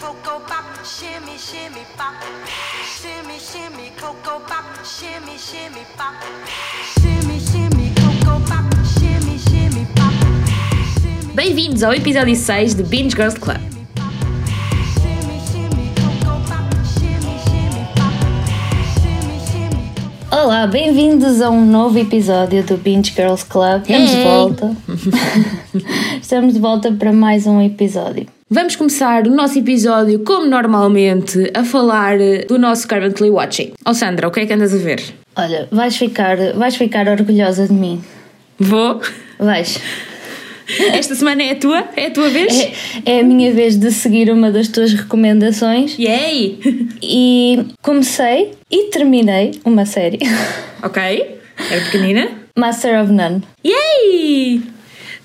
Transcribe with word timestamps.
cocoa 0.00 0.40
pop, 0.40 0.64
shimmy, 0.84 1.36
shimmy 1.38 1.84
pop. 1.96 2.14
Shimmy, 2.84 3.38
shimmy, 3.38 3.90
cocoa 4.00 4.40
pop, 4.40 4.64
shimmy, 4.84 5.36
shimmy 5.38 5.84
pop. 5.96 6.14
Shimmy, 7.00 7.38
shimmy, 7.38 7.92
cocoa 8.00 8.40
pop, 8.46 8.64
shimmy, 8.98 9.38
shimmy 9.38 9.86
pop. 9.94 10.12
Bem-vindos 11.34 11.82
ao 11.82 11.92
episódio 11.92 12.34
6 12.34 12.74
de 12.74 12.82
Binge 12.82 13.14
Girls 13.14 13.38
Club. 13.38 13.60
Olá, 20.30 20.66
bem-vindos 20.66 21.40
a 21.40 21.50
um 21.50 21.64
novo 21.66 21.98
episódio 21.98 22.62
do 22.64 22.76
Binge 22.76 23.12
Girls 23.12 23.44
Club. 23.44 23.82
Estamos 23.82 24.10
de 24.10 24.16
Hey! 24.16 24.24
volta. 24.24 24.76
Estamos 26.22 26.54
de 26.54 26.60
volta 26.60 26.92
para 26.92 27.12
mais 27.12 27.46
um 27.46 27.60
episódio. 27.60 28.26
Vamos 28.52 28.74
começar 28.74 29.28
o 29.28 29.30
nosso 29.30 29.56
episódio, 29.60 30.18
como 30.24 30.44
normalmente, 30.44 31.52
a 31.54 31.62
falar 31.62 32.20
eh, 32.20 32.46
do 32.48 32.58
nosso 32.58 32.88
currently 32.88 33.30
watching. 33.30 33.72
Oh 33.86 33.94
Sandra, 33.94 34.26
o 34.26 34.30
que 34.32 34.40
é 34.40 34.46
que 34.46 34.52
andas 34.52 34.74
a 34.74 34.78
ver? 34.78 35.00
Olha, 35.36 35.68
vais 35.70 35.96
ficar, 35.96 36.36
vais 36.54 36.74
ficar 36.74 37.06
orgulhosa 37.06 37.68
de 37.68 37.72
mim. 37.72 38.02
Vou. 38.58 39.00
Vais. 39.38 39.78
Esta 40.92 41.14
semana 41.14 41.44
é 41.44 41.52
a 41.52 41.54
tua? 41.54 41.84
É 41.96 42.06
a 42.06 42.10
tua 42.10 42.28
vez? 42.28 42.58
É, 43.06 43.18
é 43.18 43.20
a 43.20 43.22
minha 43.22 43.52
vez 43.52 43.76
de 43.76 43.92
seguir 43.92 44.28
uma 44.32 44.50
das 44.50 44.66
tuas 44.66 44.92
recomendações 44.94 45.96
Yay! 45.96 46.58
e 47.00 47.66
comecei 47.82 48.50
e 48.68 48.90
terminei 48.90 49.60
uma 49.64 49.86
série. 49.86 50.18
ok. 50.82 51.38
É 51.70 51.80
pequenina? 51.84 52.28
Master 52.58 53.00
of 53.00 53.12
None. 53.12 53.42
Yay! 53.64 54.60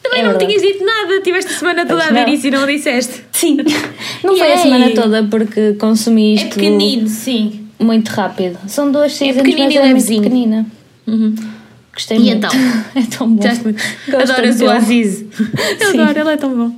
Também 0.05 0.19
É 0.19 0.23
não 0.23 0.29
verdade. 0.31 0.45
tinhas 0.57 0.61
dito 0.73 0.85
nada, 0.85 1.21
tiveste 1.21 1.51
a 1.53 1.55
semana 1.57 1.81
toda 1.85 1.99
Pois 2.01 2.09
a 2.11 2.13
ver 2.13 2.27
não. 2.27 2.33
isso 2.33 2.47
e 2.47 2.51
não 2.51 2.65
disseste. 2.67 3.23
Sim. 3.31 3.57
Não 4.23 4.35
foi 4.37 4.53
a 4.53 4.57
semana 4.57 4.89
toda 4.91 5.23
porque 5.23 5.73
consumi 5.73 6.37
É 6.37 6.45
pequenino, 6.45 7.07
sim. 7.07 7.67
muito 7.79 8.09
rápido. 8.09 8.57
São 8.67 8.91
duas 8.91 9.13
seasons, 9.13 9.43
pequenino 9.43 9.65
mas 9.65 9.73
e 9.73 9.77
é 9.77 9.81
muito 9.81 9.93
levezinho. 9.93 10.23
pequenina. 10.23 10.65
Gostei 11.93 12.17
E 12.17 12.19
muito. 12.21 12.35
então? 12.37 12.49
É 12.95 13.01
tão 13.17 13.27
bom. 13.29 13.35
Gostaste 13.35 13.63
muito? 13.63 13.83
Gosto 14.09 14.15
Adoro 14.31 14.31
a 14.31 14.35
tanto 14.43 14.57
sua 14.57 14.67
dele. 14.67 14.77
Aziz. 14.77 15.25
Eu 15.79 15.91
Sim. 15.91 15.99
adoro, 15.99 16.19
ele 16.19 16.29
é 16.29 16.37
tão 16.37 16.49
bom. 16.55 16.71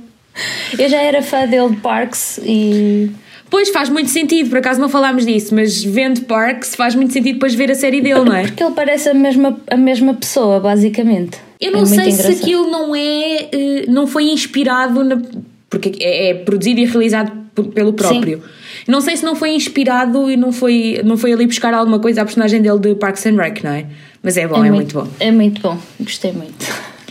Eu 0.78 0.88
já 0.88 0.98
era 1.02 1.22
fã 1.22 1.46
dele 1.46 1.70
de 1.70 1.76
Parks 1.76 2.38
e. 2.44 3.10
Pois 3.50 3.70
faz 3.70 3.88
muito 3.88 4.10
sentido, 4.10 4.50
por 4.50 4.58
acaso 4.58 4.78
não 4.78 4.88
falámos 4.90 5.24
disso, 5.24 5.54
mas 5.54 5.82
vendo 5.82 6.20
Parks 6.22 6.74
faz 6.74 6.94
muito 6.94 7.12
sentido 7.14 7.34
depois 7.34 7.54
ver 7.54 7.70
a 7.70 7.74
série 7.74 8.00
dele, 8.02 8.20
não 8.20 8.34
é? 8.34 8.42
Porque 8.42 8.62
ele 8.62 8.74
parece 8.74 9.08
a 9.08 9.14
mesma, 9.14 9.58
a 9.70 9.76
mesma 9.76 10.12
pessoa, 10.12 10.60
basicamente. 10.60 11.38
Eu 11.60 11.72
não 11.72 11.80
É 11.80 11.84
muito 11.84 12.02
sei 12.02 12.12
se 12.12 12.26
aquilo 12.26 12.70
não 12.70 12.94
é. 12.94 13.48
eh, 13.52 13.84
não 13.88 14.06
foi 14.06 14.24
inspirado 14.24 15.02
na. 15.04 15.20
Porque 15.68 15.92
é, 16.00 16.30
é 16.30 16.34
produzido 16.34 16.80
e 16.80 16.84
realizado 16.84 17.32
pelo 17.74 17.92
próprio. 17.92 18.42
Não 18.86 19.00
sei 19.00 19.16
se 19.16 19.24
não 19.24 19.34
foi 19.34 19.50
inspirado 19.50 20.30
e 20.30 20.36
não 20.36 20.52
foi, 20.52 21.00
não 21.04 21.16
foi 21.16 21.32
ali 21.32 21.46
buscar 21.46 21.74
alguma 21.74 21.98
coisa 21.98 22.22
à 22.22 22.24
personagem 22.24 22.62
dele 22.62 22.78
de 22.78 22.94
Parks 22.94 23.26
and 23.26 23.36
Rec, 23.36 23.62
não 23.62 23.72
é? 23.72 23.86
Mas 24.22 24.36
é 24.36 24.46
bom, 24.46 24.64
é, 24.64 24.70
muito, 24.70 24.94
bom. 24.94 25.08
É 25.20 25.30
muito 25.30 25.60
bom, 25.60 25.76
gostei 26.00 26.32
muito. 26.32 26.64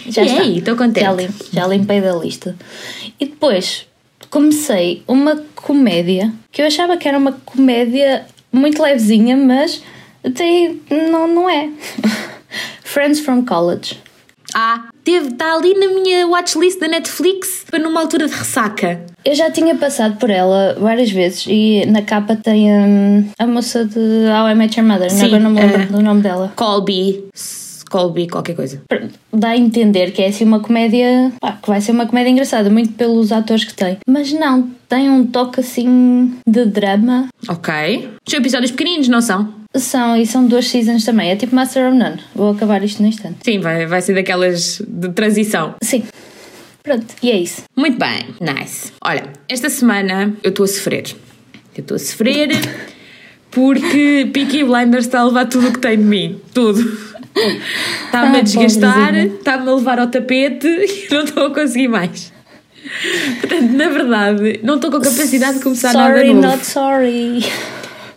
Já 0.10 0.24
E 0.24 0.28
está. 0.28 0.42
aí, 0.42 0.58
estou 0.60 0.76
contente. 0.76 1.02
Já, 1.04 1.12
lim, 1.12 1.28
já 1.54 1.68
limpei 1.68 2.02
da 2.02 2.16
lista. 2.16 2.56
E 3.20 3.26
depois 3.26 3.86
comecei 4.30 5.04
uma 5.08 5.44
comédia 5.56 6.34
que 6.52 6.62
eu 6.62 6.66
achava 6.66 6.98
que 6.98 7.08
era 7.08 7.18
uma 7.18 7.34
comédia 7.46 8.26
muito 8.52 8.82
levezinha, 8.82 9.36
mas 9.38 9.84
tem, 10.34 10.82
não, 11.12 11.28
não 11.28 11.50
é. 11.50 11.70
Friends 12.84 13.20
from 13.20 13.46
College. 13.46 14.00
Ah, 14.60 14.86
teve, 15.04 15.28
está 15.28 15.54
ali 15.54 15.76
na 15.76 15.88
minha 15.88 16.28
watchlist 16.28 16.80
da 16.80 16.88
Netflix 16.88 17.64
para 17.70 17.78
numa 17.78 18.02
altura 18.02 18.28
de 18.28 18.34
ressaca. 18.34 19.06
Eu 19.24 19.36
já 19.36 19.52
tinha 19.52 19.76
passado 19.76 20.18
por 20.18 20.32
ela 20.32 20.76
várias 20.80 21.12
vezes 21.12 21.46
e 21.48 21.86
na 21.86 22.02
capa 22.02 22.36
tem 22.36 22.74
hum, 22.74 23.30
a 23.38 23.46
moça 23.46 23.86
de 23.86 24.00
How 24.00 24.50
I 24.50 24.56
Met 24.56 24.80
Your 24.80 24.90
Mother, 24.90 25.12
Sim, 25.12 25.26
agora 25.28 25.44
não 25.44 25.52
me 25.52 25.62
lembro 25.62 25.82
eh, 25.84 25.86
do 25.86 26.02
nome 26.02 26.24
dela. 26.24 26.52
Colby. 26.56 27.26
Colby, 27.88 28.28
qualquer 28.28 28.56
coisa. 28.56 28.82
Dá 29.32 29.50
a 29.50 29.58
entender 29.58 30.10
que 30.10 30.24
é 30.24 30.30
assim 30.30 30.44
uma 30.44 30.60
comédia 30.60 31.32
pá, 31.40 31.52
que 31.62 31.70
vai 31.70 31.80
ser 31.80 31.92
uma 31.92 32.08
comédia 32.08 32.32
engraçada, 32.32 32.68
muito 32.68 32.94
pelos 32.94 33.32
atores 33.32 33.64
que 33.64 33.76
tem. 33.76 34.00
Mas 34.08 34.34
não, 34.34 34.72
tem 34.90 35.08
um 35.08 35.24
toque 35.28 35.60
assim 35.60 36.34
de 36.48 36.66
drama. 36.66 37.28
Ok. 37.48 38.10
São 38.28 38.40
episódios 38.40 38.72
pequeninos, 38.72 39.08
não 39.08 39.22
são? 39.22 39.54
São, 39.76 40.16
e 40.18 40.26
são 40.26 40.46
duas 40.48 40.68
seasons 40.68 41.04
também, 41.06 41.30
é 41.30 41.36
tipo 41.36 41.56
Master 41.56 41.88
of 41.90 41.98
None. 41.98 42.20
Vou 42.34 42.52
acabar 42.52 42.84
isto 42.84 43.02
no 43.02 43.08
instante. 43.08 43.38
Sim, 43.44 43.60
vai, 43.60 43.86
vai 43.86 44.02
ser 44.02 44.14
daquelas 44.16 44.82
de 44.88 45.10
transição. 45.10 45.76
Sim, 45.84 46.04
pronto, 46.84 47.06
e 47.22 47.30
é 47.32 47.38
isso. 47.38 47.64
Muito 47.76 47.98
bem, 48.00 48.26
nice. 48.42 48.92
Olha, 49.04 49.24
esta 49.48 49.70
semana 49.70 50.34
eu 50.44 50.50
estou 50.50 50.64
a 50.64 50.68
sofrer. 50.68 51.16
Eu 51.76 51.82
estou 51.82 51.96
a 51.96 52.00
sofrer 52.00 52.50
porque 53.52 54.30
Peaky 54.34 54.64
Blinders 54.64 55.06
está 55.06 55.20
a 55.20 55.26
levar 55.26 55.46
tudo 55.46 55.68
o 55.68 55.74
que 55.74 55.80
tem 55.80 55.98
de 55.98 56.04
mim. 56.04 56.40
Tudo. 56.54 56.80
Está-me 58.06 58.38
Ah, 58.38 58.40
a 58.40 58.42
desgastar, 58.42 59.16
está-me 59.16 59.70
a 59.70 59.76
levar 59.76 60.00
ao 60.00 60.08
tapete 60.08 60.66
e 60.68 61.08
não 61.14 61.24
estou 61.24 61.46
a 61.46 61.54
conseguir 61.54 61.88
mais. 61.88 62.34
Portanto, 63.42 63.72
na 63.74 63.90
verdade, 63.90 64.60
não 64.64 64.76
estou 64.76 64.90
com 64.90 65.00
capacidade 65.00 65.58
de 65.58 65.64
começar 65.64 65.94
nada 65.94 66.16
sorry, 66.16 66.34
novo. 66.34 66.48
not 66.48 66.66
sorry. 66.66 67.46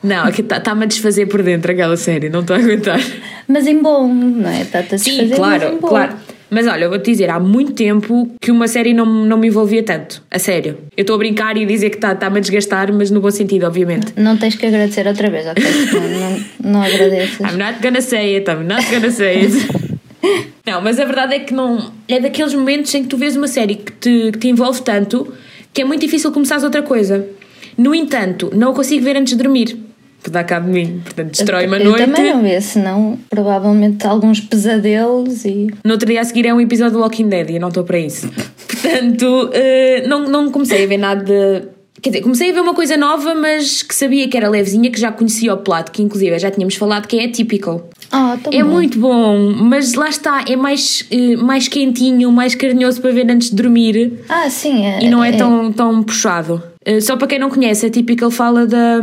Não, 0.03 0.25
aqui 0.25 0.41
está- 0.41 0.56
está-me 0.56 0.84
a 0.84 0.87
desfazer 0.87 1.27
por 1.27 1.43
dentro 1.43 1.71
aquela 1.72 1.97
série, 1.97 2.28
não 2.31 2.41
estou 2.41 2.56
a 2.56 2.59
aguentar. 2.59 3.00
Mas 3.47 3.66
em 3.66 3.78
bom, 3.83 4.06
não 4.09 4.49
é? 4.49 4.62
Está-te 4.62 4.94
a 4.94 4.99
Sim, 4.99 5.11
desfazer, 5.11 5.37
claro, 5.37 5.65
mas 5.65 5.72
em 5.72 5.77
bom. 5.78 5.88
claro. 5.88 6.12
Mas 6.53 6.66
olha, 6.66 6.84
eu 6.84 6.88
vou-te 6.91 7.09
dizer, 7.09 7.31
há 7.31 7.38
muito 7.38 7.72
tempo 7.75 8.28
que 8.41 8.50
uma 8.50 8.66
série 8.66 8.93
não, 8.93 9.06
não 9.06 9.37
me 9.39 9.47
envolvia 9.47 9.84
tanto. 9.84 10.21
A 10.28 10.37
sério. 10.39 10.78
Eu 10.97 11.03
estou 11.03 11.15
a 11.15 11.19
brincar 11.19 11.56
e 11.56 11.62
a 11.62 11.66
dizer 11.66 11.91
que 11.91 11.97
está- 11.97 12.12
está-me 12.12 12.39
a 12.39 12.41
desgastar, 12.41 12.93
mas 12.93 13.09
no 13.10 13.21
bom 13.21 13.31
sentido, 13.31 13.66
obviamente. 13.66 14.12
Não 14.16 14.37
tens 14.37 14.56
que 14.56 14.66
agradecer 14.66 15.06
outra 15.06 15.31
vez, 15.31 15.47
ok? 15.47 15.62
não, 15.93 16.00
não, 16.10 16.72
não 16.72 16.83
agradeces. 16.83 17.39
I'm 17.39 17.56
not 17.56 17.78
gonna 17.81 18.00
say 18.00 18.34
it, 18.37 18.50
I'm 18.50 18.65
not 18.66 18.84
gonna 18.93 19.10
say 19.12 19.44
it. 19.44 19.53
não, 20.66 20.81
mas 20.81 20.99
a 20.99 21.05
verdade 21.05 21.34
é 21.34 21.39
que 21.41 21.55
não. 21.55 21.93
É 22.09 22.19
daqueles 22.19 22.53
momentos 22.55 22.93
em 22.94 23.03
que 23.03 23.09
tu 23.09 23.16
vês 23.16 23.37
uma 23.37 23.47
série 23.49 23.77
que 23.77 23.93
te, 23.93 24.33
que 24.33 24.39
te 24.39 24.49
envolve 24.49 24.83
tanto 24.83 25.33
que 25.72 25.83
é 25.83 25.84
muito 25.84 26.00
difícil 26.00 26.33
começares 26.33 26.65
outra 26.65 26.83
coisa. 26.83 27.28
No 27.78 27.94
entanto, 27.94 28.50
não 28.55 28.72
a 28.72 28.75
consigo 28.75 29.05
ver 29.05 29.16
antes 29.16 29.37
de 29.37 29.43
dormir. 29.43 29.78
Porque 30.20 30.31
dá 30.31 30.44
cabo 30.44 30.66
de 30.66 30.72
mim. 30.72 31.00
Portanto, 31.03 31.31
destrói-me 31.31 31.76
a 31.76 31.78
eu 31.81 31.84
noite. 31.91 32.04
também 32.04 32.32
não 32.32 32.42
vê, 32.42 32.60
senão 32.60 33.19
provavelmente 33.31 34.06
alguns 34.06 34.38
pesadelos 34.41 35.44
e. 35.44 35.69
No 35.84 35.92
outro 35.92 36.06
dia 36.06 36.20
a 36.20 36.25
seguir 36.25 36.47
é 36.47 36.54
um 36.54 36.60
episódio 36.60 36.92
do 36.94 37.00
Walking 37.00 37.28
Dead 37.28 37.50
e 37.50 37.54
eu 37.54 37.60
não 37.60 37.69
estou 37.69 37.84
para 37.84 37.98
isso. 37.98 38.30
Portanto, 38.69 39.50
eh, 39.53 40.04
não, 40.06 40.28
não 40.28 40.50
comecei 40.50 40.84
a 40.84 40.86
ver 40.86 40.98
nada 40.98 41.25
de. 41.25 41.69
Quer 42.03 42.10
dizer, 42.10 42.22
comecei 42.22 42.50
a 42.50 42.53
ver 42.54 42.60
uma 42.60 42.72
coisa 42.75 42.97
nova, 42.97 43.34
mas 43.34 43.82
que 43.82 43.94
sabia 43.94 44.26
que 44.26 44.34
era 44.36 44.48
levezinha, 44.48 44.91
que 44.91 44.98
já 44.98 45.12
conhecia 45.12 45.53
o 45.53 45.59
plato, 45.59 45.92
que 45.92 46.03
inclusive 46.03 46.38
já 46.38 46.50
tínhamos 46.50 46.75
falado, 46.75 47.06
que 47.06 47.19
é. 47.19 47.30
Ah, 48.10 48.38
tão 48.42 48.53
É 48.53 48.62
bom. 48.62 48.70
muito 48.70 48.98
bom, 48.98 49.53
mas 49.54 49.94
lá 49.94 50.09
está, 50.09 50.44
é 50.48 50.56
mais, 50.56 51.06
eh, 51.10 51.36
mais 51.36 51.69
quentinho, 51.69 52.32
mais 52.32 52.54
carinhoso 52.54 53.00
para 53.00 53.12
ver 53.12 53.30
antes 53.30 53.50
de 53.50 53.56
dormir 53.56 54.20
Ah, 54.28 54.48
sim. 54.48 54.86
É, 54.86 55.03
e 55.03 55.10
não 55.10 55.22
é, 55.22 55.32
tão, 55.32 55.70
tão 55.72 56.03
puxado. 56.03 56.62
Eh, 56.84 57.00
Só 57.00 57.16
para 57.16 57.26
quem 57.28 57.38
não 57.38 57.50
conhece, 57.50 57.86
a 57.86 57.91
Typical 57.91 58.30
fala 58.30 58.66
da, 58.66 59.00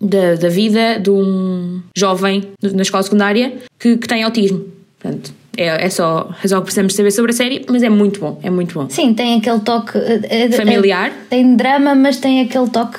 da, 0.00 0.34
da 0.34 0.48
vida 0.48 0.98
de 0.98 1.10
um 1.10 1.80
jovem 1.96 2.42
na 2.62 2.82
escola 2.82 3.02
secundária 3.02 3.54
que, 3.78 3.96
que 3.96 4.08
tem 4.08 4.22
autismo. 4.22 4.64
Portanto, 4.98 5.32
é, 5.56 5.86
é 5.86 5.90
só, 5.90 6.30
é 6.42 6.48
só 6.48 6.56
o 6.56 6.60
que 6.60 6.64
precisamos 6.66 6.94
saber 6.94 7.10
sobre 7.10 7.30
a 7.32 7.34
série, 7.34 7.64
mas 7.68 7.82
é 7.82 7.88
muito 7.88 8.20
bom, 8.20 8.38
é 8.42 8.50
muito 8.50 8.74
bom. 8.74 8.86
Sim, 8.88 9.14
tem 9.14 9.38
aquele 9.38 9.60
toque. 9.60 9.96
é- 9.98 10.44
é- 10.46 10.50
Familiar. 10.52 11.08
é- 11.10 11.12
tem 11.30 11.56
drama, 11.56 11.94
mas 11.94 12.18
tem 12.18 12.40
aquele 12.40 12.68
toque 12.68 12.98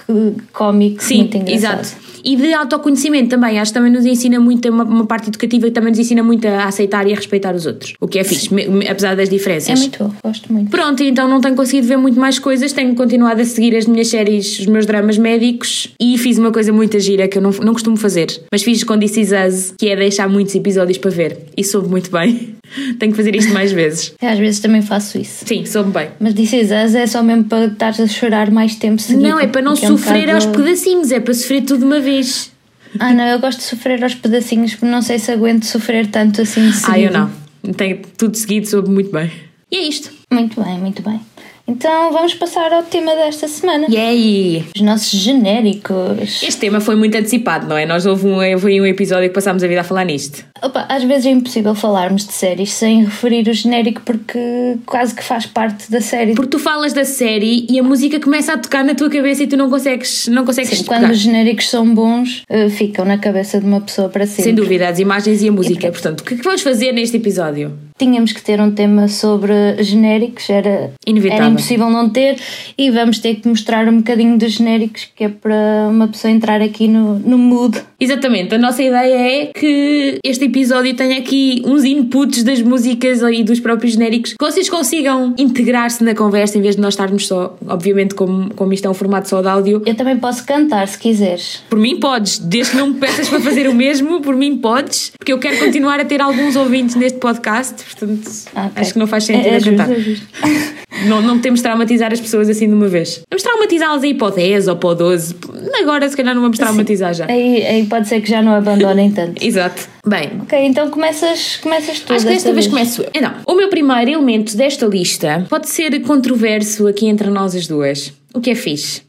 cómico 0.54 1.04
Sim, 1.04 1.18
muito 1.20 1.38
engraçado. 1.38 1.80
exato. 1.82 2.08
E 2.26 2.36
de 2.36 2.52
autoconhecimento 2.54 3.30
também, 3.30 3.58
acho 3.58 3.72
que 3.72 3.78
também 3.80 3.92
nos 3.92 4.06
ensina 4.06 4.38
muito, 4.38 4.68
uma, 4.70 4.84
uma 4.84 5.06
parte 5.06 5.30
educativa 5.30 5.68
que 5.68 5.72
também 5.72 5.92
nos 5.92 6.00
ensina 6.00 6.22
muito 6.22 6.46
a 6.46 6.66
aceitar 6.66 7.08
e 7.08 7.14
a 7.14 7.16
respeitar 7.16 7.56
os 7.56 7.66
outros. 7.66 7.94
O 8.02 8.08
que 8.08 8.20
é 8.20 8.24
fixe, 8.24 8.54
me- 8.54 8.86
apesar 8.86 9.16
das 9.16 9.30
diferenças. 9.30 9.70
É 9.70 9.76
muito 9.76 10.04
bom, 10.04 10.12
gosto 10.26 10.52
muito. 10.52 10.70
Pronto, 10.70 11.02
então 11.04 11.30
não 11.30 11.40
tenho 11.40 11.56
conseguido 11.56 11.88
ver 11.88 11.96
muito 11.98 12.20
mais 12.20 12.38
coisas, 12.38 12.74
tenho 12.74 12.94
continuado 12.96 13.40
a 13.42 13.46
seguir 13.46 13.78
as 13.78 13.86
minhas 13.86 14.10
séries, 14.10 14.60
os 14.60 14.66
meus 14.66 14.86
dramas 14.86 15.18
médicos 15.18 15.90
e 16.02 16.18
fiz 16.18 16.38
uma 16.38 16.52
coisa 16.52 16.74
muito 16.74 17.00
gira 17.00 17.30
que 17.30 17.38
eu 17.38 17.42
não, 17.42 17.52
não 17.52 17.72
costumo 17.72 17.96
fazer, 17.96 18.28
mas 18.52 18.62
fiz 18.62 18.84
com 18.84 18.98
This 19.00 19.16
Is 19.16 19.30
Us, 19.32 19.74
que 19.78 19.88
é 19.88 19.96
deixar 19.96 20.28
muitos 20.28 20.54
episódios 20.54 20.98
para 20.98 21.12
ver 21.12 21.38
e 21.56 21.64
soube 21.64 21.88
muito 21.88 22.12
bem. 22.12 22.47
tenho 23.00 23.12
que 23.12 23.18
fazer 23.18 23.36
isto 23.36 23.54
mais 23.54 23.72
vezes. 23.72 24.14
Eu 24.22 24.30
às 24.30 24.40
vezes 24.40 24.60
também 24.60 24.82
faço 24.82 25.18
isso. 25.18 25.46
Sim, 25.46 25.66
soube 25.66 25.92
bem. 25.92 26.10
Mas 26.20 26.34
disse 26.34 26.58
Us 26.62 26.72
é 26.96 27.08
só 27.08 27.22
mesmo 27.24 27.46
para 27.46 27.66
estares 27.66 28.00
a 28.00 28.08
chorar 28.08 28.52
mais 28.52 28.76
tempo 28.76 29.02
seguido. 29.02 29.24
Não, 29.28 29.40
é 29.40 29.48
para 29.48 29.62
não 29.62 29.76
que 29.76 29.86
é 29.86 29.92
um 29.92 29.98
sofrer 29.98 30.30
aos 30.30 30.46
bocado- 30.46 30.64
pedacinhos, 30.64 31.12
é 31.12 31.20
para 31.20 31.34
sofrer 31.34 31.62
tudo 31.62 31.80
de 31.80 31.86
uma 31.86 32.00
vez. 32.00 32.52
Ah, 33.00 33.14
não, 33.14 33.26
eu 33.26 33.40
gosto 33.40 33.60
de 33.60 33.66
sofrer 33.66 34.02
aos 34.04 34.16
pedacinhos, 34.16 34.72
porque 34.74 34.86
não 34.86 35.02
sei 35.02 35.20
se 35.20 35.32
aguento 35.32 35.66
sofrer 35.66 36.08
tanto 36.08 36.42
assim 36.42 36.72
seguido. 36.72 36.92
Ah, 36.92 37.00
eu 37.00 37.12
não. 37.12 37.74
Tenho 37.74 38.00
tudo 38.18 38.36
seguido, 38.38 38.68
soube 38.68 38.90
muito 38.90 39.12
bem. 39.12 39.30
E 39.70 39.76
é 39.78 39.82
isto. 39.82 40.10
Muito 40.32 40.62
bem, 40.62 40.78
muito 40.80 41.02
bem. 41.02 41.20
Então 41.68 42.14
vamos 42.14 42.34
passar 42.34 42.72
ao 42.72 42.82
tema 42.84 43.14
desta 43.14 43.46
semana. 43.48 43.88
Yay! 43.90 44.66
Os 44.74 44.82
nossos 44.82 45.20
genéricos. 45.20 46.42
Este 46.42 46.58
tema 46.58 46.80
foi 46.80 46.96
muito 46.96 47.16
antecipado, 47.18 47.68
não 47.68 47.78
é? 47.78 47.86
Nós 47.86 48.06
houve 48.06 48.26
um, 48.26 48.54
houve 48.54 48.80
um 48.80 48.86
episódio 48.86 49.28
que 49.28 49.36
passámos 49.36 49.62
a 49.62 49.68
vida 49.68 49.82
a 49.82 49.84
falar 49.84 50.06
nisto. 50.06 50.46
Opa, 50.64 50.86
às 50.88 51.04
vezes 51.04 51.26
é 51.26 51.30
impossível 51.30 51.76
falarmos 51.76 52.26
de 52.26 52.32
séries 52.32 52.72
sem 52.72 53.04
referir 53.04 53.48
o 53.50 53.54
genérico 53.54 54.02
porque 54.06 54.78
quase 54.86 55.14
que 55.14 55.24
faz 55.24 55.46
parte 55.46 55.92
da 55.92 56.00
série. 56.00 56.36
Porque 56.36 56.52
tu 56.52 56.58
falas 56.60 56.94
da 56.94 57.04
série 57.04 57.68
e 57.70 57.78
a 57.78 57.84
música 57.84 58.18
começa 58.20 58.54
a 58.54 58.58
tocar 58.58 58.84
na 58.84 58.96
tua 58.96 59.10
cabeça 59.10 59.44
e 59.44 59.48
tu 59.48 59.58
não 59.58 59.70
consegues, 59.70 60.28
não 60.30 60.46
consegues 60.46 60.70
Sim, 60.70 60.84
tocar. 60.86 61.02
quando 61.02 61.12
os 61.12 61.18
genéricos 61.18 61.70
são 61.70 61.94
bons, 61.94 62.44
eh, 62.50 62.70
ficam 62.70 63.04
na 63.04 63.18
cabeça 63.18 63.60
de 63.60 63.66
uma 63.66 63.82
pessoa 63.82 64.08
para 64.08 64.26
sempre. 64.26 64.44
Sem 64.44 64.56
dúvida, 64.56 64.88
as 64.88 65.00
imagens 65.00 65.42
e 65.42 65.50
a 65.50 65.52
música. 65.52 65.92
Portanto, 65.92 66.22
o 66.22 66.24
que 66.24 66.34
é 66.36 66.38
que 66.38 66.44
vamos 66.44 66.62
fazer 66.62 66.94
neste 66.94 67.18
episódio? 67.18 67.87
Tínhamos 67.98 68.32
que 68.32 68.42
ter 68.42 68.62
um 68.62 68.72
tema 68.72 69.08
sobre 69.08 69.82
genéricos, 69.82 70.50
era, 70.50 70.92
Inevitável. 71.06 71.44
era 71.44 71.52
impossível 71.52 71.90
não 71.90 72.10
ter, 72.10 72.38
e 72.78 72.92
vamos 72.92 73.20
ter 73.20 73.36
que 73.36 73.48
mostrar 73.48 73.88
um 73.88 73.98
bocadinho 73.98 74.38
dos 74.38 74.54
genéricos, 74.54 75.08
que 75.16 75.24
é 75.24 75.30
para 75.30 75.88
uma 75.90 76.08
pessoa 76.08 76.32
entrar 76.32 76.62
aqui 76.62 76.88
no, 76.88 77.18
no 77.20 77.38
mood. 77.38 77.82
Exatamente, 78.00 78.54
a 78.54 78.58
nossa 78.60 78.84
ideia 78.84 79.16
é 79.16 79.46
que 79.48 80.20
este 80.24 80.46
episódio 80.46 80.96
tenha 80.96 81.18
aqui 81.18 81.64
uns 81.66 81.84
inputs 81.84 82.44
das 82.44 82.62
músicas 82.62 83.22
e 83.22 83.44
dos 83.44 83.60
próprios 83.60 83.94
genéricos, 83.94 84.34
que 84.34 84.46
vocês 84.46 84.70
consigam 84.70 85.34
integrar-se 85.38 86.04
na 86.04 86.14
conversa 86.14 86.58
em 86.58 86.62
vez 86.62 86.76
de 86.76 86.82
nós 86.82 86.94
estarmos 86.94 87.26
só, 87.26 87.58
obviamente, 87.68 88.14
como, 88.14 88.54
como 88.54 88.74
isto 88.74 88.86
é 88.86 88.90
um 88.90 88.94
formato 88.94 89.28
só 89.28 89.42
de 89.42 89.48
áudio. 89.48 89.82
Eu 89.86 89.96
também 89.96 90.18
posso 90.18 90.46
cantar 90.46 90.88
se 90.88 91.00
quiseres. 91.00 91.64
Por 91.70 91.80
mim 91.80 92.00
podes, 92.00 92.38
desde 92.38 92.72
que 92.72 92.78
não 92.78 92.90
me 92.90 93.00
peças 93.00 93.28
para 93.28 93.40
fazer 93.42 93.68
o 93.68 93.74
mesmo, 93.74 94.22
por 94.22 94.36
mim 94.36 94.58
podes, 94.58 95.12
porque 95.18 95.34
eu 95.34 95.40
quero 95.40 95.58
continuar 95.58 96.00
a 96.00 96.06
ter 96.06 96.22
alguns 96.22 96.56
ouvintes 96.56 96.96
neste 96.96 97.18
podcast, 97.18 97.87
portanto 97.88 98.30
Ah, 98.56 98.66
ok. 98.68 98.82
acho 98.82 98.94
que 98.94 99.00
não 99.00 99.08
faz 99.08 99.24
sentido 99.24 99.54
É- 99.54 99.58
é 99.58 99.62
cantar. 99.62 99.88
justo, 99.88 100.00
é 100.00 100.04
justo. 100.04 100.28
Não, 101.06 101.22
não 101.22 101.38
temos 101.38 101.60
de 101.60 101.64
traumatizar 101.64 102.12
as 102.12 102.20
pessoas 102.20 102.50
assim 102.50 102.68
de 102.68 102.74
uma 102.74 102.88
vez. 102.88 103.22
Vamos 103.30 103.44
traumatizá-las 103.44 104.02
aí 104.02 104.16
para 104.16 104.28
o 104.28 104.32
10 104.32 104.68
ou 104.68 104.76
para 104.78 104.90
o 104.90 104.96
12. 104.96 105.36
Agora, 105.80 106.10
se 106.10 106.18
calhar, 106.18 106.34
não 106.34 106.42
vamos 106.42 106.58
traumatizar 106.58 107.14
já. 107.14 107.26
Aí, 107.30 107.64
aí 107.64 107.86
pode 107.86 108.08
ser 108.08 108.20
que 108.20 108.28
já 108.28 108.42
não 108.42 108.52
abandonem 108.52 109.12
tanto. 109.12 109.36
Exato. 109.46 109.88
Bem, 110.08 110.32
Ok, 110.42 110.58
então 110.66 110.90
começas, 110.90 111.58
começas 111.58 112.00
tu. 112.00 112.12
Acho 112.14 112.26
que 112.26 112.34
desta 112.34 112.52
vez 112.52 112.66
começo 112.66 113.04
eu. 113.04 113.10
Então, 113.14 113.32
o 113.46 113.54
meu 113.54 113.70
primeiro 113.70 114.10
elemento 114.10 114.58
desta 114.58 114.88
lista 114.88 115.46
pode 115.48 115.70
ser 115.70 116.00
controverso 116.02 116.88
aqui 116.88 117.06
entre 117.06 117.30
nós 117.30 117.54
as 117.56 117.68
duas. 117.68 118.12
O 118.34 118.42
que 118.42 118.50
é 118.50 118.56
fixe. 118.56 119.02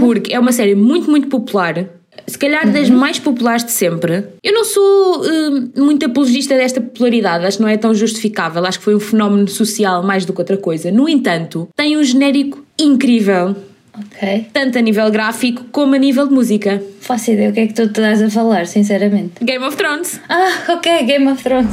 Porque 0.00 0.32
é 0.32 0.40
uma 0.40 0.52
série 0.52 0.74
muito, 0.74 1.10
muito 1.10 1.28
popular. 1.28 1.84
Se 2.26 2.36
calhar 2.36 2.70
das 2.70 2.90
mais 2.90 3.18
populares 3.18 3.64
de 3.64 3.70
sempre. 3.70 4.24
Eu 4.42 4.52
não 4.52 4.64
sou 4.64 5.22
hum, 5.24 5.70
muito 5.76 6.04
apologista 6.06 6.56
desta 6.56 6.80
popularidade, 6.80 7.46
acho 7.46 7.56
que 7.58 7.62
não 7.62 7.68
é 7.68 7.76
tão 7.76 7.94
justificável. 7.94 8.64
Acho 8.66 8.78
que 8.78 8.84
foi 8.84 8.94
um 8.96 9.00
fenómeno 9.00 9.46
social 9.48 10.02
mais 10.02 10.24
do 10.24 10.32
que 10.32 10.40
outra 10.40 10.56
coisa. 10.56 10.90
No 10.90 11.08
entanto, 11.08 11.68
tem 11.76 11.96
um 11.96 12.02
genérico 12.02 12.64
incrível, 12.78 13.54
Ok. 13.98 14.46
tanto 14.52 14.76
a 14.76 14.80
nível 14.82 15.10
gráfico 15.10 15.64
como 15.72 15.94
a 15.94 15.98
nível 15.98 16.26
de 16.26 16.34
música. 16.34 16.82
Faço 17.00 17.30
ideia 17.30 17.50
o 17.50 17.52
que 17.52 17.60
é 17.60 17.66
que 17.68 17.74
tu 17.74 17.82
estás 17.82 18.20
a 18.20 18.28
falar, 18.28 18.66
sinceramente. 18.66 19.42
Game 19.42 19.64
of 19.64 19.76
Thrones. 19.76 20.20
Ah, 20.28 20.72
ok, 20.74 21.04
Game 21.04 21.30
of 21.30 21.42
Thrones. 21.42 21.70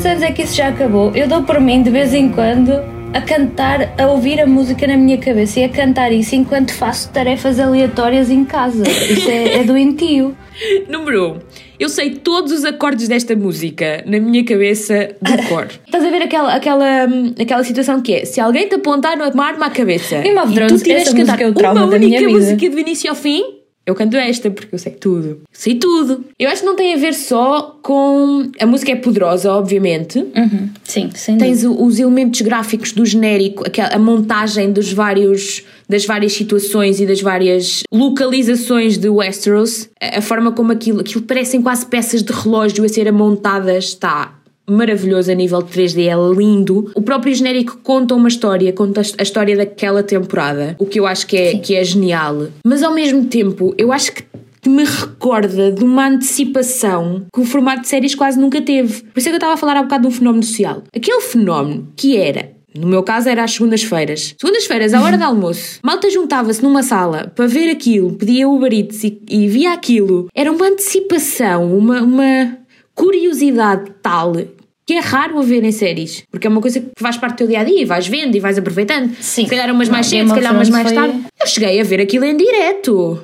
Quantos 0.00 0.06
anos 0.06 0.22
é 0.22 0.32
que 0.32 0.42
isso 0.42 0.54
já 0.54 0.68
acabou? 0.68 1.14
Eu 1.14 1.28
dou 1.28 1.42
por 1.42 1.60
mim 1.60 1.82
de 1.82 1.90
vez 1.90 2.14
em 2.14 2.30
quando 2.30 2.72
a 3.12 3.20
cantar, 3.20 3.94
a 4.00 4.06
ouvir 4.06 4.40
a 4.40 4.46
música 4.46 4.86
na 4.86 4.96
minha 4.96 5.18
cabeça 5.18 5.60
e 5.60 5.64
a 5.64 5.68
cantar 5.68 6.10
isso 6.10 6.34
enquanto 6.34 6.72
faço 6.72 7.10
tarefas 7.10 7.60
aleatórias 7.60 8.30
em 8.30 8.42
casa. 8.42 8.88
Isso 8.88 9.28
é, 9.28 9.58
é 9.58 9.64
doentio. 9.64 10.34
Número 10.88 11.32
1. 11.32 11.32
Um, 11.32 11.38
eu 11.78 11.88
sei 11.90 12.14
todos 12.14 12.50
os 12.50 12.64
acordes 12.64 13.08
desta 13.08 13.36
música 13.36 14.02
na 14.06 14.18
minha 14.18 14.42
cabeça 14.42 15.10
de 15.20 15.48
cor. 15.48 15.68
Estás 15.84 16.02
a 16.02 16.10
ver 16.10 16.22
aquela, 16.22 16.54
aquela, 16.54 17.06
hum, 17.06 17.34
aquela 17.38 17.62
situação 17.62 18.00
que 18.00 18.14
é: 18.14 18.24
se 18.24 18.40
alguém 18.40 18.68
te 18.68 18.76
apontar 18.76 19.18
uma 19.18 19.44
arma 19.44 19.66
à 19.66 19.70
cabeça 19.70 20.20
Game 20.20 20.38
of 20.38 20.50
e 20.50 20.54
tu 20.54 21.14
cantar 21.14 21.32
música 21.32 21.44
é 21.44 21.48
o 21.48 21.52
trauma 21.52 21.82
uma 21.82 21.90
da 21.90 21.98
minha 21.98 22.20
única 22.20 22.32
música 22.32 22.70
de 22.70 22.80
início 22.80 23.10
ao 23.10 23.16
fim, 23.16 23.59
eu 23.90 23.94
canto 23.94 24.16
esta 24.16 24.50
porque 24.50 24.74
eu 24.74 24.78
sei 24.78 24.92
tudo. 24.92 25.40
Sei 25.52 25.74
tudo. 25.74 26.24
Eu 26.38 26.48
acho 26.48 26.60
que 26.62 26.66
não 26.66 26.76
tem 26.76 26.94
a 26.94 26.96
ver 26.96 27.12
só 27.14 27.78
com. 27.82 28.50
A 28.60 28.66
música 28.66 28.92
é 28.92 28.96
poderosa, 28.96 29.52
obviamente. 29.52 30.18
Uhum. 30.18 30.68
Sim, 30.84 31.10
sem 31.14 31.36
dúvida. 31.36 31.44
Tens 31.54 31.64
o- 31.64 31.82
os 31.84 31.98
elementos 31.98 32.40
gráficos 32.40 32.92
do 32.92 33.04
genérico, 33.04 33.64
a 33.92 33.98
montagem 33.98 34.72
dos 34.72 34.92
vários, 34.92 35.64
das 35.88 36.04
várias 36.06 36.32
situações 36.32 37.00
e 37.00 37.06
das 37.06 37.20
várias 37.20 37.82
localizações 37.92 38.96
de 38.98 39.08
Westeros, 39.08 39.88
a, 40.00 40.18
a 40.18 40.22
forma 40.22 40.52
como 40.52 40.72
aquilo, 40.72 41.00
aquilo 41.00 41.22
parecem 41.22 41.62
quase 41.62 41.86
peças 41.86 42.22
de 42.22 42.32
relógio 42.32 42.84
a 42.84 42.88
serem 42.88 43.12
montadas, 43.12 43.84
está 43.84 44.34
maravilhoso 44.70 45.30
a 45.30 45.34
nível 45.34 45.62
de 45.62 45.70
3D, 45.72 46.06
é 46.06 46.34
lindo. 46.34 46.90
O 46.94 47.02
próprio 47.02 47.34
genérico 47.34 47.78
conta 47.82 48.14
uma 48.14 48.28
história, 48.28 48.72
conta 48.72 49.02
a 49.18 49.22
história 49.22 49.56
daquela 49.56 50.02
temporada, 50.02 50.76
o 50.78 50.86
que 50.86 51.00
eu 51.00 51.06
acho 51.06 51.26
que 51.26 51.36
é, 51.36 51.58
que 51.58 51.74
é 51.74 51.84
genial. 51.84 52.48
Mas 52.64 52.82
ao 52.82 52.94
mesmo 52.94 53.24
tempo, 53.24 53.74
eu 53.76 53.92
acho 53.92 54.12
que 54.12 54.24
que 54.62 54.68
me 54.68 54.84
recorda 54.84 55.72
de 55.72 55.82
uma 55.82 56.06
antecipação 56.06 57.24
que 57.32 57.40
o 57.40 57.44
formato 57.44 57.80
de 57.80 57.88
séries 57.88 58.14
quase 58.14 58.38
nunca 58.38 58.60
teve. 58.60 59.02
Por 59.04 59.18
isso 59.18 59.28
é 59.28 59.30
que 59.30 59.36
eu 59.36 59.38
estava 59.38 59.54
a 59.54 59.56
falar 59.56 59.76
há 59.76 59.82
bocado 59.82 60.02
de 60.02 60.08
um 60.08 60.10
fenómeno 60.10 60.42
social. 60.42 60.82
Aquele 60.94 61.22
fenómeno 61.22 61.88
que 61.96 62.16
era. 62.16 62.52
No 62.76 62.86
meu 62.86 63.02
caso 63.02 63.28
era 63.28 63.42
às 63.42 63.52
segundas-feiras. 63.52 64.34
Segundas-feiras, 64.38 64.94
à 64.94 65.02
hora 65.02 65.16
de 65.16 65.24
almoço, 65.24 65.80
malta 65.82 66.08
juntava-se 66.10 66.62
numa 66.62 66.82
sala 66.82 67.32
para 67.34 67.46
ver 67.46 67.70
aquilo, 67.70 68.12
pedia 68.12 68.48
Uber 68.48 68.72
Eats 68.72 69.02
e, 69.02 69.20
e 69.28 69.48
via 69.48 69.72
aquilo. 69.72 70.28
Era 70.34 70.52
uma 70.52 70.66
antecipação, 70.68 71.76
uma, 71.76 72.02
uma 72.02 72.58
curiosidade 72.94 73.90
tal 74.02 74.34
que 74.90 74.94
é 74.96 75.00
raro 75.00 75.38
a 75.38 75.42
ver 75.42 75.62
em 75.62 75.70
séries. 75.70 76.24
Porque 76.32 76.48
é 76.48 76.50
uma 76.50 76.60
coisa 76.60 76.80
que 76.80 76.88
faz 76.98 77.16
parte 77.16 77.34
do 77.34 77.38
teu 77.38 77.46
dia-a-dia 77.46 77.82
e 77.82 77.84
vais 77.84 78.08
vendo 78.08 78.34
e 78.36 78.40
vais 78.40 78.58
aproveitando. 78.58 79.14
Sim. 79.20 79.44
Se 79.44 79.48
calhar 79.50 79.70
umas 79.72 79.88
mais 79.88 80.06
cedo, 80.08 80.28
se 80.28 80.34
calhar 80.34 80.52
umas 80.52 80.68
mais 80.68 80.88
foi- 80.88 80.96
tarde. 80.96 81.20
Eu 81.40 81.46
cheguei 81.46 81.80
a 81.80 81.84
ver 81.84 82.00
aquilo 82.00 82.24
em 82.24 82.36
direto. 82.36 83.20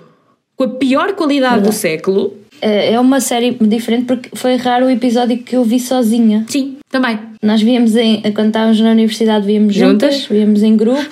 Com 0.55 0.63
a 0.63 0.69
pior 0.69 1.13
qualidade 1.15 1.63
do 1.65 1.73
século. 1.73 2.35
É 2.63 2.93
é 2.93 3.01
uma 3.01 3.21
série 3.21 3.51
diferente 3.61 4.05
porque 4.05 4.31
foi 4.35 4.55
raro 4.55 4.87
o 4.87 4.91
episódio 4.91 5.39
que 5.39 5.57
eu 5.57 5.65
vi 5.65 5.81
sozinha. 5.81 6.45
Sim, 6.49 6.77
também. 6.89 7.19
Nós 7.43 7.61
víamos 7.61 7.97
em, 7.97 8.23
quando 8.33 8.47
estávamos 8.47 8.79
na 8.81 8.93
universidade, 8.93 9.45
víamos 9.45 9.75
juntas, 9.75 10.15
Juntas? 10.15 10.27
víamos 10.31 10.63
em 10.63 10.77
grupo, 10.77 11.05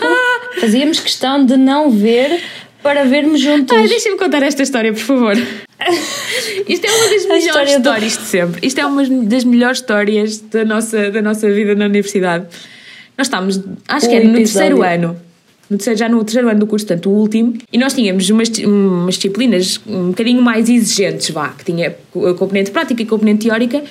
fazíamos 0.61 1.01
questão 1.01 1.45
de 1.45 1.57
não 1.57 1.91
ver 1.91 2.41
para 2.81 3.05
vermos 3.05 3.41
juntas. 3.41 3.77
Ai, 3.77 3.89
deixem-me 3.89 4.17
contar 4.19 4.43
esta 4.45 4.63
história, 4.63 4.93
por 4.93 5.01
favor. 5.01 5.35
Isto 6.69 6.87
é 6.87 6.91
uma 6.91 7.09
das 7.09 7.23
melhores 7.25 7.45
história 7.45 7.73
do- 7.73 7.79
histórias 7.79 8.13
de 8.19 8.25
sempre. 8.25 8.67
Isto 8.67 8.81
é 8.81 8.87
uma 8.87 9.05
das 9.25 9.45
melhores 9.45 9.79
histórias 9.79 10.39
da 10.41 10.65
nossa, 10.65 11.11
da 11.11 11.23
nossa 11.23 11.51
vida 11.51 11.75
na 11.75 11.87
universidade. 11.87 12.47
Nós 13.17 13.27
estávamos, 13.27 13.61
acho 13.89 14.09
que 14.09 14.15
O 14.15 14.17
era 14.17 14.25
no 14.29 14.37
episódio. 14.37 14.77
terceiro 14.79 14.83
ano. 14.83 15.17
No 15.71 15.77
terceiro, 15.79 15.99
já 15.99 16.09
no 16.09 16.23
terceiro 16.25 16.49
ano 16.49 16.61
do 16.61 16.67
curso, 16.67 16.87
portanto, 16.87 17.09
o 17.11 17.13
último, 17.15 17.55
e 17.73 17.79
nós 17.79 17.95
tínhamos 17.95 18.29
umas, 18.29 18.49
umas 18.59 19.15
disciplinas 19.15 19.81
um 19.87 20.09
bocadinho 20.09 20.43
mais 20.43 20.69
exigentes, 20.69 21.31
vá, 21.31 21.49
que 21.51 21.65
tinha 21.65 21.89
a 21.89 22.35
componente 22.35 22.71
prática 22.71 23.01
e 23.03 23.05
a 23.07 23.09
componente 23.09 23.47
teórica, 23.47 23.83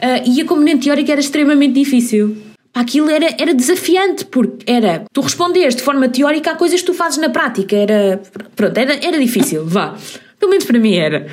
ah, 0.00 0.22
e 0.24 0.40
a 0.40 0.44
componente 0.44 0.84
teórica 0.84 1.10
era 1.12 1.20
extremamente 1.20 1.74
difícil. 1.74 2.36
Aquilo 2.72 3.10
era, 3.10 3.34
era 3.38 3.52
desafiante, 3.52 4.26
porque 4.26 4.70
era 4.70 5.04
tu 5.12 5.20
responderes 5.22 5.74
de 5.74 5.82
forma 5.82 6.08
teórica 6.08 6.52
a 6.52 6.54
coisas 6.54 6.80
que 6.80 6.86
tu 6.86 6.94
fazes 6.94 7.18
na 7.18 7.30
prática, 7.30 7.74
era, 7.74 8.20
pronto, 8.54 8.78
era, 8.78 8.94
era 9.04 9.18
difícil, 9.18 9.64
vá. 9.66 9.96
Pelo 10.38 10.50
menos 10.50 10.64
para 10.64 10.78
mim 10.78 10.94
era. 10.96 11.26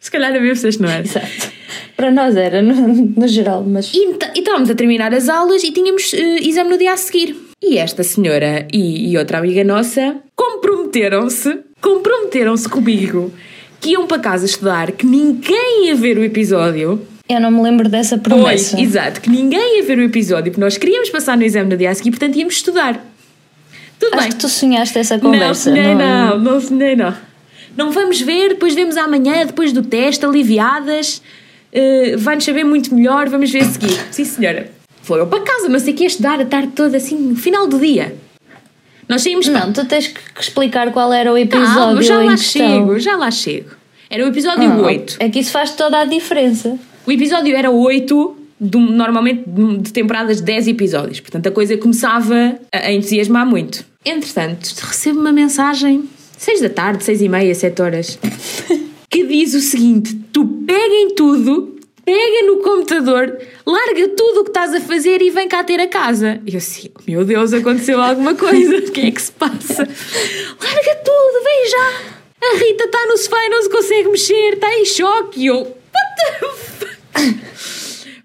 Se 0.00 0.10
calhar 0.10 0.34
a 0.34 0.38
ver 0.38 0.56
vocês 0.56 0.78
não 0.78 0.88
era. 0.88 1.02
Exato. 1.02 1.50
Para 1.96 2.10
nós 2.10 2.34
era, 2.36 2.62
no, 2.62 2.74
no 2.74 3.28
geral, 3.28 3.62
mas. 3.66 3.92
E 3.92 3.98
ent- 4.04 4.30
e 4.34 4.38
estávamos 4.38 4.70
a 4.70 4.74
terminar 4.74 5.12
as 5.12 5.28
aulas 5.28 5.62
e 5.62 5.70
tínhamos 5.72 6.12
eh, 6.14 6.38
exame 6.40 6.70
no 6.70 6.78
dia 6.78 6.92
a 6.92 6.96
seguir. 6.96 7.36
E 7.62 7.76
esta 7.76 8.02
senhora 8.02 8.66
e, 8.72 9.10
e 9.12 9.18
outra 9.18 9.38
amiga 9.38 9.62
nossa 9.62 10.16
comprometeram-se, 10.34 11.58
comprometeram-se 11.80 12.68
comigo 12.68 13.30
que 13.80 13.90
iam 13.90 14.06
para 14.06 14.18
casa 14.18 14.46
estudar, 14.46 14.92
que 14.92 15.04
ninguém 15.06 15.86
ia 15.88 15.94
ver 15.94 16.16
o 16.18 16.24
episódio. 16.24 17.00
Eu 17.28 17.40
não 17.40 17.50
me 17.50 17.62
lembro 17.62 17.88
dessa 17.88 18.16
Pois, 18.18 18.34
promessa. 18.70 18.80
exato, 18.80 19.20
que 19.20 19.30
ninguém 19.30 19.78
ia 19.78 19.84
ver 19.84 19.98
o 19.98 20.02
episódio, 20.02 20.50
porque 20.50 20.60
nós 20.60 20.76
queríamos 20.78 21.10
passar 21.10 21.36
no 21.36 21.42
exame 21.44 21.68
no 21.70 21.76
dia 21.76 21.90
a 21.90 21.94
seguir, 21.94 22.10
portanto 22.10 22.36
íamos 22.36 22.54
estudar. 22.54 23.04
Tudo 23.98 24.14
Acho 24.14 24.22
bem. 24.22 24.30
que 24.32 24.36
tu 24.36 24.48
sonhaste 24.48 24.98
essa 24.98 25.18
conversa. 25.18 25.70
Não, 25.70 25.76
sonhei 25.76 25.94
não, 25.94 26.38
não 26.38 26.60
sonhei 26.60 26.96
não. 26.96 27.14
Não 27.80 27.90
vamos 27.90 28.20
ver, 28.20 28.50
depois 28.50 28.74
vemos 28.74 28.98
amanhã, 28.98 29.46
depois 29.46 29.72
do 29.72 29.80
teste, 29.80 30.22
aliviadas. 30.26 31.22
Uh, 31.72 32.18
Vai-nos 32.18 32.44
saber 32.44 32.62
muito 32.62 32.94
melhor, 32.94 33.26
vamos 33.30 33.50
ver 33.50 33.62
a 33.62 33.64
seguir. 33.64 33.98
Sim, 34.10 34.24
senhora. 34.26 34.70
Foram 35.02 35.26
para 35.26 35.40
casa, 35.40 35.66
não 35.66 35.78
sei 35.78 35.94
que, 35.94 36.04
a 36.04 36.06
estudar 36.06 36.38
a 36.38 36.44
tarde 36.44 36.72
toda, 36.74 36.98
assim, 36.98 37.16
no 37.16 37.36
final 37.36 37.66
do 37.66 37.78
dia. 37.78 38.14
Nós 39.08 39.22
saímos 39.22 39.48
para. 39.48 39.64
Não, 39.64 39.72
tu 39.72 39.86
tens 39.86 40.08
que 40.08 40.20
explicar 40.38 40.92
qual 40.92 41.10
era 41.10 41.32
o 41.32 41.38
episódio 41.38 41.74
Calma, 41.74 42.02
já 42.02 42.22
em 42.22 42.26
lá 42.26 42.36
chego, 42.36 42.98
já 43.00 43.16
lá 43.16 43.30
chego. 43.30 43.70
Era 44.10 44.26
o 44.26 44.28
episódio 44.28 44.70
Ah, 44.70 44.82
8. 44.82 45.16
É 45.18 45.30
que 45.30 45.38
isso 45.38 45.50
faz 45.50 45.72
toda 45.72 46.00
a 46.00 46.04
diferença. 46.04 46.78
O 47.06 47.10
episódio 47.10 47.56
era 47.56 47.70
8, 47.70 48.36
de 48.60 48.78
normalmente 48.78 49.44
de 49.46 49.78
de 49.78 49.92
temporadas 49.92 50.36
de 50.36 50.42
10 50.42 50.68
episódios. 50.68 51.18
Portanto, 51.18 51.46
a 51.46 51.50
coisa 51.50 51.78
começava 51.78 52.58
a, 52.70 52.78
a 52.78 52.92
entusiasmar 52.92 53.46
muito. 53.46 53.86
Entretanto, 54.04 54.68
recebo 54.82 55.18
uma 55.18 55.32
mensagem, 55.32 56.04
6 56.40 56.62
da 56.62 56.70
tarde, 56.70 57.04
6 57.04 57.20
e 57.20 57.28
meia, 57.28 57.54
7 57.54 57.82
horas. 57.82 58.18
que 59.10 59.26
diz 59.26 59.52
o 59.52 59.60
seguinte: 59.60 60.14
tu 60.32 60.46
pega 60.66 60.94
em 60.94 61.14
tudo, 61.14 61.78
pega 62.02 62.46
no 62.46 62.62
computador, 62.62 63.38
larga 63.66 64.08
tudo 64.16 64.40
o 64.40 64.44
que 64.44 64.50
estás 64.50 64.72
a 64.72 64.80
fazer 64.80 65.20
e 65.20 65.28
vem 65.28 65.46
cá 65.46 65.62
ter 65.62 65.78
a 65.78 65.86
casa. 65.86 66.40
E 66.46 66.54
eu 66.54 66.56
assim, 66.56 66.88
meu 67.06 67.26
Deus, 67.26 67.52
aconteceu 67.52 68.00
alguma 68.00 68.34
coisa, 68.34 68.78
o 68.78 68.90
que 68.90 69.02
é 69.02 69.10
que 69.10 69.20
se 69.20 69.32
passa? 69.32 69.82
Larga 70.62 70.94
tudo, 71.04 71.44
vem 71.44 71.68
já! 71.68 72.20
A 72.42 72.56
Rita 72.56 72.84
está 72.84 73.06
no 73.06 73.18
sofá 73.18 73.44
e 73.44 73.48
não 73.50 73.62
se 73.62 73.68
consegue 73.68 74.08
mexer, 74.08 74.54
está 74.54 74.74
em 74.78 74.86
choque. 74.86 75.40
E 75.40 75.46
eu, 75.46 75.56
what 75.58 76.16
the 76.16 76.46
fuck? 76.48 77.38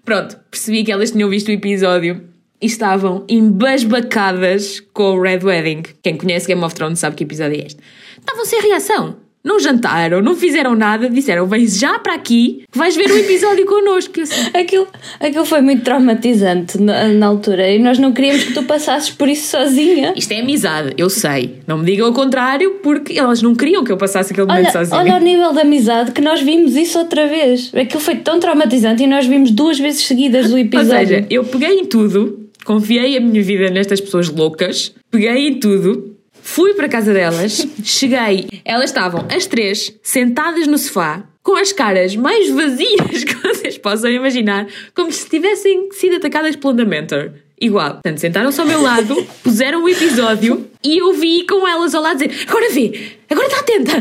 Pronto, 0.06 0.38
percebi 0.50 0.84
que 0.84 0.90
elas 0.90 1.10
tinham 1.10 1.28
visto 1.28 1.48
o 1.48 1.52
episódio 1.52 2.22
e 2.62 2.66
estavam 2.66 3.26
embasbacadas 3.28 4.80
com 4.94 5.16
o 5.16 5.20
Red 5.20 5.40
Wedding. 5.44 5.82
Quem 6.02 6.16
conhece 6.16 6.46
Game 6.46 6.64
of 6.64 6.74
Thrones 6.74 6.98
sabe 6.98 7.14
que 7.14 7.24
episódio 7.24 7.60
é 7.60 7.66
este. 7.66 7.80
Estavam 8.26 8.44
sem 8.44 8.60
reação. 8.62 9.16
Não 9.44 9.60
jantaram, 9.60 10.20
não 10.20 10.34
fizeram 10.34 10.74
nada, 10.74 11.08
disseram: 11.08 11.46
vens 11.46 11.78
já 11.78 12.00
para 12.00 12.14
aqui 12.14 12.64
que 12.68 12.76
vais 12.76 12.96
ver 12.96 13.08
o 13.08 13.16
episódio 13.16 13.64
connosco. 13.70 14.20
Assim, 14.20 14.50
Aquilo, 14.52 14.88
aquilo 15.20 15.44
foi 15.44 15.60
muito 15.60 15.84
traumatizante 15.84 16.82
na, 16.82 17.06
na 17.06 17.26
altura 17.28 17.70
e 17.70 17.78
nós 17.78 17.96
não 17.96 18.12
queríamos 18.12 18.42
que 18.42 18.52
tu 18.54 18.64
passasses 18.64 19.10
por 19.10 19.28
isso 19.28 19.56
sozinha. 19.56 20.12
Isto 20.16 20.32
é 20.32 20.40
amizade, 20.40 20.94
eu 20.98 21.08
sei. 21.08 21.60
Não 21.64 21.78
me 21.78 21.84
digam 21.84 22.08
o 22.10 22.12
contrário, 22.12 22.80
porque 22.82 23.16
elas 23.16 23.40
não 23.40 23.54
queriam 23.54 23.84
que 23.84 23.92
eu 23.92 23.96
passasse 23.96 24.32
aquele 24.32 24.48
momento 24.48 24.64
Olha, 24.64 24.72
sozinha. 24.72 24.98
olha 25.00 25.14
o 25.14 25.20
nível 25.20 25.52
de 25.52 25.60
amizade 25.60 26.10
que 26.10 26.20
nós 26.20 26.40
vimos 26.40 26.74
isso 26.74 26.98
outra 26.98 27.28
vez. 27.28 27.70
Aquilo 27.72 28.00
foi 28.00 28.16
tão 28.16 28.40
traumatizante 28.40 29.04
e 29.04 29.06
nós 29.06 29.26
vimos 29.26 29.52
duas 29.52 29.78
vezes 29.78 30.02
seguidas 30.06 30.50
o 30.50 30.54
Ou 30.54 30.58
episódio. 30.58 30.90
seja, 31.06 31.26
eu 31.30 31.44
peguei 31.44 31.78
em 31.78 31.84
tudo, 31.84 32.48
confiei 32.64 33.16
a 33.16 33.20
minha 33.20 33.42
vida 33.44 33.70
nestas 33.70 34.00
pessoas 34.00 34.28
loucas, 34.28 34.92
peguei 35.08 35.46
em 35.50 35.60
tudo, 35.60 36.15
fui 36.46 36.74
para 36.74 36.86
a 36.86 36.88
casa 36.88 37.12
delas, 37.12 37.66
cheguei, 37.82 38.46
elas 38.64 38.84
estavam 38.90 39.26
as 39.28 39.46
três 39.46 39.92
sentadas 40.02 40.66
no 40.68 40.78
sofá, 40.78 41.24
com 41.42 41.56
as 41.56 41.72
caras 41.72 42.14
mais 42.14 42.48
vazias 42.48 43.24
que 43.26 43.34
vocês 43.34 43.76
possam 43.76 44.10
imaginar, 44.10 44.66
como 44.94 45.10
se 45.10 45.28
tivessem 45.28 45.88
sido 45.92 46.16
atacadas 46.16 46.54
pelo 46.56 46.72
Dementor. 46.72 47.32
Igual. 47.60 47.94
Portanto, 47.94 48.18
sentaram-se 48.18 48.60
ao 48.60 48.66
meu 48.66 48.80
lado, 48.80 49.16
puseram 49.42 49.82
o 49.82 49.88
episódio 49.88 50.66
e 50.84 50.98
eu 50.98 51.12
vi 51.14 51.44
com 51.46 51.66
elas 51.66 51.94
ao 51.94 52.02
lado 52.02 52.18
dizer: 52.18 52.44
Agora 52.48 52.70
vê, 52.70 52.92
agora 53.28 53.46
está 53.48 53.60
atenta, 53.60 53.92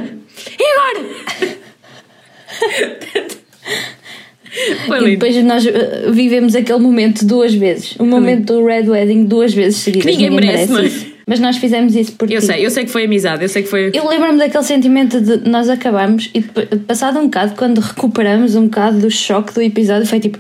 é 0.60 0.78
agora! 0.78 1.16
Foi 4.88 4.98
E 4.98 5.00
lindo. 5.02 5.12
depois 5.20 5.44
nós 5.44 5.66
uh, 5.66 6.12
vivemos 6.14 6.56
aquele 6.56 6.80
momento 6.80 7.26
duas 7.26 7.54
vezes. 7.54 7.96
O 7.98 8.06
momento 8.06 8.54
do 8.54 8.66
Red 8.66 8.90
Wedding 8.90 9.26
duas 9.26 9.54
vezes 9.54 9.80
seguidas. 9.80 10.06
ninguém 10.06 10.30
merece, 10.30 10.72
não 10.72 10.80
é? 10.80 11.15
Mas 11.28 11.40
nós 11.40 11.58
fizemos 11.58 11.96
isso 11.96 12.12
porque 12.14 12.36
Eu 12.36 12.42
sei, 12.42 12.64
eu 12.66 12.70
sei 12.70 12.86
que 12.86 12.92
foi 12.92 13.06
amizade, 13.06 13.42
eu 13.44 13.50
sei 13.50 13.64
que 13.64 13.70
foi. 13.70 13.90
Eu 13.94 14.08
lembro-me 14.08 14.38
daquele 14.38 14.64
sentimento 14.64 15.20
de 15.20 15.38
nós 15.50 15.68
acabamos 15.70 16.30
e 16.36 16.42
passado 16.42 17.18
um 17.20 17.24
bocado, 17.26 17.56
quando 17.56 17.80
recuperamos 17.82 18.56
um 18.56 18.66
bocado 18.66 19.00
do 19.00 19.10
choque 19.10 19.54
do 19.54 19.62
episódio, 19.62 20.06
foi 20.08 20.20
tipo: 20.20 20.38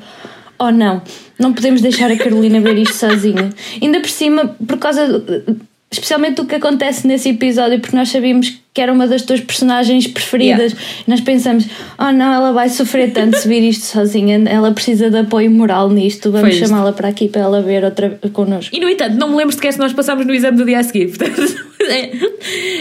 oh 0.60 0.70
não, 0.72 1.02
não 1.40 1.54
podemos 1.54 1.82
deixar 1.82 2.12
a 2.12 2.16
Carolina 2.18 2.60
ver 2.62 2.78
isto 2.78 2.94
sozinha. 2.96 3.50
Ainda 3.82 4.00
por 4.00 4.10
cima, 4.10 4.56
por 4.68 4.78
causa, 4.78 5.08
do- 5.20 5.58
especialmente 5.96 6.36
do 6.36 6.46
que 6.46 6.56
acontece 6.56 7.08
nesse 7.08 7.30
episódio, 7.30 7.80
porque 7.80 7.96
nós 7.96 8.10
sabíamos 8.10 8.60
que 8.74 8.82
era 8.82 8.92
uma 8.92 9.08
das 9.08 9.22
tuas 9.22 9.40
personagens 9.40 10.06
preferidas. 10.06 10.76
Nós 11.08 11.22
pensamos: 11.22 11.66
oh 11.98 12.12
não, 12.12 12.34
ela 12.34 12.52
vai 12.52 12.70
sofrer 12.70 13.12
tanto 13.12 13.38
se 13.38 13.48
vir 13.48 13.64
isto 13.64 13.86
sozinha, 13.86 14.44
ela 14.48 14.72
precisa 14.72 15.10
de 15.10 15.18
apoio 15.18 15.50
moral 15.50 15.90
nisto, 15.90 16.32
vamos 16.32 16.56
chamá-la 16.56 16.92
para 16.92 17.08
aqui 17.08 17.30
para 17.30 17.42
ela 17.42 17.62
ver 17.62 17.84
outra 17.84 18.20
connosco. 18.34 18.76
E 18.76 18.80
no 18.80 18.90
entanto, 18.90 19.16
não 19.16 19.30
me 19.30 19.38
lembro 19.38 19.56
sequer 19.56 19.74
se 19.74 19.80
nós 19.80 19.94
passámos 19.94 20.26
no 20.26 20.34
exame 20.34 20.58
do 20.58 20.66
dia 20.66 20.80
a 20.80 20.84
seguir. 20.84 21.08
Portanto, 21.08 21.42
é, 21.88 22.12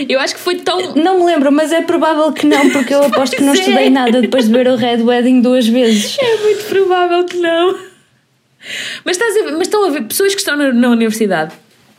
eu 0.08 0.18
acho 0.18 0.34
que 0.34 0.40
foi 0.40 0.56
tão. 0.56 0.94
Não 0.96 1.20
me 1.20 1.26
lembro, 1.26 1.52
mas 1.52 1.72
é 1.72 1.80
provável 1.80 2.32
que 2.32 2.46
não, 2.46 2.70
porque 2.70 2.92
eu 2.92 3.04
aposto 3.04 3.36
que 3.36 3.42
não 3.42 3.52
é. 3.52 3.56
estudei 3.56 3.90
nada 3.90 4.20
depois 4.20 4.46
de 4.46 4.52
ver 4.52 4.66
o 4.66 4.74
Red 4.74 5.02
Wedding 5.02 5.40
duas 5.40 5.68
vezes. 5.68 6.16
É 6.18 6.42
muito 6.42 6.64
provável 6.64 7.24
que 7.24 7.36
não. 7.36 7.94
Mas, 9.04 9.16
estás 9.16 9.36
a 9.36 9.44
ver, 9.44 9.52
mas 9.52 9.62
estão 9.62 9.84
a 9.84 9.90
ver, 9.90 10.04
pessoas 10.04 10.34
que 10.34 10.40
estão 10.40 10.56
na, 10.56 10.72
na 10.72 10.88
universidade 10.88 11.52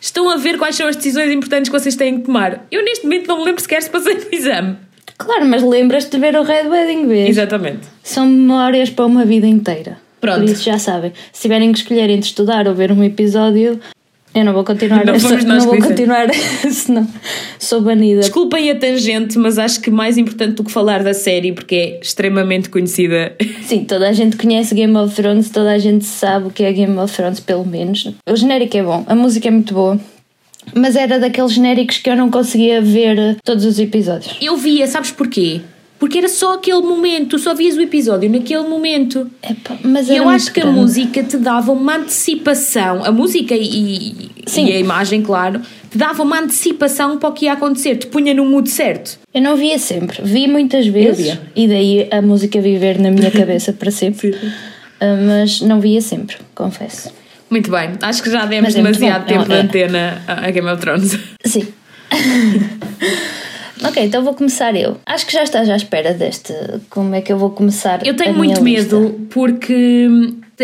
estão 0.06 0.30
a 0.30 0.38
ver 0.38 0.58
quais 0.58 0.76
são 0.76 0.88
as 0.88 0.96
decisões 0.96 1.32
importantes 1.32 1.70
que 1.70 1.78
vocês 1.78 1.96
têm 1.96 2.20
que 2.20 2.26
tomar. 2.26 2.66
Eu 2.72 2.84
neste 2.84 3.06
momento 3.06 3.28
não 3.28 3.40
me 3.40 3.46
lembro 3.46 3.62
sequer 3.62 3.82
se 3.82 3.90
passei 3.90 4.16
no 4.16 4.26
exame. 4.32 4.78
Claro, 5.18 5.46
mas 5.46 5.64
lembras-te 5.64 6.12
de 6.12 6.20
ver 6.20 6.36
o 6.36 6.44
Red 6.44 6.68
Wedding 6.68 7.08
vez? 7.08 7.30
Exatamente. 7.30 7.88
São 8.04 8.26
memórias 8.28 8.90
para 8.90 9.06
uma 9.06 9.26
vida 9.26 9.48
inteira. 9.48 9.98
Pronto. 10.20 10.42
Por 10.42 10.50
isso 10.50 10.64
já 10.64 10.78
sabem. 10.78 11.14
Se 11.32 11.44
tiverem 11.44 11.72
que 11.72 11.80
escolher 11.80 12.10
entre 12.10 12.28
estudar 12.28 12.68
ou 12.68 12.74
ver 12.74 12.92
um 12.92 13.04
episódio, 13.04 13.80
eu 14.36 14.44
não 14.44 14.52
vou 14.52 14.66
continuar 14.66 15.06
Não 15.06 15.16
esta, 15.16 15.30
fomos 15.30 15.46
nós 15.46 15.66
não 15.66 15.72
vou 15.72 15.82
continuar, 15.82 16.28
senão 16.70 17.08
sou 17.58 17.80
banida. 17.80 18.20
Desculpem 18.20 18.70
a 18.70 18.76
tangente, 18.76 19.38
mas 19.40 19.58
acho 19.58 19.80
que 19.80 19.90
mais 19.90 20.18
importante 20.18 20.56
do 20.56 20.64
que 20.66 20.72
falar 20.72 21.02
da 21.02 21.14
série, 21.14 21.54
porque 21.54 21.76
é 21.76 22.00
extremamente 22.02 22.70
conhecida. 22.70 23.34
Sim, 23.64 23.86
toda 23.86 24.10
a 24.10 24.14
gente 24.14 24.36
conhece 24.36 24.76
Game 24.76 24.96
of 24.98 25.16
Thrones, 25.16 25.50
toda 25.50 25.72
a 25.72 25.80
gente 25.80 26.04
sabe 26.04 26.48
o 26.48 26.50
que 26.52 26.64
é 26.64 26.74
Game 26.74 26.98
of 26.98 27.16
Thrones, 27.16 27.40
pelo 27.40 27.66
menos. 27.66 28.14
O 28.30 28.36
genérico 28.36 28.76
é 28.76 28.84
bom, 28.84 29.06
a 29.08 29.16
música 29.16 29.48
é 29.48 29.52
muito 29.52 29.74
boa. 29.74 29.98
Mas 30.74 30.96
era 30.96 31.18
daqueles 31.20 31.54
genéricos 31.54 32.00
que 32.00 32.10
eu 32.10 32.16
não 32.18 32.30
conseguia 32.30 32.82
ver 32.82 33.38
todos 33.44 33.64
os 33.64 33.80
episódios. 33.80 34.36
Eu 34.42 34.58
via, 34.58 34.86
sabes 34.88 35.12
porquê? 35.12 35.62
Porque 35.98 36.18
era 36.18 36.28
só 36.28 36.56
aquele 36.56 36.82
momento, 36.82 37.40
só 37.40 37.54
vias 37.54 37.78
o 37.78 37.82
episódio 37.82 38.30
naquele 38.30 38.68
momento. 38.68 39.30
Epá, 39.42 39.78
mas 39.84 40.10
eu 40.10 40.28
acho 40.28 40.52
que 40.52 40.60
a 40.60 40.66
música 40.66 41.24
te 41.24 41.38
dava 41.38 41.72
uma 41.72 41.96
antecipação, 41.96 43.04
a 43.06 43.12
música 43.12 43.56
e, 43.56 44.30
Sim. 44.46 44.68
e 44.68 44.74
a 44.74 44.80
imagem, 44.80 45.22
claro, 45.22 45.62
te 45.90 45.98
dava 45.98 46.22
uma 46.22 46.40
antecipação 46.40 47.18
para 47.18 47.30
o 47.30 47.32
que 47.32 47.46
ia 47.46 47.54
acontecer, 47.54 47.96
te 47.96 48.08
punha 48.08 48.34
no 48.34 48.46
mood 48.46 48.70
certo. 48.70 49.18
Eu 49.34 49.42
não 49.42 49.56
via 49.56 49.80
sempre, 49.80 50.22
vi 50.22 50.48
muitas 50.48 50.86
vezes 50.86 51.38
e 51.56 51.68
daí 51.68 52.08
a 52.12 52.22
música 52.22 52.60
viver 52.60 53.00
na 53.00 53.10
minha 53.10 53.32
cabeça 53.32 53.72
para 53.74 53.92
sempre. 53.92 54.36
Ah, 54.98 55.18
mas 55.28 55.60
não 55.60 55.82
via 55.82 56.00
sempre, 56.00 56.38
confesso. 56.56 57.12
Muito 57.50 57.70
bem, 57.70 57.96
acho 58.02 58.24
que 58.24 58.32
já 58.32 58.46
demos 58.46 58.74
é 58.74 58.78
demasiado 58.82 59.26
tempo 59.26 59.44
de 59.44 59.54
antena 59.54 60.22
a 60.26 60.50
Game 60.50 60.70
of 60.70 60.80
Thrones. 60.80 61.20
Sim. 61.44 61.68
ok, 63.84 64.04
então 64.04 64.24
vou 64.24 64.34
começar 64.34 64.76
eu. 64.76 64.98
Acho 65.06 65.26
que 65.26 65.34
já 65.34 65.44
estás 65.44 65.70
à 65.70 65.76
espera 65.76 66.14
deste. 66.14 66.54
Como 66.90 67.14
é 67.16 67.22
que 67.22 67.32
eu 67.32 67.38
vou 67.38 67.50
começar? 67.50 68.06
Eu 68.06 68.16
tenho 68.16 68.36
muito 68.36 68.64
lista. 68.64 68.96
medo 68.96 69.28
porque 69.30 70.08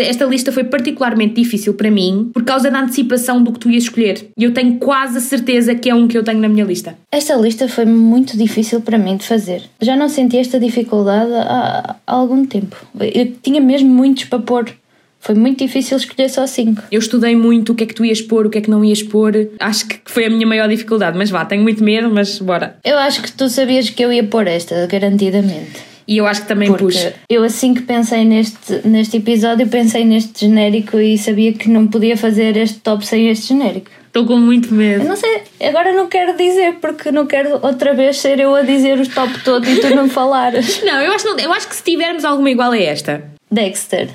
esta 0.00 0.24
lista 0.24 0.50
foi 0.50 0.64
particularmente 0.64 1.34
difícil 1.34 1.74
para 1.74 1.90
mim 1.90 2.30
por 2.32 2.44
causa 2.44 2.70
da 2.70 2.80
antecipação 2.80 3.42
do 3.42 3.52
que 3.52 3.58
tu 3.58 3.70
ias 3.70 3.84
escolher. 3.84 4.30
E 4.38 4.44
eu 4.44 4.54
tenho 4.54 4.78
quase 4.78 5.18
a 5.18 5.20
certeza 5.20 5.74
que 5.74 5.90
é 5.90 5.94
um 5.94 6.08
que 6.08 6.16
eu 6.16 6.24
tenho 6.24 6.38
na 6.38 6.48
minha 6.48 6.64
lista. 6.64 6.96
Esta 7.10 7.34
lista 7.36 7.68
foi 7.68 7.84
muito 7.84 8.36
difícil 8.36 8.80
para 8.80 8.96
mim 8.96 9.16
de 9.16 9.26
fazer. 9.26 9.62
Já 9.80 9.96
não 9.96 10.08
senti 10.08 10.38
esta 10.38 10.58
dificuldade 10.58 11.32
há, 11.32 11.96
há 12.06 12.12
algum 12.12 12.46
tempo. 12.46 12.76
Eu 12.98 13.32
tinha 13.42 13.60
mesmo 13.60 13.88
muitos 13.88 14.24
para 14.24 14.38
pôr. 14.38 14.72
Foi 15.22 15.34
muito 15.36 15.64
difícil 15.64 15.96
escolher 15.96 16.28
só 16.28 16.46
cinco. 16.46 16.82
Eu 16.90 16.98
estudei 16.98 17.36
muito 17.36 17.72
o 17.72 17.74
que 17.76 17.84
é 17.84 17.86
que 17.86 17.94
tu 17.94 18.04
ias 18.04 18.20
pôr, 18.20 18.44
o 18.46 18.50
que 18.50 18.58
é 18.58 18.60
que 18.60 18.68
não 18.68 18.84
ias 18.84 19.02
pôr. 19.02 19.32
Acho 19.60 19.86
que 19.86 20.00
foi 20.06 20.26
a 20.26 20.30
minha 20.30 20.46
maior 20.46 20.68
dificuldade, 20.68 21.16
mas 21.16 21.30
vá, 21.30 21.44
tenho 21.44 21.62
muito 21.62 21.82
medo, 21.82 22.10
mas 22.10 22.38
bora. 22.40 22.76
Eu 22.84 22.98
acho 22.98 23.22
que 23.22 23.30
tu 23.32 23.48
sabias 23.48 23.88
que 23.88 24.02
eu 24.04 24.12
ia 24.12 24.24
pôr 24.24 24.46
esta, 24.48 24.86
garantidamente. 24.86 25.92
E 26.08 26.16
eu 26.18 26.26
acho 26.26 26.42
que 26.42 26.48
também 26.48 26.68
Porque 26.68 26.84
pus. 26.84 27.08
eu 27.30 27.44
assim 27.44 27.72
que 27.72 27.82
pensei 27.82 28.24
neste, 28.24 28.80
neste 28.86 29.18
episódio, 29.18 29.68
pensei 29.68 30.04
neste 30.04 30.40
genérico 30.46 30.98
e 30.98 31.16
sabia 31.16 31.52
que 31.52 31.68
não 31.70 31.86
podia 31.86 32.16
fazer 32.16 32.56
este 32.56 32.80
top 32.80 33.06
sem 33.06 33.28
este 33.28 33.48
genérico. 33.48 33.88
Estou 34.08 34.26
com 34.26 34.36
muito 34.36 34.68
Eu 34.70 34.74
medo. 34.76 35.04
não 35.06 35.14
sei, 35.16 35.42
agora 35.62 35.92
não 35.94 36.08
quero 36.08 36.36
dizer, 36.36 36.74
porque 36.80 37.12
não 37.12 37.24
quero 37.26 37.60
outra 37.62 37.94
vez 37.94 38.18
ser 38.18 38.40
eu 38.40 38.54
a 38.54 38.62
dizer 38.62 38.98
os 38.98 39.08
top 39.08 39.32
todos 39.44 39.68
e 39.68 39.76
tu 39.76 39.94
não 39.94 40.08
falares. 40.08 40.82
Não, 40.84 41.00
eu 41.00 41.12
acho, 41.12 41.24
não- 41.24 41.38
eu 41.38 41.52
acho 41.52 41.68
que 41.68 41.76
se 41.76 41.82
tivermos 41.84 42.24
alguma 42.24 42.50
igual 42.50 42.72
a 42.72 42.78
esta. 42.78 43.22
Dexter. 43.50 44.08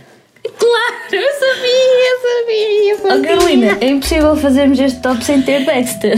Claro, 0.58 1.14
eu 1.14 1.34
sabia, 1.40 2.10
eu 2.10 2.20
sabia. 2.22 2.92
Eu 2.92 2.98
Oh 2.98 3.08
sabia. 3.08 3.30
Carolina, 3.30 3.78
é 3.82 3.88
impossível 3.88 4.36
fazermos 4.38 4.80
este 4.80 5.00
top 5.02 5.24
sem 5.24 5.42
ter 5.42 5.66
Dexter. 5.66 6.18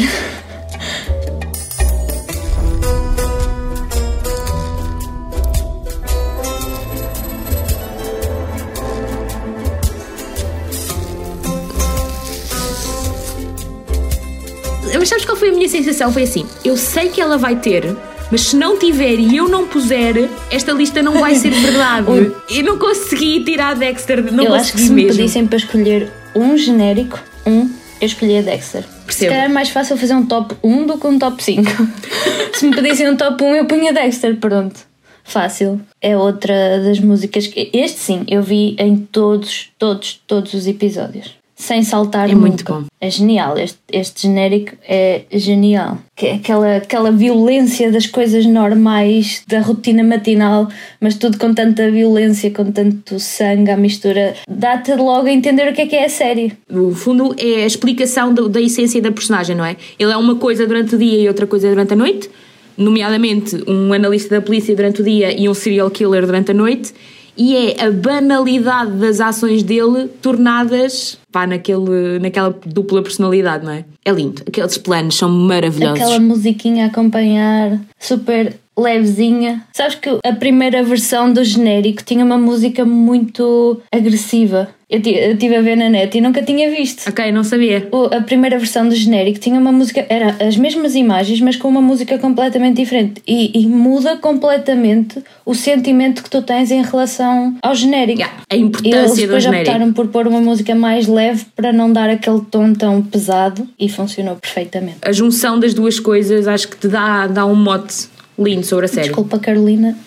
Mas 15.00 15.08
sabes 15.08 15.26
qual 15.26 15.38
foi 15.38 15.50
a 15.50 15.54
minha 15.54 15.68
sensação? 15.68 16.12
Foi 16.14 16.24
assim: 16.24 16.48
eu 16.64 16.78
sei 16.78 17.10
que 17.10 17.20
ela 17.20 17.38
vai 17.38 17.56
ter, 17.56 17.96
mas 18.32 18.42
se 18.42 18.56
não 18.56 18.78
tiver 18.78 19.20
e 19.20 19.38
eu 19.38 19.48
não 19.48 19.68
puser, 19.68 20.30
esta 20.52 20.72
lista 20.72 21.02
não 21.02 21.20
vai 21.20 21.36
ser 21.36 21.52
verdade. 21.52 22.08
eu 22.50 22.64
não 22.64 22.78
consegui 22.78 23.44
tirar 23.44 23.76
Dexter, 23.76 24.32
não 24.32 24.44
eu 24.44 24.54
acho 24.54 24.74
que 24.74 24.82
se 24.82 24.90
me 24.90 25.04
mesmo. 25.04 25.18
pedissem 25.18 25.48
para 25.48 25.58
escolher 25.58 26.12
um 26.36 26.58
genérico, 26.58 27.20
um, 27.46 27.70
eu 28.00 28.06
escolhia 28.08 28.44
Dexter. 28.44 28.84
Se 28.84 29.06
Percebo. 29.06 29.32
calhar 29.32 29.46
é 29.46 29.54
mais 29.54 29.70
fácil 29.70 29.98
fazer 29.98 30.14
um 30.14 30.26
top 30.26 30.56
1 30.64 30.86
do 30.86 30.98
que 30.98 31.08
um 31.08 31.18
top 31.18 31.44
5. 31.44 31.64
se 32.54 32.68
me 32.68 32.76
pedissem 32.76 33.10
um 33.10 33.18
top 33.18 33.44
1, 33.44 33.56
eu 33.56 33.66
punha 33.66 33.92
Dexter, 33.92 34.36
pronto. 34.38 34.88
Fácil. 35.24 35.80
É 36.02 36.18
outra 36.18 36.80
das 36.84 37.00
músicas 37.00 37.46
que. 37.48 37.70
Este 37.74 38.00
sim, 38.00 38.26
eu 38.28 38.42
vi 38.42 38.76
em 38.80 38.98
todos, 38.98 39.70
todos, 39.78 40.20
todos 40.26 40.54
os 40.54 40.66
episódios. 40.66 41.39
Sem 41.62 41.84
saltar 41.84 42.30
É 42.30 42.34
muito 42.36 42.60
nunca. 42.62 42.74
bom. 42.74 42.84
É 43.02 43.10
genial, 43.10 43.58
este, 43.58 43.78
este 43.92 44.22
genérico 44.24 44.76
é 44.88 45.24
genial. 45.34 45.98
Que 46.16 46.28
é 46.28 46.34
aquela, 46.36 46.78
aquela 46.78 47.12
violência 47.12 47.92
das 47.92 48.08
coisas 48.08 48.46
normais, 48.46 49.44
da 49.46 49.60
rotina 49.60 50.02
matinal, 50.02 50.70
mas 51.02 51.16
tudo 51.16 51.38
com 51.38 51.54
tanta 51.54 51.92
violência, 51.92 52.50
com 52.52 52.72
tanto 52.72 53.20
sangue 53.20 53.72
à 53.72 53.78
mistura, 53.78 54.36
dá-te 54.50 54.96
logo 54.96 55.28
a 55.28 55.32
entender 55.32 55.70
o 55.70 55.74
que 55.74 55.82
é 55.82 55.86
que 55.86 55.96
é 55.98 56.06
a 56.06 56.10
série. 56.10 56.54
No 56.70 56.96
fundo, 56.96 57.36
é 57.38 57.64
a 57.64 57.66
explicação 57.66 58.34
do- 58.34 58.48
da 58.48 58.62
essência 58.62 59.02
da 59.02 59.12
personagem, 59.12 59.54
não 59.56 59.66
é? 59.66 59.76
Ele 60.00 60.12
é 60.14 60.18
uma 60.18 60.36
coisa 60.36 60.66
durante 60.66 60.96
o 60.96 60.98
dia 60.98 61.20
e 61.24 61.28
outra 61.28 61.46
coisa 61.46 61.68
durante 61.70 61.92
a 61.92 61.96
noite, 61.98 62.30
nomeadamente 62.78 63.62
um 63.68 63.92
analista 63.92 64.36
da 64.36 64.42
polícia 64.42 64.74
durante 64.76 65.02
o 65.02 65.04
dia 65.04 65.38
e 65.38 65.50
um 65.50 65.54
serial 65.54 65.92
killer 65.92 66.26
durante 66.26 66.52
a 66.52 66.54
noite, 66.54 66.94
e 67.40 67.56
é 67.56 67.86
a 67.86 67.90
banalidade 67.90 68.92
das 68.98 69.22
ações 69.22 69.64
dele 69.64 70.10
tornadas 70.22 71.18
pá, 71.32 71.48
naquele, 71.48 72.20
naquela 72.20 72.54
dupla 72.66 73.02
personalidade, 73.02 73.64
não 73.64 73.72
é? 73.72 73.86
É 74.04 74.12
lindo. 74.12 74.44
Aqueles 74.46 74.78
planos 74.78 75.16
são 75.16 75.30
maravilhosos. 75.30 76.02
Aquela 76.02 76.20
musiquinha 76.20 76.84
a 76.84 76.88
acompanhar, 76.88 77.80
super 77.98 78.60
levezinha. 78.80 79.62
Sabes 79.74 79.96
que 79.96 80.10
a 80.24 80.34
primeira 80.34 80.84
versão 80.84 81.32
do 81.32 81.44
genérico 81.44 82.04
tinha 82.04 82.24
uma 82.24 82.38
música 82.38 82.84
muito 82.86 83.82
agressiva. 83.92 84.70
Eu 84.90 85.00
ti- 85.04 85.14
eu 85.14 85.34
estive 85.34 85.56
a 85.56 85.62
ver 85.62 85.78
na 85.78 85.88
net 85.88 86.18
e 86.18 86.22
nunca 86.22 86.42
tinha 86.42 86.68
visto. 86.72 87.08
Ok, 87.08 87.32
não 87.32 87.44
sabia. 87.44 87.88
O- 87.92 88.06
A 88.12 88.22
primeira 88.22 88.58
versão 88.58 88.90
do 88.90 88.96
genérico 88.96 89.40
tinha 89.40 89.60
uma 89.60 89.72
música, 89.72 90.04
era 90.10 90.36
as 90.44 90.58
mesmas 90.58 90.96
imagens, 90.96 91.40
mas 91.42 91.56
com 91.56 91.68
uma 91.68 91.82
música 91.82 92.18
completamente 92.18 92.78
diferente 92.78 93.22
e, 93.28 93.52
e 93.62 93.68
muda 93.68 94.18
completamente 94.18 95.24
o 95.46 95.54
sentimento 95.54 96.24
que 96.24 96.30
tu 96.30 96.42
tens 96.42 96.72
em 96.72 96.82
relação 96.82 97.56
ao 97.62 97.76
genérico. 97.76 98.20
Yeah, 98.20 98.38
a 98.50 98.56
E 98.56 98.60
eles 98.60 98.68
importância 98.68 99.16
do 99.16 99.22
depois 99.28 99.44
genérico. 99.44 99.70
optaram 99.72 99.94
por 99.94 100.08
pôr 100.08 100.28
uma 100.28 100.42
música 100.42 100.74
mais 100.74 101.06
leve 101.08 101.46
para 101.56 101.72
não 101.72 101.94
dar 101.94 102.10
aquele 102.10 102.42
tom 102.50 102.74
tão 102.74 103.00
pesado 103.04 103.68
e 103.80 103.88
funcionou 103.88 104.38
perfeitamente. 104.38 104.98
A 105.04 105.12
junção 105.12 105.60
das 105.60 105.76
duas 105.76 106.00
coisas 106.00 106.48
acho 106.48 106.68
que 106.68 106.78
te 106.78 106.88
dá, 106.88 107.28
dá 107.28 107.46
um 107.46 107.56
mote 107.56 108.08
lindo 108.40 108.66
sobre 108.66 108.86
a 108.86 108.88
série. 108.88 109.08
Desculpa, 109.08 109.40
Carolina, 109.40 109.98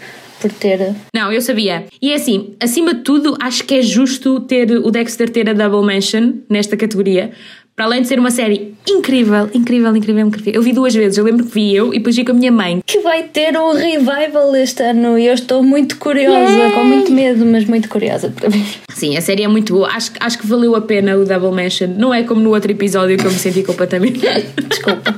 por 0.40 0.50
ter. 0.52 0.94
Não, 1.14 1.32
eu 1.32 1.40
sabia. 1.40 1.86
E 2.00 2.10
é 2.10 2.14
assim, 2.14 2.54
acima 2.60 2.94
de 2.94 3.00
tudo, 3.02 3.36
acho 3.40 3.64
que 3.64 3.74
é 3.74 3.82
justo 3.82 4.40
ter 4.40 4.70
o 4.70 4.90
Dexter 4.90 5.30
ter 5.30 5.48
a 5.48 5.52
Double 5.52 5.86
Mention 5.86 6.34
nesta 6.48 6.76
categoria. 6.76 7.32
Para 7.74 7.86
além 7.86 8.02
de 8.02 8.08
ser 8.08 8.18
uma 8.18 8.30
série 8.30 8.74
incrível, 8.88 9.48
incrível, 9.54 9.96
incrível, 9.96 10.26
incrível. 10.26 10.52
Eu 10.54 10.62
vi 10.62 10.72
duas 10.74 10.94
vezes, 10.94 11.16
eu 11.16 11.24
lembro 11.24 11.46
que 11.46 11.52
vi 11.54 11.74
eu 11.74 11.88
e 11.94 11.98
depois 11.98 12.14
vi 12.14 12.22
com 12.24 12.32
a 12.32 12.34
minha 12.34 12.52
mãe. 12.52 12.80
Que 12.86 13.00
vai 13.00 13.22
ter 13.22 13.56
um 13.56 13.72
revival 13.72 14.54
este 14.56 14.82
ano 14.82 15.18
e 15.18 15.26
eu 15.26 15.32
estou 15.34 15.62
muito 15.62 15.96
curiosa, 15.96 16.52
Yay! 16.52 16.72
com 16.72 16.84
muito 16.84 17.10
medo, 17.10 17.46
mas 17.46 17.64
muito 17.64 17.88
curiosa 17.88 18.28
para 18.28 18.50
ver. 18.50 18.62
Sim, 18.90 19.16
a 19.16 19.20
série 19.22 19.42
é 19.42 19.48
muito 19.48 19.72
boa. 19.72 19.88
Acho, 19.88 20.12
acho 20.20 20.38
que 20.38 20.46
valeu 20.46 20.76
a 20.76 20.82
pena 20.82 21.16
o 21.16 21.24
Double 21.24 21.50
Mention. 21.52 21.88
Não 21.96 22.12
é 22.12 22.22
como 22.22 22.40
no 22.42 22.50
outro 22.50 22.70
episódio 22.70 23.16
que 23.16 23.26
eu 23.26 23.30
me 23.32 23.38
senti 23.38 23.62
completamente 23.62 24.20
Desculpa. 24.68 25.14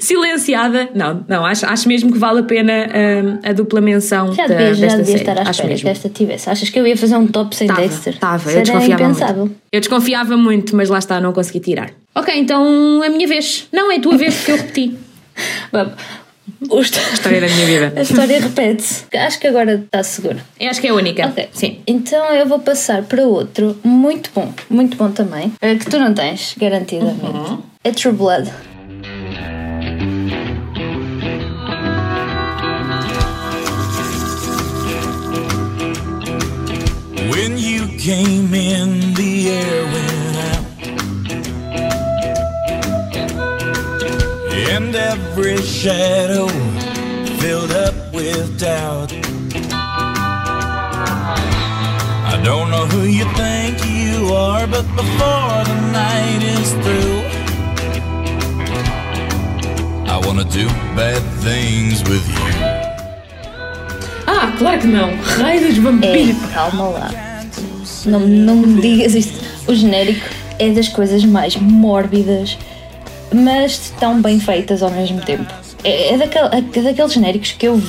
silenciada. 0.00 0.88
Não, 0.94 1.24
não, 1.28 1.44
acho, 1.44 1.66
acho 1.66 1.86
mesmo 1.88 2.10
que 2.10 2.18
vale 2.18 2.40
a 2.40 2.44
pena 2.44 2.72
hum, 2.72 3.38
a 3.44 3.52
dupla 3.52 3.80
menção 3.80 4.32
Já 4.32 4.46
da, 4.46 4.54
devia, 4.56 4.74
já 4.74 4.80
desta 4.80 4.96
devia 4.98 5.18
série. 5.18 5.20
estar 5.30 5.38
à 5.38 5.42
acho 5.42 5.50
espera 5.50 5.68
mesmo. 5.68 5.84
que 5.84 5.90
esta 5.90 6.08
tivesse. 6.08 6.50
Achas 6.50 6.70
que 6.70 6.78
eu 6.80 6.86
ia 6.86 6.96
fazer 6.96 7.16
um 7.16 7.26
top 7.26 7.54
sem 7.54 7.66
Tava, 7.66 7.80
Dexter? 7.82 8.18
Tava, 8.18 8.48
Isso 8.48 8.58
eu 8.58 8.62
desconfiava 8.62 9.02
impensável. 9.02 9.36
muito. 9.46 9.56
Eu 9.74 9.80
desconfiava 9.80 10.36
muito, 10.36 10.76
mas 10.76 10.88
lá 10.88 11.00
está, 11.00 11.20
não 11.20 11.32
consegui 11.32 11.58
tirar. 11.58 11.90
Ok, 12.14 12.32
então 12.38 13.02
a 13.02 13.08
minha 13.08 13.26
vez. 13.26 13.66
Não, 13.72 13.90
é 13.90 13.96
a 13.96 14.00
tua 14.00 14.16
vez 14.16 14.32
porque 14.36 14.52
eu 14.52 14.56
repeti. 14.56 14.96
O 16.70 16.80
hist- 16.80 16.96
História 17.12 17.40
da 17.40 17.48
minha 17.48 17.66
vida. 17.66 17.92
A 17.98 18.02
história 18.02 18.38
repete-se. 18.40 19.04
Acho 19.16 19.40
que 19.40 19.46
agora 19.48 19.74
está 19.84 20.02
segura. 20.04 20.36
Eu 20.60 20.70
acho 20.70 20.80
que 20.80 20.86
é 20.86 20.90
a 20.90 20.94
única. 20.94 21.26
Ok. 21.26 21.48
Sim. 21.52 21.78
Então 21.86 22.24
eu 22.34 22.46
vou 22.46 22.58
passar 22.60 23.02
para 23.02 23.22
outro 23.24 23.76
muito 23.82 24.30
bom, 24.34 24.52
muito 24.70 24.96
bom 24.96 25.10
também, 25.10 25.52
eh, 25.60 25.74
que 25.74 25.86
tu 25.90 25.98
não 25.98 26.14
tens, 26.14 26.54
garantidamente. 26.56 27.58
É 27.82 27.90
True 27.90 28.14
Blood. 28.14 28.50
Came 38.04 38.52
in, 38.52 39.14
the 39.14 39.48
air 39.48 39.82
went 39.94 40.36
out. 40.50 40.64
And 44.74 44.94
every 44.94 45.56
shadow 45.62 46.48
filled 47.40 47.72
up 47.72 47.94
with 48.12 48.60
doubt. 48.60 49.10
I 52.32 52.38
don't 52.44 52.68
know 52.70 52.84
who 52.92 53.04
you 53.04 53.24
think 53.40 53.78
you 53.86 54.34
are, 54.34 54.66
but 54.66 54.84
before 55.00 55.64
the 55.70 55.78
night 56.02 56.42
is 56.58 56.72
through, 56.84 57.22
I 60.12 60.18
wanna 60.26 60.44
do 60.44 60.66
bad 60.94 61.22
things 61.42 62.02
with 62.02 62.26
you. 62.28 62.52
Ah, 64.26 64.52
claro 64.58 64.78
que 64.78 64.88
não. 64.88 65.08
Raio 65.38 65.60
dos 65.68 65.78
É, 65.78 65.80
vampiros. 65.80 66.36
calma 66.52 66.88
lá. 66.90 67.10
Não, 68.04 68.20
não 68.20 68.56
me 68.56 68.80
digas 68.80 69.14
isto. 69.14 69.38
O 69.66 69.74
genérico 69.74 70.26
é 70.58 70.70
das 70.70 70.88
coisas 70.88 71.24
mais 71.24 71.56
mórbidas, 71.56 72.56
mas 73.32 73.92
tão 73.98 74.20
bem 74.20 74.38
feitas 74.38 74.82
ao 74.82 74.90
mesmo 74.90 75.20
tempo. 75.20 75.52
É, 75.82 76.10
é, 76.10 76.14
é 76.14 76.82
daqueles 76.82 77.12
genéricos 77.12 77.52
que 77.52 77.66
eu 77.66 77.80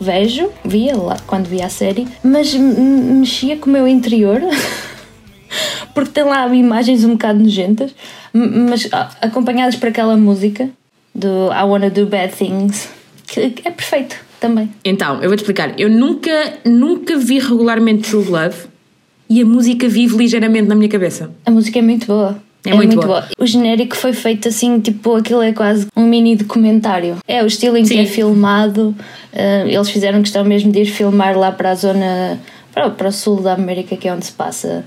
vejo, 0.00 0.50
via 0.64 0.96
lá 0.96 1.16
quando 1.26 1.46
via 1.46 1.66
a 1.66 1.68
série, 1.68 2.08
mas 2.22 2.54
mexia 2.54 3.56
com 3.56 3.68
o 3.68 3.72
meu 3.72 3.86
interior. 3.86 4.40
Porque 5.94 6.10
tem 6.10 6.24
lá 6.24 6.46
imagens 6.54 7.04
um 7.04 7.12
bocado 7.12 7.38
nojentas, 7.40 7.94
mas 8.32 8.88
acompanhadas 9.20 9.76
por 9.76 9.90
aquela 9.90 10.16
música 10.16 10.70
do 11.14 11.52
I 11.52 11.62
Wanna 11.64 11.90
Do 11.90 12.06
Bad 12.06 12.32
Things, 12.34 12.88
que 13.26 13.52
é 13.62 13.70
perfeito 13.70 14.16
também. 14.40 14.70
Então, 14.82 15.16
eu 15.16 15.28
vou-te 15.28 15.40
explicar. 15.40 15.78
Eu 15.78 15.90
nunca, 15.90 16.54
nunca 16.64 17.18
vi 17.18 17.38
regularmente 17.38 18.08
True 18.08 18.24
Blood 18.24 18.54
e 19.32 19.40
a 19.40 19.46
música 19.46 19.88
vive 19.88 20.14
ligeiramente 20.16 20.68
na 20.68 20.74
minha 20.74 20.90
cabeça. 20.90 21.30
A 21.46 21.50
música 21.50 21.78
é 21.78 21.82
muito 21.82 22.06
boa. 22.06 22.36
É 22.64 22.74
muito 22.74 23.00
boa. 23.00 23.26
O 23.38 23.46
genérico 23.46 23.96
foi 23.96 24.12
feito 24.12 24.46
assim, 24.46 24.78
tipo, 24.78 25.16
aquilo 25.16 25.42
é 25.42 25.52
quase 25.52 25.86
um 25.96 26.04
mini 26.04 26.36
documentário. 26.36 27.16
É 27.26 27.42
o 27.42 27.46
estilo 27.46 27.76
em 27.78 27.82
que 27.82 27.88
Sim. 27.88 28.00
é 28.00 28.06
filmado. 28.06 28.94
eh, 29.32 29.64
eles 29.66 29.88
fizeram 29.88 30.20
questão 30.20 30.44
mesmo 30.44 30.70
de 30.70 30.80
ir 30.82 30.86
filmar 30.86 31.36
lá 31.36 31.50
para 31.50 31.70
a 31.70 31.74
zona, 31.74 32.38
para, 32.74 32.90
para 32.90 33.08
o 33.08 33.12
sul 33.12 33.40
da 33.40 33.54
América, 33.54 33.96
que 33.96 34.06
é 34.06 34.12
onde 34.12 34.26
se 34.26 34.32
passa, 34.32 34.84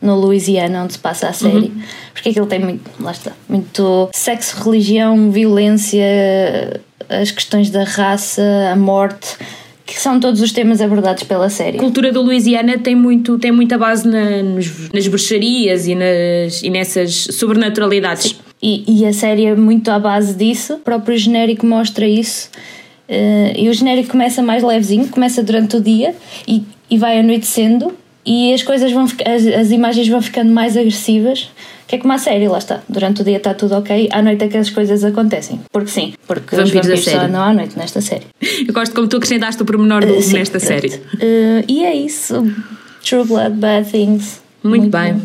no 0.00 0.14
Louisiana, 0.14 0.84
onde 0.84 0.92
se 0.92 0.98
passa 1.00 1.28
a 1.28 1.32
série. 1.32 1.56
Uhum. 1.56 1.82
Porque 2.14 2.28
aquilo 2.28 2.46
tem 2.46 2.60
muito, 2.60 2.88
lá 3.00 3.10
está, 3.10 3.32
muito 3.48 4.08
sexo, 4.14 4.62
religião, 4.62 5.30
violência, 5.30 6.80
as 7.08 7.30
questões 7.30 7.68
da 7.68 7.84
raça, 7.84 8.42
a 8.72 8.76
morte, 8.76 9.36
que 9.88 9.98
são 9.98 10.20
todos 10.20 10.40
os 10.42 10.52
temas 10.52 10.82
abordados 10.82 11.22
pela 11.22 11.48
série. 11.48 11.78
A 11.78 11.80
cultura 11.80 12.12
da 12.12 12.20
Louisiana 12.20 12.76
tem, 12.78 12.94
muito, 12.94 13.38
tem 13.38 13.50
muita 13.50 13.78
base 13.78 14.06
na- 14.06 14.42
nos- 14.42 14.90
nas 14.92 15.08
bruxarias 15.08 15.86
e, 15.86 15.94
nas, 15.94 16.62
e 16.62 16.68
nessas 16.68 17.14
sobrenaturalidades. 17.32 18.36
E, 18.62 18.84
e 18.86 19.06
a 19.06 19.12
série 19.14 19.46
é 19.46 19.54
muito 19.56 19.90
à 19.90 19.98
base 19.98 20.34
disso, 20.34 20.74
o 20.74 20.78
próprio 20.78 21.16
genérico 21.16 21.64
mostra 21.64 22.06
isso. 22.06 22.50
Eh, 23.08 23.54
e 23.56 23.68
o 23.70 23.72
genérico 23.72 24.10
começa 24.10 24.42
mais 24.42 24.62
levezinho, 24.62 25.08
começa 25.08 25.42
durante 25.42 25.76
o 25.76 25.80
dia 25.80 26.14
e, 26.46 26.62
e 26.90 26.98
vai 26.98 27.18
anoitecendo, 27.20 27.94
e 28.30 28.52
as 28.52 28.62
coisas 28.62 28.92
vão 28.92 29.04
as, 29.04 29.46
as 29.46 29.70
imagens 29.70 30.06
vão 30.08 30.20
ficando 30.22 30.50
mais 30.52 30.76
agressivas. 30.76 31.50
Que 31.86 31.96
é 31.96 31.98
como 31.98 32.12
a 32.12 32.18
série, 32.18 32.46
lá 32.48 32.58
está. 32.58 32.82
Durante 32.86 33.22
o 33.22 33.24
dia 33.24 33.38
está 33.38 33.54
tudo 33.54 33.74
ok, 33.74 34.10
à 34.12 34.20
noite 34.20 34.44
é 34.44 34.48
que 34.48 34.58
as 34.58 34.68
coisas 34.68 35.02
acontecem. 35.02 35.58
Porque 35.72 35.88
sim, 35.90 36.12
porque 36.26 36.54
os 36.54 36.60
Vampiros 36.60 36.86
da 36.86 36.94
vampiros 36.94 37.04
só 37.22 37.28
não 37.28 37.42
à 37.42 37.52
noite 37.54 37.78
nesta 37.78 38.02
série. 38.02 38.24
Eu 38.66 38.74
gosto 38.74 38.94
como 38.94 39.08
tu 39.08 39.16
acrescentaste 39.16 39.62
o 39.62 39.64
pormenor 39.64 40.04
do, 40.04 40.14
Eh, 40.14 40.20
sim, 40.20 40.34
nesta 40.34 40.58
pronto. 40.58 40.68
série. 40.68 41.00
Eh, 41.18 41.64
e 41.66 41.84
é 41.86 41.94
isso. 41.96 42.46
True 43.02 43.24
Blood, 43.24 43.56
Bad 43.56 43.90
Things. 43.90 44.42
Muito, 44.62 44.90
bem. 44.90 45.14
bom. 45.14 45.20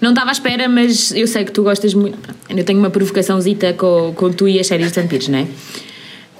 Não 0.00 0.10
estava 0.10 0.30
à 0.30 0.32
espera, 0.32 0.68
mas 0.68 1.10
eu 1.16 1.26
sei 1.26 1.44
que 1.44 1.50
tu 1.50 1.64
gostas 1.64 1.94
muito. 1.94 2.16
Eu 2.48 2.62
tenho 2.62 2.78
uma 2.78 2.90
provocaçãozita 2.90 3.72
com, 3.72 4.12
com 4.14 4.30
tu 4.30 4.46
e 4.46 4.60
as 4.60 4.68
séries 4.68 4.92
de 4.92 5.00
vampiros, 5.00 5.26
não 5.26 5.40
é? 5.40 5.46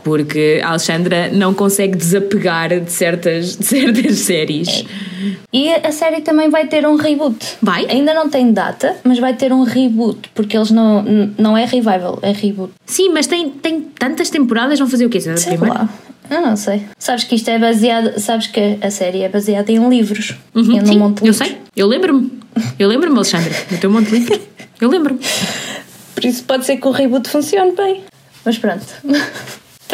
Porque 0.05 0.61
a 0.63 0.69
Alexandra 0.69 1.31
não 1.33 1.55
consegue 1.55 1.97
desapegar 1.97 2.79
de 2.79 2.93
certas, 2.93 3.57
de 3.57 3.65
certas 3.65 4.19
séries. 4.19 4.85
E 5.53 5.71
a 5.71 5.91
série 5.91 6.21
também 6.21 6.51
vai 6.51 6.67
ter 6.67 6.87
um 6.87 6.97
reboot. 6.97 7.37
Vai? 7.63 7.87
Ainda 7.87 8.13
não 8.13 8.29
tem 8.29 8.53
data, 8.53 8.97
mas 9.03 9.19
vai 9.19 9.35
ter 9.35 9.53
um 9.53 9.63
reboot, 9.63 10.31
porque 10.35 10.57
eles 10.57 10.71
não. 10.71 11.03
Não 11.39 11.57
é 11.57 11.65
revival, 11.65 12.19
é 12.23 12.33
reboot. 12.33 12.73
Sim, 12.85 13.09
mas 13.09 13.27
tem, 13.27 13.49
tem 13.49 13.81
tantas 13.81 14.31
temporadas, 14.31 14.79
vão 14.79 14.89
fazer 14.89 15.07
o 15.07 15.09
quê? 15.09 15.21
Sei 15.21 15.35
primeira? 15.57 15.75
lá. 15.75 15.89
Eu 16.31 16.41
não 16.41 16.57
sei. 16.57 16.83
Sabes 16.99 17.25
que 17.25 17.35
isto 17.35 17.49
é 17.51 17.59
baseado. 17.59 18.19
Sabes 18.19 18.47
que 18.47 18.79
a 18.81 18.91
série 18.91 19.23
é 19.23 19.29
baseada 19.29 19.71
em 19.71 19.89
livros. 19.89 20.35
Uhum, 20.55 20.73
em 20.73 20.83
um 20.83 20.87
sim, 20.87 20.99
monte 20.99 21.23
de 21.23 21.29
eu 21.29 21.35
sei. 21.35 21.59
Eu 21.77 21.87
lembro-me. 21.87 22.31
Eu 22.79 22.89
lembro-me, 22.89 23.17
Alexandra. 23.17 23.53
No 23.71 23.79
teu 23.79 23.91
monte 23.91 24.11
de 24.11 24.19
livros. 24.19 24.41
Eu 24.81 24.89
lembro-me. 24.89 25.21
Por 26.15 26.25
isso 26.25 26.45
pode 26.45 26.65
ser 26.65 26.77
que 26.77 26.87
o 26.87 26.91
reboot 26.91 27.29
funcione 27.29 27.73
bem. 27.73 28.03
Mas 28.45 28.59
pronto. 28.59 28.85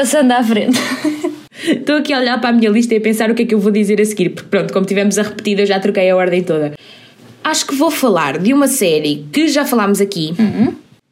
Passando 0.00 0.32
à 0.32 0.42
frente. 0.42 0.80
Estou 1.62 1.96
aqui 1.96 2.14
a 2.14 2.18
olhar 2.20 2.40
para 2.40 2.48
a 2.48 2.52
minha 2.54 2.70
lista 2.70 2.94
e 2.94 2.96
a 2.96 3.00
pensar 3.02 3.30
o 3.30 3.34
que 3.34 3.42
é 3.42 3.44
que 3.44 3.54
eu 3.54 3.58
vou 3.60 3.70
dizer 3.70 4.00
a 4.00 4.04
seguir, 4.06 4.30
porque 4.30 4.48
pronto, 4.48 4.72
como 4.72 4.86
tivemos 4.86 5.18
a 5.18 5.22
repetir, 5.22 5.60
eu 5.60 5.66
já 5.66 5.78
troquei 5.78 6.08
a 6.08 6.16
ordem 6.16 6.42
toda. 6.42 6.72
acho 7.44 7.66
que 7.66 7.74
vou 7.74 7.90
falar 7.90 8.38
de 8.38 8.54
uma 8.54 8.66
série 8.66 9.26
que 9.30 9.46
já 9.48 9.62
falámos 9.66 10.00
aqui, 10.00 10.32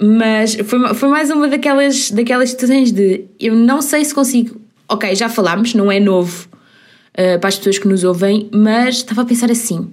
mas 0.01 0.55
foi, 0.55 0.95
foi 0.95 1.09
mais 1.11 1.31
uma 1.31 1.49
daquelas, 1.49 2.11
daquelas 2.11 2.49
situações 2.49 2.91
de 2.91 3.27
eu 3.39 3.55
não 3.55 3.83
sei 3.83 4.03
se 4.07 4.15
consigo. 4.15 4.59
Ok, 4.89 5.15
já 5.15 5.29
falámos, 5.29 5.75
não 5.75 5.93
é 5.93 6.01
novo 6.01 6.49
uh, 7.13 7.39
para 7.39 7.49
as 7.49 7.59
pessoas 7.59 7.79
que 7.79 7.87
nos 7.87 8.05
ouvem, 8.05 8.49
mas 8.51 8.97
estava 8.97 9.21
a 9.21 9.27
pensar 9.27 9.51
assim. 9.51 9.87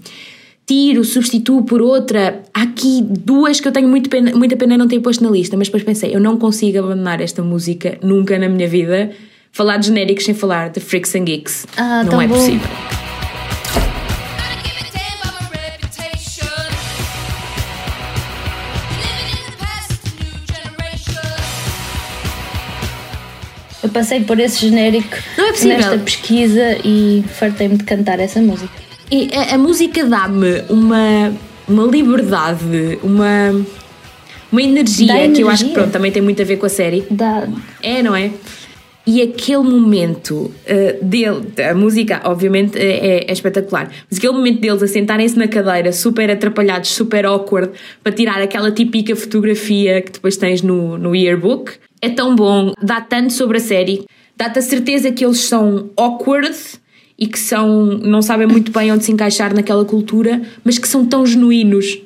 Tiro, 0.65 1.03
substituo 1.03 1.63
por 1.63 1.81
outra. 1.81 2.41
Há 2.53 2.63
aqui 2.63 3.01
duas 3.07 3.59
que 3.59 3.67
eu 3.67 3.71
tenho 3.71 3.87
muito 3.87 4.09
pena, 4.09 4.31
muita 4.35 4.57
pena 4.57 4.75
não 4.77 4.87
ter 4.87 4.99
posto 4.99 5.23
na 5.23 5.29
lista, 5.29 5.55
mas 5.55 5.67
depois 5.67 5.83
pensei, 5.83 6.15
eu 6.15 6.19
não 6.19 6.37
consigo 6.37 6.79
abandonar 6.79 7.21
esta 7.21 7.43
música 7.43 7.97
nunca 8.01 8.37
na 8.39 8.49
minha 8.49 8.67
vida. 8.67 9.11
Falar 9.51 9.77
de 9.77 9.87
genéricos 9.87 10.25
sem 10.25 10.33
falar 10.33 10.69
de 10.69 10.79
Freaks 10.79 11.15
and 11.15 11.23
Geeks. 11.25 11.65
Ah, 11.77 12.03
não 12.03 12.09
tão 12.11 12.21
é 12.21 12.27
bom. 12.27 12.35
possível. 12.35 12.67
Eu 23.83 23.89
passei 23.89 24.23
por 24.23 24.39
esse 24.39 24.61
genérico 24.61 25.15
Não 25.37 25.47
é 25.47 25.51
possível. 25.51 25.77
nesta 25.77 25.97
pesquisa 25.99 26.77
e 26.83 27.23
fartei-me 27.33 27.77
de 27.77 27.83
cantar 27.83 28.19
essa 28.19 28.41
música. 28.41 28.84
E 29.11 29.29
a, 29.33 29.55
a 29.55 29.57
música 29.57 30.03
dá-me 30.05 30.63
uma, 30.69 31.33
uma 31.67 31.83
liberdade, 31.85 32.99
uma, 33.03 33.65
uma 34.51 34.61
energia, 34.61 35.07
Dá 35.07 35.33
que 35.33 35.41
eu 35.41 35.49
acho 35.49 35.63
que 35.63 35.69
energia. 35.69 35.73
pronto, 35.73 35.91
também 35.91 36.11
tem 36.11 36.21
muito 36.21 36.41
a 36.41 36.45
ver 36.45 36.57
com 36.57 36.65
a 36.65 36.69
série. 36.69 37.05
Dá, 37.09 37.47
É, 37.81 38.01
não 38.01 38.15
é? 38.15 38.31
E 39.07 39.21
aquele 39.21 39.61
momento 39.61 40.51
eh, 40.65 40.97
dele, 40.99 41.43
a 41.69 41.75
música, 41.75 42.21
obviamente, 42.23 42.75
é, 42.75 43.23
é 43.29 43.31
espetacular, 43.31 43.87
mas 44.09 44.17
aquele 44.17 44.33
momento 44.33 44.59
deles 44.59 44.81
a 44.81 44.87
sentarem-se 44.87 45.37
na 45.37 45.47
cadeira, 45.47 45.91
super 45.93 46.31
atrapalhados, 46.31 46.89
super 46.89 47.23
awkward, 47.23 47.69
para 48.03 48.11
tirar 48.11 48.41
aquela 48.41 48.71
típica 48.71 49.15
fotografia 49.15 50.01
que 50.01 50.11
depois 50.13 50.37
tens 50.37 50.63
no, 50.63 50.97
no 50.97 51.15
yearbook, 51.15 51.73
é 52.01 52.09
tão 52.09 52.35
bom, 52.35 52.73
dá 52.81 52.99
tanto 52.99 53.31
sobre 53.31 53.57
a 53.57 53.59
série, 53.59 54.05
dá-te 54.35 54.57
a 54.57 54.61
certeza 54.63 55.11
que 55.11 55.23
eles 55.23 55.41
são 55.41 55.91
awkward 55.95 56.55
e 57.17 57.27
que 57.27 57.39
são, 57.39 57.85
não 57.85 58.21
sabem 58.21 58.45
muito 58.47 58.71
bem 58.71 58.91
onde 58.91 59.03
se 59.05 59.11
encaixar 59.11 59.53
naquela 59.53 59.85
cultura, 59.85 60.41
mas 60.63 60.77
que 60.77 60.87
são 60.87 61.05
tão 61.05 61.25
genuínos. 61.25 61.97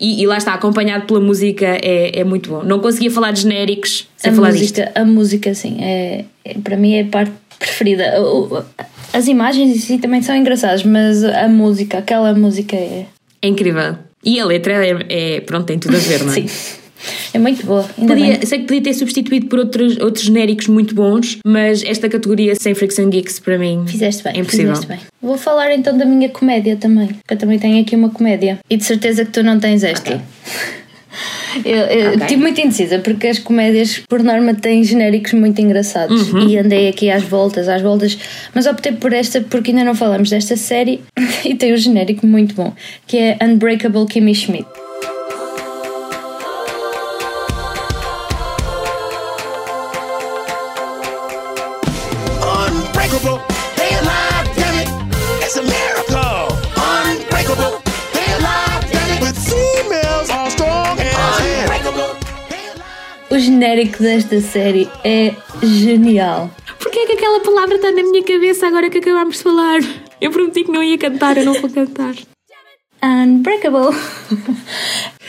E, 0.00 0.22
e 0.22 0.26
lá 0.26 0.36
está, 0.38 0.54
acompanhado 0.54 1.06
pela 1.06 1.20
música, 1.20 1.66
é, 1.66 2.20
é 2.20 2.24
muito 2.24 2.48
bom. 2.50 2.62
Não 2.62 2.78
conseguia 2.78 3.10
falar 3.10 3.32
de 3.32 3.42
genéricos 3.42 4.06
sem 4.16 4.30
a 4.30 4.34
falar 4.34 4.52
disto. 4.52 4.78
música, 4.78 4.92
a 4.94 5.04
música, 5.04 5.54
sim, 5.54 5.76
é, 5.80 6.24
é- 6.44 6.54
para 6.54 6.76
mim 6.76 6.94
é 6.94 7.02
a 7.02 7.06
parte 7.06 7.32
preferida. 7.58 8.04
As 9.12 9.26
imagens 9.26 9.74
em 9.76 9.78
si 9.78 9.98
também 9.98 10.22
são 10.22 10.36
engraçadas, 10.36 10.84
mas 10.84 11.24
a 11.24 11.48
música, 11.48 11.98
aquela 11.98 12.32
música 12.34 12.76
é. 12.76 13.06
É 13.42 13.48
incrível. 13.48 13.96
E 14.24 14.38
a 14.38 14.44
letra 14.44 14.86
é, 14.86 15.06
é- 15.08 15.40
pronto, 15.40 15.66
tem 15.66 15.78
tudo 15.78 15.96
a 15.96 16.00
ver, 16.00 16.22
não 16.24 16.32
é? 16.32 16.34
Sim. 16.34 16.46
É 17.32 17.38
muito 17.38 17.64
boa. 17.64 17.88
Ainda 17.98 18.14
Podia, 18.14 18.46
sei 18.46 18.58
que 18.60 18.64
podia 18.66 18.82
ter 18.82 18.94
substituído 18.94 19.46
por 19.46 19.58
outros, 19.60 19.96
outros 19.98 20.24
genéricos 20.24 20.66
muito 20.66 20.94
bons, 20.94 21.38
mas 21.46 21.82
esta 21.84 22.08
categoria 22.08 22.54
sem 22.56 22.74
Freaks 22.74 22.98
and 22.98 23.10
Geeks 23.10 23.38
para 23.38 23.56
mim 23.58 23.84
Fizeste 23.86 24.24
bem, 24.24 24.32
é 24.34 24.38
impossível. 24.40 24.74
fizeste 24.74 24.86
bem. 24.88 24.98
Vou 25.22 25.38
falar 25.38 25.72
então 25.74 25.96
da 25.96 26.04
minha 26.04 26.28
comédia 26.28 26.76
também, 26.76 27.08
que 27.26 27.34
eu 27.34 27.36
também 27.36 27.58
tenho 27.58 27.80
aqui 27.80 27.94
uma 27.94 28.10
comédia. 28.10 28.58
E 28.68 28.76
de 28.76 28.84
certeza 28.84 29.24
que 29.24 29.30
tu 29.30 29.42
não 29.42 29.58
tens 29.60 29.82
esta. 29.84 30.14
Ok. 30.14 30.20
Eu, 31.64 31.74
eu 31.76 32.08
Ok. 32.10 32.20
estive 32.20 32.40
muito 32.42 32.60
indecisa 32.60 32.98
porque 33.00 33.26
as 33.26 33.38
comédias, 33.38 34.00
por 34.08 34.22
norma, 34.22 34.54
têm 34.54 34.84
genéricos 34.84 35.32
muito 35.32 35.58
engraçados 35.60 36.30
Uhum. 36.32 36.46
e 36.48 36.58
andei 36.58 36.88
aqui 36.88 37.10
às 37.10 37.22
voltas, 37.24 37.66
às 37.68 37.80
voltas, 37.82 38.16
mas 38.54 38.66
optei 38.66 38.92
por 38.92 39.12
esta 39.12 39.40
porque 39.40 39.70
ainda 39.70 39.82
não 39.82 39.94
falamos 39.94 40.30
desta 40.30 40.56
série 40.56 41.00
e 41.44 41.54
tem 41.54 41.72
um 41.72 41.76
genérico 41.76 42.26
muito 42.26 42.54
bom 42.54 42.72
que 43.06 43.16
é 43.16 43.38
Unbreakable 43.42 44.06
Kimmy 44.06 44.34
Schmidt. 44.34 44.66
O 63.38 63.40
genérico 63.40 64.02
desta 64.02 64.40
série 64.40 64.90
é 65.04 65.32
genial. 65.62 66.50
Porquê 66.80 66.98
é 66.98 67.06
que 67.06 67.12
aquela 67.12 67.38
palavra 67.38 67.76
está 67.76 67.92
na 67.92 68.02
minha 68.02 68.20
cabeça 68.24 68.66
agora 68.66 68.90
que 68.90 68.98
acabámos 68.98 69.36
de 69.36 69.44
falar? 69.44 69.78
Eu 70.20 70.32
prometi 70.32 70.64
que 70.64 70.72
não 70.72 70.82
ia 70.82 70.98
cantar, 70.98 71.36
eu 71.36 71.44
não 71.44 71.52
vou 71.52 71.70
cantar. 71.70 72.16
Unbreakable. 73.00 73.96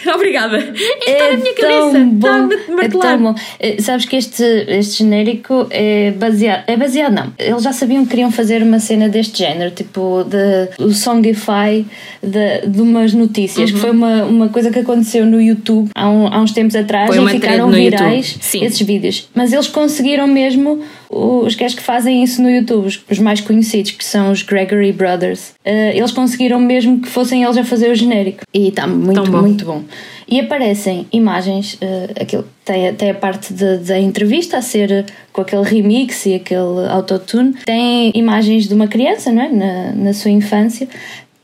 Obrigada. 0.14 0.58
Está 0.58 1.32
na 1.32 1.38
minha 1.38 1.54
tão 1.56 1.92
cabeça. 1.92 2.06
bom, 2.06 2.48
Está 2.50 2.82
a 2.82 2.86
é 2.86 2.90
tão 2.90 3.22
bom. 3.24 3.36
Eh, 3.60 3.82
Sabes 3.82 4.06
que 4.06 4.16
este, 4.16 4.44
este 4.68 5.00
genérico 5.00 5.68
é 5.70 6.12
baseado. 6.12 6.64
É 6.68 6.78
baseado, 6.78 7.14
não. 7.14 7.34
Eles 7.38 7.64
já 7.64 7.74
sabiam 7.74 8.04
que 8.04 8.12
queriam 8.12 8.32
fazer 8.32 8.62
uma 8.64 8.80
cena 8.80 9.10
deste 9.10 9.40
género, 9.40 9.72
tipo 9.72 10.24
de, 10.24 10.84
o 10.84 10.92
Songify 10.92 11.86
de, 12.22 12.68
de 12.68 12.82
umas 12.82 13.14
notícias, 13.14 13.70
Uhum. 13.70 13.76
que 13.76 13.82
foi 13.82 13.92
uma, 13.92 14.24
uma 14.26 14.50
coisa 14.50 14.72
que 14.72 14.80
aconteceu 14.80 15.26
no 15.26 15.42
YouTube 15.42 15.90
há, 15.96 16.10
um- 16.10 16.28
há 16.28 16.42
uns 16.42 16.52
tempos 16.52 16.76
atrás 16.76 17.14
Foi 17.14 17.24
e 17.24 17.30
ficaram 17.30 17.70
virais 17.70 18.38
esses 18.54 18.82
vídeos. 18.82 19.30
Mas 19.34 19.54
eles 19.54 19.68
conseguiram 19.68 20.28
mesmo 20.28 20.82
os 21.10 21.56
gajos 21.56 21.76
que 21.76 21.84
fazem 21.84 22.24
isso 22.24 22.41
no 22.41 22.50
YouTube, 22.50 22.86
os, 22.88 23.04
os 23.10 23.19
mais 23.19 23.41
conhecidos, 23.41 23.91
que 23.91 24.06
são 24.06 24.32
os 24.32 24.43
Gregory 24.43 24.91
Brothers. 24.91 25.54
eh, 25.65 25.98
eles 25.98 26.12
conseguiram 26.12 26.60
mesmo 26.60 27.00
que 27.02 27.08
fossem 27.08 27.43
eles 27.43 27.58
a 27.58 27.63
fazer 27.63 27.89
o 27.91 27.95
genérico. 27.95 28.43
E 28.54 28.67
está 28.67 28.86
muito, 28.86 29.24
bom. 29.32 29.41
muito 29.41 29.65
bom. 29.65 29.84
E 30.28 30.39
aparecem 30.39 31.08
imagens, 31.12 31.78
eh, 31.82 32.10
aquilo, 32.22 32.45
tem, 32.63 32.93
tem 32.93 33.10
a 33.10 33.15
parte 33.15 33.52
de- 33.52 33.78
da 33.80 34.00
entrevista 34.00 34.58
a 34.58 34.62
ser 34.62 34.91
eh, 34.91 35.06
com 35.34 35.41
aquele 35.41 35.63
remix 35.63 36.26
e 36.28 36.36
aquele 36.36 36.88
autotune. 36.89 37.54
Tem 37.65 38.12
imagens 38.13 38.67
de 38.67 38.74
uma 38.76 38.88
criança, 38.88 39.32
não 39.32 39.41
é? 39.41 39.50
Na, 39.50 39.91
na 39.93 40.13
sua 40.13 40.30
infância. 40.30 40.88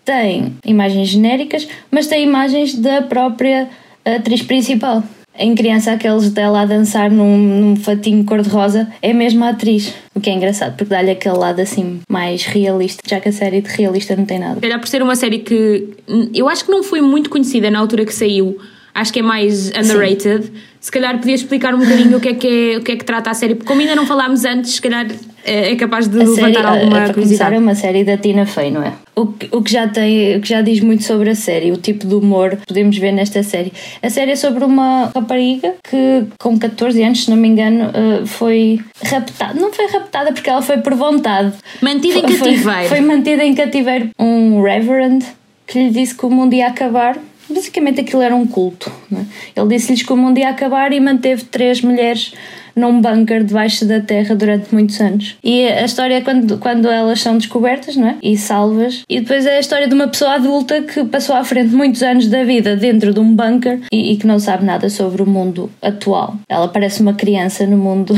Tem 0.03 0.53
imagens 0.63 1.07
genéricas, 1.09 1.67
mas 1.89 2.05
tem 2.05 2.21
imagens 2.23 2.75
da 2.75 3.01
própria 3.01 3.67
atriz 4.05 4.43
principal. 4.43 5.01
Em 5.37 5.53
criança, 5.53 5.91
aqueles 5.91 6.29
dela 6.31 6.61
a 6.61 6.65
dançar 6.65 7.11
num, 7.11 7.37
num 7.37 7.75
fatinho 7.75 8.23
cor-de-rosa 8.23 8.87
é 9.01 9.13
mesmo 9.13 9.43
a 9.43 9.49
atriz. 9.49 9.93
O 10.13 10.21
que 10.21 10.29
é 10.29 10.33
engraçado, 10.33 10.77
porque 10.77 10.89
dá-lhe 10.89 11.11
aquele 11.11 11.37
lado 11.37 11.59
assim 11.59 11.99
mais 12.09 12.45
realista, 12.45 13.01
já 13.05 13.19
que 13.19 13.29
a 13.29 13.31
série 13.31 13.61
de 13.61 13.69
realista 13.69 14.15
não 14.15 14.25
tem 14.25 14.39
nada. 14.39 14.55
Se 14.55 14.61
calhar 14.61 14.79
por 14.79 14.87
ser 14.87 15.01
uma 15.01 15.15
série 15.15 15.39
que 15.39 15.89
eu 16.33 16.47
acho 16.47 16.63
que 16.63 16.71
não 16.71 16.83
foi 16.83 17.01
muito 17.01 17.29
conhecida 17.29 17.69
na 17.69 17.79
altura 17.79 18.05
que 18.05 18.13
saiu, 18.13 18.57
acho 18.93 19.11
que 19.11 19.19
é 19.19 19.23
mais 19.23 19.71
underrated. 19.71 20.51
Se 20.79 20.91
calhar 20.91 21.17
podias 21.19 21.41
explicar 21.41 21.75
um 21.75 21.79
bocadinho 21.79 22.17
o 22.17 22.21
que 22.21 22.29
é 22.29 22.33
que, 22.33 22.47
é, 22.47 22.77
o 22.77 22.81
que, 22.81 22.91
é 22.93 22.95
que 22.95 23.03
trata 23.03 23.29
a 23.29 23.33
série, 23.33 23.55
porque 23.55 23.67
como 23.67 23.81
ainda 23.81 23.95
não 23.95 24.05
falámos 24.05 24.45
antes, 24.45 24.75
se 24.75 24.81
calhar 24.81 25.05
é, 25.45 25.71
é 25.71 25.75
capaz 25.75 26.07
de 26.07 26.19
A 26.21 26.25
série, 26.25 26.41
levantar 26.47 26.65
a- 26.65 26.69
alguma 26.71 26.91
começar, 26.95 27.13
curiosidade. 27.13 27.55
é 27.55 27.59
uma 27.59 27.75
série 27.75 28.03
da 28.03 28.17
Tina 28.17 28.45
Fey, 28.45 28.71
não 28.71 28.83
é? 28.83 28.93
O 29.15 29.27
que, 29.27 29.47
o, 29.55 29.61
que 29.61 29.71
já 29.71 29.87
tem, 29.87 30.35
o 30.37 30.41
que 30.41 30.49
já 30.49 30.61
diz 30.61 30.79
muito 30.81 31.03
sobre 31.03 31.29
a 31.29 31.35
série, 31.35 31.71
o 31.71 31.77
tipo 31.77 32.05
de 32.05 32.13
humor 32.15 32.57
que 32.57 32.65
podemos 32.67 32.97
ver 32.97 33.11
nesta 33.13 33.41
série. 33.43 33.71
A 34.03 34.09
série 34.09 34.31
é 34.31 34.35
sobre 34.35 34.63
uma 34.65 35.11
rapariga 35.15 35.75
que, 35.89 36.25
com 36.39 36.57
14 36.59 37.01
anos, 37.03 37.23
se 37.23 37.29
não 37.29 37.37
me 37.37 37.47
engano, 37.47 37.91
eh, 37.93 38.25
foi 38.25 38.81
raptada. 39.03 39.53
Não 39.59 39.71
foi 39.71 39.87
raptada 39.87 40.33
porque 40.33 40.49
ela 40.49 40.61
foi 40.61 40.77
por 40.79 40.93
vontade. 40.95 41.53
Mantida 41.81 42.19
em 42.19 42.21
Foi- 42.21 42.31
foi- 42.33 42.49
cativeiro. 42.51 42.89
Foi, 42.89 42.99
mantida 43.01 43.45
em 43.45 43.53
cativeiro. 43.55 44.09
Um 44.19 44.61
reverend 44.61 45.25
que 45.67 45.79
lhe 45.79 45.89
disse 45.91 46.13
que 46.15 46.25
o 46.25 46.29
mundo 46.29 46.53
ia 46.53 46.67
acabar. 46.67 47.17
Basicamente 47.49 48.01
aquilo 48.01 48.21
era 48.23 48.35
um 48.35 48.45
culto. 48.47 48.91
é? 49.13 49.59
Ele 49.61 49.69
disse-lhes 49.69 50.01
que 50.03 50.11
o 50.11 50.17
mundo 50.17 50.37
ia 50.39 50.49
acabar 50.49 50.91
e 50.91 50.99
manteve 50.99 51.43
três 51.45 51.79
mulheres 51.81 52.33
num 52.75 53.01
bunker 53.01 53.43
debaixo 53.43 53.85
da 53.85 53.99
terra 53.99 54.35
durante 54.35 54.73
muitos 54.73 54.99
anos. 54.99 55.37
E 55.43 55.67
a 55.67 55.85
história 55.85 56.15
é 56.15 56.21
quando, 56.21 56.57
quando 56.57 56.87
elas 56.89 57.21
são 57.21 57.37
descobertas 57.37 57.95
não 57.95 58.09
é? 58.09 58.17
e 58.21 58.37
salvas. 58.37 59.03
E 59.09 59.21
depois 59.21 59.45
é 59.45 59.57
a 59.57 59.59
história 59.59 59.87
de 59.87 59.93
uma 59.93 60.07
pessoa 60.07 60.33
adulta 60.33 60.81
que 60.81 61.03
passou 61.05 61.35
à 61.35 61.43
frente 61.43 61.73
muitos 61.73 62.03
anos 62.03 62.27
da 62.27 62.43
vida 62.43 62.75
dentro 62.75 63.13
de 63.13 63.19
um 63.19 63.35
bunker 63.35 63.81
e, 63.91 64.13
e 64.13 64.17
que 64.17 64.27
não 64.27 64.39
sabe 64.39 64.65
nada 64.65 64.89
sobre 64.89 65.21
o 65.21 65.25
mundo 65.25 65.69
atual. 65.81 66.35
Ela 66.49 66.67
parece 66.67 67.01
uma 67.01 67.13
criança 67.13 67.65
no 67.65 67.77
mundo. 67.77 68.15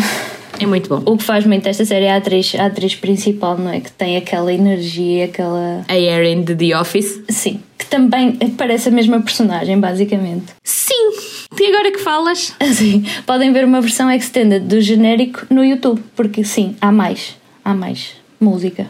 É 0.60 0.66
muito 0.66 0.90
bom. 0.90 1.04
O 1.06 1.18
que 1.18 1.24
faz 1.24 1.46
muito 1.46 1.68
esta 1.68 1.86
série 1.86 2.06
é 2.06 2.12
a 2.12 2.18
atriz, 2.18 2.56
a 2.56 2.66
atriz 2.66 2.96
principal, 2.96 3.58
não 3.58 3.72
é? 3.72 3.80
Que 3.80 3.92
tem 3.92 4.18
aquela 4.18 4.52
energia, 4.52 5.26
aquela. 5.26 5.86
A 5.88 5.96
Erin 5.96 6.42
de 6.42 6.56
The 6.56 6.80
Office. 6.80 7.22
Sim, 7.30 7.60
que 7.78 7.86
também 7.86 8.38
parece 8.58 8.90
a 8.90 8.92
mesma 8.92 9.22
personagem, 9.22 9.80
basicamente. 9.80 10.46
Sim! 10.64 11.12
E 11.60 11.66
agora 11.68 11.92
que 11.92 12.00
falas? 12.00 12.54
Assim, 12.60 13.04
podem 13.26 13.52
ver 13.52 13.66
uma 13.66 13.82
versão 13.82 14.12
extended 14.12 14.66
do 14.66 14.80
genérico 14.82 15.46
no 15.50 15.64
YouTube, 15.64 16.02
porque 16.16 16.44
sim, 16.44 16.76
há 16.80 16.92
mais. 16.92 17.36
Há 17.64 17.74
mais 17.74 18.12
música. 18.40 18.88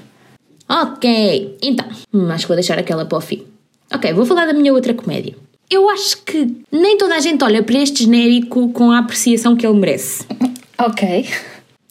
Ok, 0.69 1.57
então, 1.61 1.85
acho 2.29 2.43
que 2.43 2.47
vou 2.47 2.55
deixar 2.57 2.77
aquela 2.77 3.05
para 3.05 3.17
o 3.17 3.21
fim. 3.21 3.43
Ok, 3.93 4.11
vou 4.13 4.25
falar 4.25 4.45
da 4.45 4.53
minha 4.53 4.73
outra 4.73 4.93
comédia. 4.93 5.33
Eu 5.69 5.89
acho 5.89 6.21
que 6.23 6.47
nem 6.71 6.97
toda 6.97 7.15
a 7.15 7.19
gente 7.19 7.43
olha 7.43 7.63
para 7.63 7.77
este 7.77 8.03
genérico 8.03 8.69
com 8.73 8.91
a 8.91 8.99
apreciação 8.99 9.55
que 9.55 9.65
ele 9.65 9.77
merece. 9.79 10.25
Ok. 10.79 11.25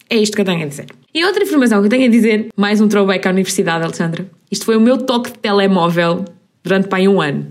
É 0.09 0.15
isto 0.15 0.33
que 0.33 0.39
eu 0.41 0.45
tenho 0.45 0.63
a 0.63 0.65
dizer. 0.65 0.85
E 1.13 1.25
outra 1.25 1.43
informação 1.43 1.81
que 1.81 1.87
eu 1.87 1.89
tenho 1.89 2.05
a 2.05 2.09
dizer, 2.09 2.47
mais 2.55 2.79
um 2.79 2.87
throwback 2.87 3.27
à 3.27 3.31
universidade, 3.31 3.83
Alexandra. 3.83 4.25
Isto 4.49 4.63
foi 4.63 4.77
o 4.77 4.79
meu 4.79 4.99
toque 4.99 5.29
de 5.33 5.39
telemóvel 5.39 6.23
durante 6.63 6.87
pai 6.87 7.05
um 7.05 7.19
ano. 7.19 7.49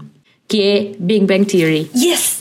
que 0.48 0.62
é 0.62 0.92
Big 0.98 1.26
Bang 1.26 1.44
Theory. 1.44 1.90
Yes! 1.94 2.40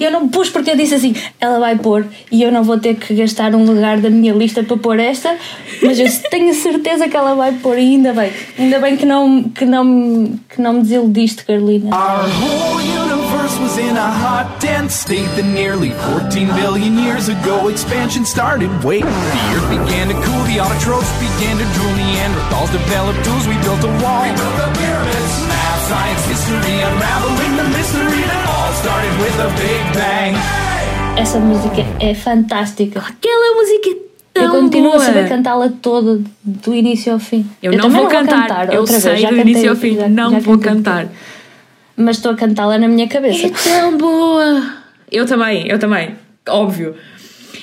Eu 0.00 0.10
não 0.10 0.28
pus 0.28 0.48
porque 0.48 0.70
eu 0.70 0.76
disse 0.76 0.94
assim, 0.94 1.14
ela 1.40 1.58
vai 1.58 1.76
pôr 1.76 2.06
e 2.30 2.42
eu 2.42 2.50
não 2.50 2.64
vou 2.64 2.78
ter 2.78 2.94
que 2.94 3.14
gastar 3.14 3.54
um 3.54 3.64
lugar 3.64 3.98
da 3.98 4.10
minha 4.10 4.32
lista 4.32 4.62
para 4.62 4.76
pôr 4.76 4.98
esta, 4.98 5.36
mas 5.82 5.98
eu 5.98 6.06
tenho 6.30 6.54
certeza 6.54 7.08
que 7.08 7.16
ela 7.16 7.34
vai 7.34 7.52
pôr 7.52 7.78
e 7.78 7.94
ainda 7.94 8.12
bem. 8.12 8.32
Ainda 8.58 8.78
bem 8.78 8.96
que 8.96 9.06
não, 9.06 9.42
que 9.42 9.64
não, 9.64 10.38
que 10.48 10.60
não 10.60 10.72
me 10.74 10.82
desiludiste, 10.82 11.44
Carolina. 11.44 11.90
Was 13.60 13.76
in 13.78 13.96
a 13.96 14.10
hot, 14.10 14.58
dense 14.58 14.94
state 14.94 15.26
that 15.36 15.44
nearly 15.44 15.90
14 16.16 16.48
billion 16.54 16.98
years 16.98 17.28
ago 17.28 17.68
expansion 17.68 18.24
started. 18.24 18.70
Wait, 18.82 19.02
the 19.02 19.40
earth 19.52 19.68
began 19.68 20.08
to 20.08 20.14
cool, 20.14 20.42
the 20.48 20.58
autotrophs 20.58 21.10
began 21.20 21.58
to 21.58 21.66
drool, 21.74 21.92
Neanderthals 21.98 22.72
developed 22.72 23.22
tools, 23.22 23.46
we 23.46 23.54
built 23.60 23.82
a 23.84 23.92
wall. 24.00 24.22
We 24.22 24.32
built 24.32 24.56
the 24.56 24.70
pyramids. 24.80 25.34
Math, 25.50 25.82
science, 25.86 26.24
history, 26.26 26.78
unraveling 26.80 27.59
Essa 31.18 31.38
música 31.38 31.82
é 32.00 32.14
fantástica. 32.14 32.98
Aquela 33.00 33.54
música 33.56 33.88
é 33.90 33.94
tão 34.32 34.44
eu 34.44 34.50
continuo 34.62 34.90
boa. 34.92 35.02
a 35.02 35.06
saber 35.06 35.28
cantá-la 35.28 35.70
toda, 35.82 36.20
do 36.42 36.74
início 36.74 37.12
ao 37.12 37.18
fim. 37.18 37.44
Eu, 37.62 37.72
não 37.72 37.82
também 37.84 38.00
vou 38.00 38.08
cantar, 38.10 38.72
eu 38.72 38.80
outra 38.80 38.98
sei 38.98 39.10
vez, 39.10 39.22
já 39.22 39.28
do 39.30 39.36
cantei 39.36 39.52
início 39.52 39.70
ao 39.70 39.76
fim, 39.76 39.96
já- 39.96 40.08
não 40.08 40.30
já 40.30 40.38
vou 40.38 40.58
cantar. 40.58 41.08
Mas 41.96 42.16
estou 42.16 42.32
a 42.32 42.34
cantá-la 42.36 42.78
na 42.78 42.88
minha 42.88 43.06
cabeça. 43.06 43.46
É 43.46 43.50
tão 43.50 43.98
boa! 43.98 44.62
Eu 45.12 45.26
também, 45.26 45.66
eu 45.68 45.78
também, 45.78 46.14
óbvio. 46.48 46.94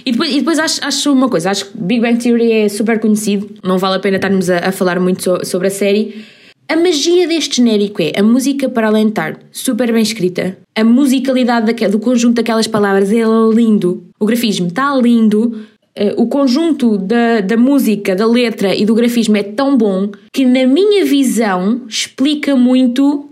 E 0.05 0.11
depois, 0.11 0.31
e 0.31 0.39
depois 0.39 0.59
acho, 0.59 0.79
acho 0.85 1.11
uma 1.11 1.27
coisa, 1.29 1.49
acho 1.49 1.65
que 1.65 1.71
Big 1.77 1.99
Bang 2.01 2.17
Theory 2.21 2.51
é 2.51 2.69
super 2.69 2.99
conhecido, 2.99 3.49
não 3.63 3.77
vale 3.79 3.95
a 3.95 3.99
pena 3.99 4.17
estarmos 4.17 4.49
a, 4.51 4.69
a 4.69 4.71
falar 4.71 4.99
muito 4.99 5.23
so- 5.23 5.43
sobre 5.45 5.67
a 5.67 5.71
série. 5.71 6.23
A 6.69 6.75
magia 6.75 7.25
deste 7.25 7.57
genérico 7.57 8.01
é 8.01 8.11
a 8.19 8.21
música 8.21 8.67
para 8.67 8.91
estar 9.01 9.39
super 9.53 9.89
bem 9.93 10.01
escrita, 10.01 10.57
a 10.75 10.83
musicalidade 10.83 11.87
do 11.87 11.97
conjunto 11.97 12.35
daquelas 12.35 12.67
palavras 12.67 13.09
é 13.09 13.23
lindo, 13.53 14.03
o 14.19 14.25
grafismo 14.25 14.67
está 14.67 14.93
lindo, 14.97 15.65
eh, 15.95 16.13
o 16.17 16.27
conjunto 16.27 16.97
da, 16.97 17.39
da 17.39 17.55
música, 17.55 18.13
da 18.17 18.27
letra 18.27 18.75
e 18.75 18.85
do 18.85 18.93
grafismo 18.93 19.37
é 19.37 19.43
tão 19.43 19.77
bom 19.77 20.11
que, 20.33 20.43
na 20.43 20.67
minha 20.67 21.05
visão, 21.05 21.83
explica 21.87 22.53
muito 22.53 23.29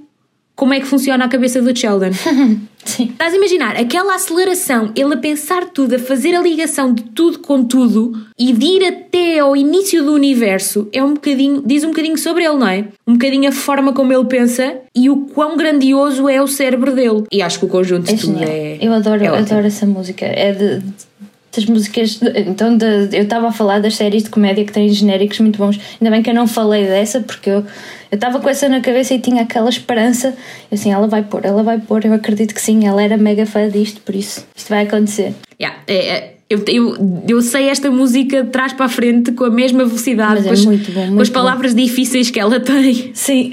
como 0.55 0.73
é 0.73 0.79
que 0.79 0.87
funciona 0.87 1.25
a 1.25 1.27
cabeça 1.27 1.61
do 1.61 1.77
Sheldon. 1.77 2.11
Sim. 2.85 3.09
Estás 3.11 3.33
a 3.33 3.37
imaginar 3.37 3.75
aquela 3.75 4.13
aceleração, 4.15 4.91
ele 4.95 5.13
a 5.13 5.17
pensar 5.17 5.65
tudo, 5.69 5.95
a 5.95 5.99
fazer 5.99 6.35
a 6.35 6.39
ligação 6.41 6.93
de 6.93 7.01
tudo 7.03 7.39
com 7.39 7.63
tudo 7.63 8.13
e 8.39 8.53
de 8.53 8.65
ir 8.65 8.85
até 8.85 9.39
ao 9.39 9.55
início 9.57 10.03
do 10.03 10.13
universo, 10.13 10.87
é 10.93 11.03
um 11.03 11.15
bocadinho, 11.15 11.63
diz 11.65 11.83
um 11.83 11.87
bocadinho 11.89 12.17
sobre 12.17 12.43
ele, 12.45 12.55
não 12.57 12.67
é? 12.67 12.85
Um 13.07 13.13
bocadinho 13.13 13.49
a 13.49 13.51
forma 13.51 13.91
como 13.91 14.13
ele 14.13 14.25
pensa 14.25 14.77
e 14.95 15.09
o 15.09 15.17
quão 15.33 15.57
grandioso 15.57 16.29
é 16.29 16.41
o 16.41 16.47
cérebro 16.47 16.93
dele. 16.93 17.23
E 17.31 17.41
acho 17.41 17.59
que 17.59 17.65
o 17.65 17.67
conjunto 17.69 18.09
É 18.09 18.13
de 18.13 18.21
tudo 18.21 18.33
genial. 18.37 18.49
é. 18.51 18.77
eu 18.79 18.93
adoro, 18.93 19.23
é 19.23 19.27
adoro 19.27 19.65
essa 19.65 19.85
música. 19.85 20.25
É 20.25 20.51
de, 20.51 20.79
de- 20.79 20.93
das 21.55 21.65
músicas. 21.65 22.19
Então, 22.47 22.77
de- 22.77 23.09
eu 23.15 23.23
estava 23.23 23.47
a 23.47 23.51
falar 23.51 23.79
das 23.79 23.95
séries 23.95 24.23
de 24.23 24.29
comédia 24.29 24.63
que 24.65 24.71
têm 24.71 24.87
genéricos 24.89 25.39
muito 25.39 25.57
bons. 25.57 25.79
Ainda 26.01 26.11
bem 26.11 26.21
que 26.23 26.29
eu 26.29 26.33
não 26.33 26.47
falei 26.47 26.85
dessa, 26.85 27.19
porque 27.21 27.49
eu 27.49 27.65
eu 28.11 28.15
estava 28.17 28.39
com 28.39 28.47
essa 28.47 28.69
na 28.69 28.79
cabeça 28.81 29.13
e 29.15 29.19
tinha 29.19 29.41
aquela 29.41 29.69
esperança. 29.69 30.29
Eu 30.71 30.75
assim, 30.75 30.91
ela 30.91 31.07
vai 31.07 31.23
pôr, 31.23 31.43
ela 31.43 31.63
vai 31.63 31.79
pôr. 31.79 32.05
Eu 32.05 32.13
acredito 32.13 32.53
que 32.53 32.61
sim, 32.61 32.85
ela 32.87 33.01
era 33.01 33.17
mega 33.17 33.45
fã 33.45 33.67
disto, 33.69 33.99
por 34.01 34.15
isso 34.15 34.45
isto 34.55 34.69
vai 34.69 34.83
acontecer. 34.85 35.33
Yeah, 35.59 35.79
é- 35.87 36.07
é- 36.17 36.35
eu, 36.49 36.63
eu, 36.67 37.23
eu 37.27 37.41
sei 37.41 37.69
esta 37.69 37.89
música 37.89 38.43
de 38.43 38.49
trás 38.51 38.71
para 38.71 38.85
a 38.85 38.89
frente 38.89 39.31
com 39.31 39.45
a 39.45 39.49
mesma 39.49 39.83
velocidade, 39.83 40.35
Mas 40.35 40.45
é 40.45 40.47
com, 40.47 40.53
as, 40.53 40.65
muito 40.65 40.91
bom, 40.91 41.01
com 41.01 41.07
muito 41.07 41.21
as 41.23 41.29
palavras 41.29 41.73
difíceis 41.73 42.29
que 42.29 42.39
ela 42.39 42.59
tem. 42.59 43.09
Sim. 43.15 43.49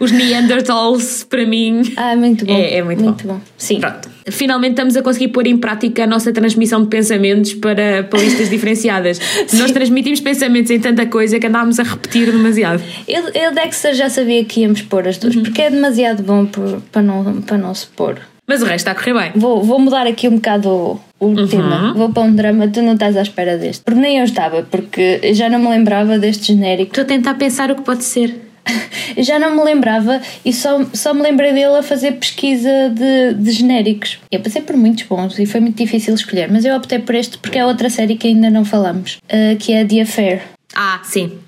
Os 0.00 0.10
Neanderthals, 0.12 1.24
para 1.24 1.46
mim. 1.46 1.82
ah, 1.96 2.14
muito 2.16 2.44
bom. 2.44 2.52
É, 2.54 2.74
é 2.78 2.82
muito, 2.82 3.26
bom. 3.26 3.40
Sim. 3.56 3.80
Pronto. 3.80 4.10
Finalmente 4.30 4.70
estamos 4.72 4.96
a 4.96 5.02
conseguir 5.02 5.28
pôr 5.28 5.46
em 5.46 5.56
prática 5.56 6.04
a 6.04 6.06
nossa 6.06 6.32
transmissão 6.32 6.82
de 6.82 6.88
pensamentos 6.88 7.52
para, 7.54 8.04
para 8.04 8.20
listas 8.20 8.48
diferenciadas. 8.50 9.20
Nós 9.54 9.70
transmitimos 9.70 10.20
pensamentos 10.20 10.70
em 10.70 10.80
tanta 10.80 11.04
coisa 11.06 11.38
que 11.38 11.46
andámos 11.46 11.78
a 11.78 11.82
repetir 11.82 12.30
demasiado. 12.32 12.82
Eu, 13.06 13.24
eu 13.34 13.52
Dexter 13.54 13.94
já 13.94 14.08
sabia 14.08 14.44
que 14.44 14.60
íamos 14.60 14.82
pôr 14.82 15.06
as 15.06 15.16
Uhum. 15.16 15.30
duas, 15.30 15.36
porque 15.36 15.62
é 15.62 15.70
demasiado 15.70 16.22
bom 16.22 16.46
por- 16.46 16.80
para, 16.90 17.02
não, 17.02 17.42
para 17.42 17.58
não 17.58 17.74
se 17.74 17.86
pôr. 17.86 18.18
Mas 18.46 18.60
o 18.60 18.64
resto 18.66 18.76
está 18.88 18.90
a 18.90 18.94
correr 18.94 19.14
bem. 19.14 19.32
Vou, 19.36 19.62
vou 19.62 19.78
mudar 19.78 20.06
aqui 20.06 20.28
um 20.28 20.34
bocado 20.36 20.68
o, 20.68 21.00
o 21.18 21.26
Uhum. 21.26 21.46
tema. 21.46 21.94
Vou 21.94 22.10
para 22.10 22.22
um 22.24 22.34
drama, 22.34 22.68
tu 22.68 22.82
não 22.82 22.92
estás 22.92 23.16
à 23.16 23.22
espera 23.22 23.56
deste. 23.56 23.82
Porque 23.82 23.98
nem 24.00 24.18
eu 24.18 24.24
estava, 24.24 24.62
porque 24.62 25.32
já 25.32 25.48
não 25.48 25.58
me 25.58 25.68
lembrava 25.70 26.18
deste 26.18 26.48
genérico. 26.48 26.90
Estou 26.90 27.04
a 27.04 27.06
tentar 27.06 27.34
pensar 27.34 27.70
o 27.70 27.74
que 27.76 27.82
pode 27.82 28.04
ser. 28.04 28.34
Já 29.18 29.38
não 29.38 29.56
me 29.56 29.62
lembrava 29.62 30.20
e 30.44 30.52
só, 30.52 30.84
só 30.92 31.14
me 31.14 31.22
lembrei 31.22 31.52
dele 31.52 31.76
a 31.76 31.82
fazer 31.82 32.12
pesquisa 32.12 32.90
de, 32.90 33.34
de 33.34 33.50
genéricos. 33.50 34.18
Eu 34.30 34.40
passei 34.40 34.62
por 34.62 34.76
muitos 34.76 35.04
bons 35.04 35.38
e 35.38 35.46
foi 35.46 35.60
muito 35.60 35.76
difícil 35.76 36.14
escolher, 36.14 36.50
mas 36.50 36.64
eu 36.64 36.74
optei 36.76 36.98
por 36.98 37.14
este 37.14 37.38
porque 37.38 37.58
é 37.58 37.64
outra 37.64 37.90
série 37.90 38.16
que 38.16 38.28
ainda 38.28 38.50
não 38.50 38.64
falamos, 38.64 39.18
eh, 39.28 39.56
que 39.56 39.72
é 39.72 39.84
The 39.84 40.02
Affair. 40.02 40.42
Ah, 40.74 41.00
sim. 41.04 41.38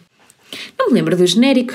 Não 0.79 0.89
me 0.89 0.95
lembro 0.95 1.17
do 1.17 1.27
genérico. 1.27 1.75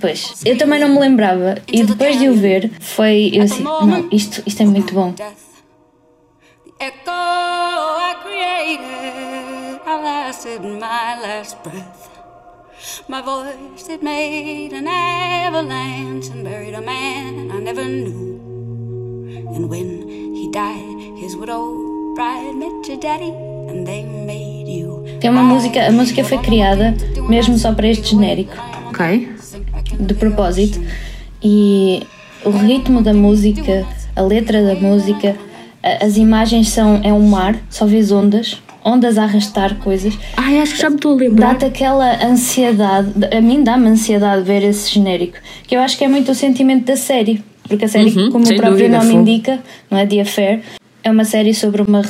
Pois, 0.00 0.42
eu 0.44 0.56
também 0.56 0.78
não 0.78 0.88
me 0.88 1.00
lembrava 1.00 1.58
e 1.66 1.82
depois 1.82 2.16
de 2.16 2.28
o 2.28 2.34
ver 2.34 2.70
foi 2.78 3.32
eu 3.34 3.42
assim, 3.42 3.64
não, 3.64 4.08
isto, 4.12 4.40
isto 4.46 4.62
é 4.62 4.66
muito 4.66 4.94
bom. 4.94 5.12
Death. 5.12 5.52
The 6.78 6.86
echo 6.86 7.10
I 7.10 8.14
created, 8.22 9.80
I 9.84 10.02
lasted 10.04 10.62
my 10.62 11.20
last 11.20 11.56
breath. 11.64 12.21
My 13.08 13.22
voice 13.22 13.88
it 13.88 14.02
made 14.02 14.72
an 14.72 14.86
avalanche 14.88 16.28
and 16.30 16.44
buried 16.44 16.74
a 16.74 16.80
man 16.80 17.50
I 17.50 17.60
never 17.60 17.84
knew. 17.84 18.40
And 19.54 19.68
when 19.68 20.08
he 20.08 20.50
died, 20.50 21.18
his 21.18 21.36
widow 21.36 22.14
bride 22.14 22.54
met 22.56 22.88
your 22.88 22.98
daddy, 22.98 23.32
and 23.68 23.86
they 23.86 24.02
made 24.04 24.68
you. 24.68 25.04
Tem 25.20 25.30
uma 25.30 25.42
música, 25.42 25.86
a 25.86 25.92
música 25.92 26.24
foi 26.24 26.38
criada 26.38 26.94
mesmo 27.28 27.56
só 27.58 27.72
para 27.72 27.88
este 27.88 28.10
genérico. 28.10 28.54
Ok. 28.88 29.32
de 29.98 30.14
propósito 30.14 30.80
e 31.42 32.02
o 32.44 32.50
ritmo 32.50 33.02
da 33.02 33.12
música, 33.12 33.86
a 34.14 34.22
letra 34.22 34.62
da 34.62 34.74
música, 34.74 35.36
as 36.00 36.16
imagens 36.16 36.68
são 36.68 37.00
é 37.02 37.12
um 37.12 37.26
mar, 37.28 37.56
só 37.68 37.86
vês 37.86 38.12
ondas, 38.12 38.61
ondas 38.84 39.16
a 39.18 39.24
arrastar 39.24 39.76
coisas. 39.76 40.18
Ai, 40.36 40.58
acho 40.60 40.74
que 40.74 40.80
já 40.80 40.90
me 40.90 40.96
estou 40.96 41.12
a 41.12 41.16
lembrar. 41.16 41.48
Dá-te 41.52 41.64
aquela 41.66 42.24
ansiedade, 42.24 43.12
a 43.36 43.40
mim 43.40 43.62
dá-me 43.62 43.88
ansiedade 43.88 44.42
ver 44.42 44.62
esse 44.64 44.90
genérico, 44.92 45.38
que 45.66 45.76
eu 45.76 45.80
acho 45.80 45.96
que 45.96 46.04
é 46.04 46.08
muito 46.08 46.32
o 46.32 46.34
sentimento 46.34 46.86
da 46.86 46.96
série, 46.96 47.42
porque 47.68 47.84
a 47.84 47.88
série, 47.88 48.10
Uhum, 48.10 48.30
como 48.30 48.44
o 48.44 48.56
próprio 48.56 48.88
nome 48.90 49.06
fogo. 49.06 49.20
indica, 49.20 49.60
não 49.90 49.98
é? 49.98 50.06
The 50.06 50.20
Affair, 50.20 50.60
é 51.04 51.10
uma 51.10 51.24
série 51.24 51.54
sobre 51.54 51.82
uma, 51.82 52.02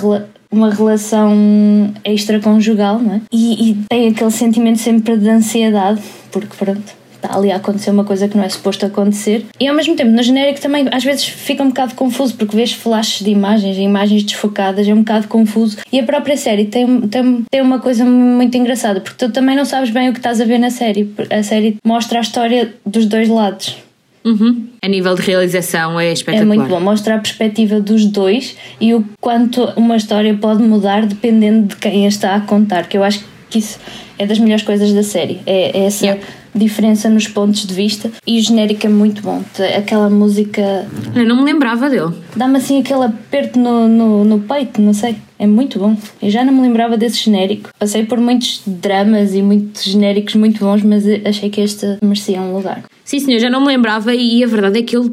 uma 0.51 0.71
relação 0.71 1.93
extraconjugal, 2.05 2.99
não 2.99 3.15
é? 3.17 3.21
E, 3.33 3.71
e 3.71 3.75
tem 3.89 4.09
aquele 4.09 4.31
sentimento 4.31 4.79
sempre 4.79 5.17
de 5.17 5.29
ansiedade, 5.29 6.01
porque 6.31 6.55
pronto. 6.59 7.02
Está 7.23 7.37
ali 7.37 7.53
a 7.53 7.57
acontecer 7.57 7.91
uma 7.91 8.03
coisa 8.03 8.27
que 8.27 8.37
não 8.37 8.43
é 8.43 8.49
suposto 8.49 8.85
acontecer. 8.85 9.47
E 9.61 9.69
ao 9.69 9.75
mesmo 9.77 9.95
tempo, 9.95 10.11
no 10.11 10.23
genérico 10.23 10.61
também 10.61 10.89
às 10.91 11.05
vezes 11.05 11.25
fica 11.25 11.63
um 11.63 11.69
bocado 11.69 11.95
confuso, 11.95 12.35
porque 12.35 12.57
vês 12.57 12.73
flashes 12.73 13.25
de 13.25 13.31
imagens, 13.31 13.79
imagens 13.79 14.25
desfocadas, 14.25 14.89
é 14.89 14.93
um 14.93 14.99
bocado 14.99 15.29
confuso. 15.29 15.79
E 15.93 16.01
a 16.01 16.03
própria 16.03 16.37
série 16.37 16.65
tem, 16.65 17.03
tem, 17.03 17.45
tem 17.49 17.61
uma 17.61 17.79
coisa 17.79 18.05
muito 18.05 18.57
engraçada, 18.57 19.01
porque 19.01 19.25
tu 19.25 19.33
também 19.33 19.55
não 19.55 19.65
sabes 19.65 19.91
bem 19.91 20.09
o 20.09 20.13
que 20.13 20.19
estás 20.19 20.41
a 20.41 20.45
ver 20.45 20.59
na 20.59 20.71
série. 20.71 21.15
A 21.31 21.43
série 21.45 21.77
mostra 21.85 22.19
a 22.19 22.23
história 22.23 22.75
dos 22.85 23.07
dois 23.07 23.29
lados. 23.29 23.77
Uhum. 24.25 24.69
A 24.81 24.89
nível 24.89 25.15
de 25.15 25.23
realização 25.23 25.99
é 25.99 26.09
É 26.09 26.13
espetacular. 26.13 26.57
muito 26.57 26.69
bom, 26.69 26.81
mostra 26.81 27.17
a 27.17 27.19
perspectiva 27.19 27.81
dos 27.81 28.05
dois 28.05 28.57
e 28.81 28.95
o 28.95 29.05
quanto 29.21 29.65
uma 29.77 29.97
história 29.97 30.35
pode 30.35 30.63
mudar 30.63 31.07
dependendo 31.07 31.69
de 31.69 31.77
quem 31.77 32.05
a 32.05 32.09
está 32.09 32.35
a 32.35 32.41
contar, 32.41 32.89
que 32.89 32.97
eu 32.97 33.03
acho 33.05 33.25
que 33.51 33.59
isso 33.59 33.79
é 34.19 34.27
das 34.27 34.39
melhores 34.39 34.63
coisas 34.65 34.93
da 34.93 35.03
série. 35.03 35.41
É, 35.47 35.77
é 35.79 35.85
essa 35.87 36.05
Yeah. 36.07 36.23
Diferença 36.55 37.09
nos 37.09 37.27
pontos 37.29 37.67
de 37.67 37.75
vista 37.75 38.11
e 38.27 38.39
o 38.39 38.43
genérico 38.43 38.87
é 38.87 38.89
muito 38.91 39.23
bom. 39.23 39.43
Aquela 39.77 40.11
música 40.11 40.87
Eu 41.15 41.27
não 41.27 41.37
me 41.37 41.45
lembrava 41.45 41.89
dele. 41.89 42.15
dá-me 42.37 42.59
assim 42.59 42.81
aquele 42.81 43.05
aperto 43.05 43.59
no, 43.59 43.89
no, 43.89 44.25
no 44.25 44.41
peito, 44.41 44.81
não 44.81 44.93
sei. 44.93 45.17
É 45.39 45.47
muito 45.47 45.79
bom. 45.79 45.97
Eu 46.23 46.31
já 46.31 46.45
não 46.45 46.53
me 46.53 46.61
lembrava 46.61 46.97
desse 46.97 47.25
genérico. 47.25 47.71
Passei 47.79 48.05
por 48.05 48.19
muitos 48.21 48.63
dramas 48.67 49.35
e 49.35 49.43
muitos 49.43 49.83
genéricos 49.85 50.35
muito 50.37 50.61
bons, 50.61 50.83
mas 50.83 51.05
achei 51.25 51.51
que 51.51 51.61
este 51.61 51.99
merecia 52.03 52.41
um 52.41 52.55
lugar. 52.55 52.85
Sim, 53.05 53.19
senhor, 53.19 53.41
já 53.41 53.51
não 53.51 53.61
me 53.61 53.67
lembrava 53.69 54.15
e 54.15 54.45
a 54.45 54.47
verdade 54.47 54.79
é 54.79 54.83
que 54.83 54.97
ele 54.97 55.13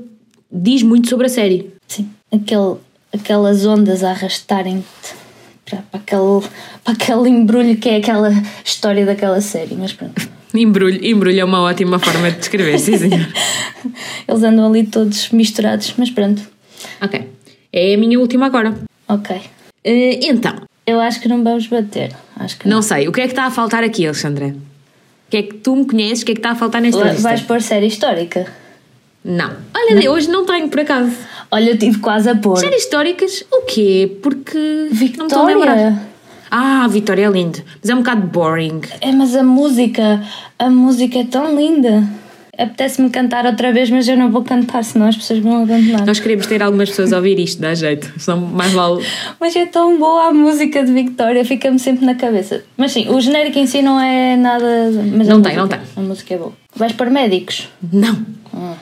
diz 0.51 0.83
muito 0.83 1.09
sobre 1.09 1.25
a 1.25 1.29
série. 1.29 1.71
Sim, 1.87 2.07
aquele, 2.31 2.75
aquelas 3.13 3.65
ondas 3.65 4.03
a 4.03 4.11
arrastarem-te 4.11 5.15
para, 5.65 5.79
para, 5.91 5.99
aquele, 5.99 6.47
para 6.83 6.93
aquele 6.93 7.29
embrulho 7.29 7.75
que 7.77 7.89
é 7.89 7.95
aquela 7.97 8.31
história 8.63 9.05
daquela 9.05 9.41
série, 9.41 9.75
mas 9.75 9.93
pronto. 9.93 10.29
Embrulho, 10.53 11.05
embrulho 11.05 11.39
é 11.39 11.45
uma 11.45 11.61
ótima 11.61 11.99
forma 11.99 12.31
de 12.31 12.37
descrever, 12.37 12.79
sim, 12.79 12.97
senhor. 12.97 13.27
Eles 14.27 14.43
andam 14.43 14.67
ali 14.67 14.85
todos 14.85 15.29
misturados, 15.29 15.93
mas 15.97 16.09
pronto. 16.09 16.41
ok. 17.01 17.27
É 17.71 17.93
a 17.93 17.97
minha 17.97 18.19
última 18.19 18.47
agora. 18.47 18.73
Ok. 19.07 19.35
Eh, 19.83 20.19
então, 20.27 20.55
Eu 20.87 20.99
acho 20.99 21.21
que 21.21 21.27
não 21.27 21.43
vamos 21.43 21.67
bater. 21.67 22.15
Acho 22.35 22.57
que 22.57 22.67
não 22.67 22.81
sei, 22.81 23.07
o 23.07 23.11
que 23.11 23.21
é 23.21 23.25
que 23.25 23.31
está 23.31 23.45
a 23.45 23.51
faltar 23.51 23.83
aqui, 23.83 24.05
Alexandra? 24.05 24.47
O 24.47 25.29
que 25.29 25.37
é 25.37 25.43
que 25.43 25.53
tu 25.55 25.75
me 25.75 25.85
conheces? 25.85 26.23
O 26.23 26.25
que 26.25 26.31
é 26.31 26.35
que 26.35 26.39
está 26.39 26.51
a 26.51 26.55
faltar 26.55 26.81
nesta 26.81 26.99
não. 26.99 27.07
lista? 27.07 27.21
Vais 27.21 27.41
pôr 27.41 27.61
série 27.61 27.85
histórica. 27.85 28.47
Não. 29.23 29.51
Olha, 29.75 30.11
hoje 30.11 30.29
não 30.29 30.45
tenho, 30.45 30.69
por 30.69 30.79
acaso. 30.79 31.11
Olha, 31.51 31.71
eu 31.71 31.77
tive 31.77 31.99
quase 31.99 32.29
a 32.29 32.35
pôr. 32.35 32.57
Séries 32.57 32.83
históricas? 32.83 33.43
O 33.51 33.61
quê? 33.63 34.17
Porque. 34.23 34.57
Não 34.57 35.25
me 35.25 35.31
estou 35.31 35.41
a 35.41 35.45
lembrar. 35.45 36.09
Vitória. 36.49 36.83
Ah, 36.83 36.87
Vitória 36.87 37.25
é 37.25 37.29
lindo. 37.29 37.59
Mas 37.81 37.89
é 37.89 37.93
um 37.95 37.99
bocado 37.99 38.21
boring. 38.27 38.81
É, 39.01 39.11
mas 39.11 39.35
a 39.35 39.43
música, 39.43 40.23
a 40.57 40.69
música 40.69 41.19
é 41.19 41.23
tão 41.25 41.55
linda. 41.55 42.03
Apetece-me 42.57 43.09
cantar 43.09 43.45
outra 43.45 43.71
vez, 43.71 43.89
mas 43.89 44.05
eu 44.09 44.17
não 44.17 44.29
vou 44.29 44.43
cantar, 44.43 44.83
senão 44.83 45.07
as 45.07 45.15
pessoas 45.15 45.39
vão 45.39 45.63
abandonar. 45.63 46.05
Nós 46.05 46.19
queremos 46.19 46.45
ter 46.45 46.61
algumas 46.61 46.89
pessoas 46.89 47.13
a 47.13 47.15
ouvir 47.15 47.39
isto, 47.39 47.61
dá 47.61 47.73
jeito. 47.73 48.11
Senão 48.19 48.41
mais 48.41 48.73
vale. 48.73 49.01
Mas 49.39 49.55
é 49.55 49.65
tão 49.65 49.97
boa 49.97 50.25
a 50.27 50.33
música 50.33 50.83
de 50.83 50.91
Victoria, 50.91 51.45
fica-me 51.45 51.79
sempre 51.79 52.05
na 52.05 52.15
cabeça. 52.15 52.63
Mas 52.75 52.91
sim, 52.91 53.07
o 53.07 53.21
genérico 53.21 53.57
em 53.57 53.65
si 53.65 53.81
não 53.81 53.97
é 53.97 54.35
nada. 54.35 54.91
Mas 55.15 55.25
Não 55.29 55.41
tem, 55.41 55.55
música- 55.55 55.61
não 55.61 55.67
tem. 55.69 55.79
A 55.95 56.01
música 56.01 56.33
é 56.33 56.37
boa. 56.37 56.51
Vais 56.75 56.91
para 56.91 57.09
médicos? 57.09 57.69
Não. 57.93 58.25
Ah. 58.53 58.73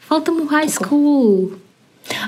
Falta-me 0.00 0.40
o 0.40 0.46
high 0.46 0.68
school. 0.68 1.52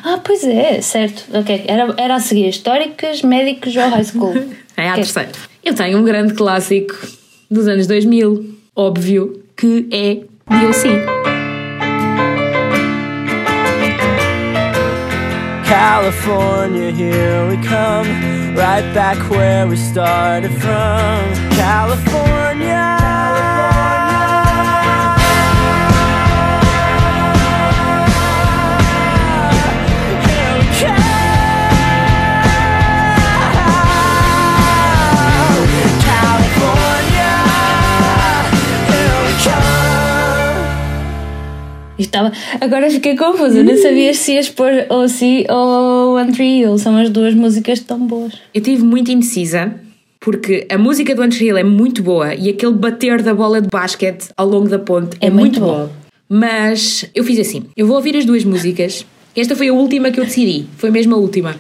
Ah, 0.05 0.21
pois 0.23 0.45
é, 0.45 0.81
certo. 0.83 1.25
Ok, 1.37 1.65
era, 1.67 1.93
era 1.97 2.15
a 2.15 2.21
seguir: 2.21 2.49
históricas, 2.49 3.23
médicos 3.23 3.75
ou 3.75 3.89
high 3.89 4.05
school? 4.05 4.35
É 4.77 4.89
a 4.89 4.93
Ok. 4.93 5.03
terceira. 5.05 5.33
Eu 5.65 5.75
tenho 5.75 5.99
um 5.99 6.05
grande 6.05 6.35
clássico 6.35 6.95
dos 7.51 7.67
anos 7.67 7.87
2000, 7.87 8.55
óbvio, 8.75 9.43
que 9.57 9.89
é 9.93 10.21
DLC. 10.49 11.05
California, 15.69 16.91
here 16.91 17.49
we 17.49 17.57
come, 17.67 18.09
right 18.55 18.85
back 18.95 19.19
where 19.31 19.67
we 19.67 19.77
started 19.77 20.51
from. 20.61 21.57
California. 21.57 22.96
Estava... 41.99 42.33
Agora 42.61 42.91
fiquei 42.91 43.17
confusa, 43.17 43.63
não 43.63 43.77
sabia 43.77 44.13
se 44.13 44.33
ias 44.35 44.49
pôr 44.49 44.87
ou 44.91 46.17
One 46.17 46.33
Tree 46.33 46.61
Hill. 46.61 46.79
São 46.79 46.97
as 46.97 47.11
duas 47.11 47.35
músicas 47.35 47.81
tão 47.81 47.99
boas. 48.01 48.35
Eu 48.53 48.61
estive 48.61 48.83
muito 48.83 49.11
indecisa 49.11 49.75
porque 50.21 50.67
a 50.71 50.77
música 50.77 51.15
do 51.15 51.25
Hill 51.25 51.57
é 51.57 51.63
muito 51.63 52.03
boa 52.03 52.35
e 52.35 52.51
aquele 52.51 52.73
bater 52.73 53.23
da 53.23 53.35
bola 53.35 53.61
de 53.61 53.69
basquete 53.69 54.29
ao 54.37 54.49
longo 54.49 54.69
da 54.69 54.79
ponte 54.79 55.17
é, 55.21 55.27
É 55.27 55.31
muito, 55.31 55.61
muito 55.61 55.61
bom. 55.61 55.87
bom. 55.87 55.91
Mas 56.29 57.09
eu 57.15 57.23
fiz 57.23 57.39
assim: 57.39 57.65
eu 57.77 57.87
vou 57.87 57.97
ouvir 57.97 58.17
as 58.17 58.25
duas 58.25 58.45
músicas. 58.45 59.07
Esta 59.37 59.55
foi 59.55 59.69
a 59.69 59.73
última 59.73 60.11
que 60.11 60.19
eu 60.19 60.25
decidi, 60.25 60.67
foi 60.79 60.91
mesmo 60.91 61.15
a 61.15 61.19
última. 61.19 61.55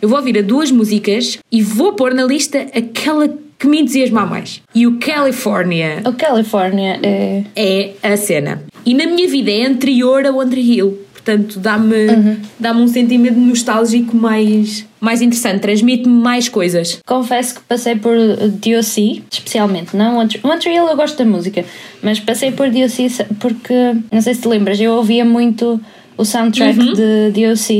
Eu 0.00 0.08
vou 0.08 0.18
ouvir 0.18 0.38
as 0.38 0.44
duas 0.46 0.70
músicas 0.70 1.38
e 1.52 1.62
vou 1.62 1.92
pôr 1.92 2.14
na 2.14 2.24
lista 2.24 2.66
aquela 2.74 3.28
que 3.58 3.68
me 3.68 3.82
entusiasma 3.82 4.24
mais. 4.24 4.62
E 4.74 4.86
o 4.86 4.98
California 4.98 6.00
O 6.06 6.14
California 6.14 6.98
é. 7.02 7.44
é 7.54 7.92
a 8.02 8.16
cena. 8.16 8.62
E 8.84 8.94
na 8.94 9.06
minha 9.06 9.28
vida 9.28 9.50
é 9.50 9.66
anterior 9.66 10.24
ao 10.26 10.40
Andrew 10.40 10.62
Hill. 10.62 10.98
Portanto, 11.12 11.58
dá-me 11.60 12.38
dá 12.58 12.72
um 12.72 12.88
sentimento 12.88 13.38
nostálgico 13.38 14.16
mais, 14.16 14.86
mais 14.98 15.20
interessante. 15.20 15.60
Transmite-me 15.60 16.14
mais 16.14 16.48
coisas. 16.48 16.98
Confesso 17.06 17.56
que 17.56 17.60
passei 17.68 17.94
por 17.94 18.16
uh, 18.16 18.48
DOC, 18.48 19.22
especialmente, 19.30 19.94
não 19.94 20.16
One 20.16 20.28
Tree- 20.30 20.40
One 20.42 20.58
Tree 20.58 20.74
Hill 20.74 20.86
eu 20.86 20.96
gosto 20.96 21.18
da 21.18 21.24
música, 21.26 21.62
mas 22.02 22.18
passei 22.18 22.52
por 22.52 22.70
DOC 22.70 23.10
porque, 23.38 23.74
não 24.10 24.22
sei 24.22 24.32
se 24.34 24.40
te 24.40 24.48
lembras, 24.48 24.80
eu 24.80 24.92
ouvia 24.94 25.22
muito 25.24 25.78
o 26.20 26.24
soundtrack 26.24 26.78
Uhum. 26.78 26.92
de 26.92 27.30
DOC 27.32 27.70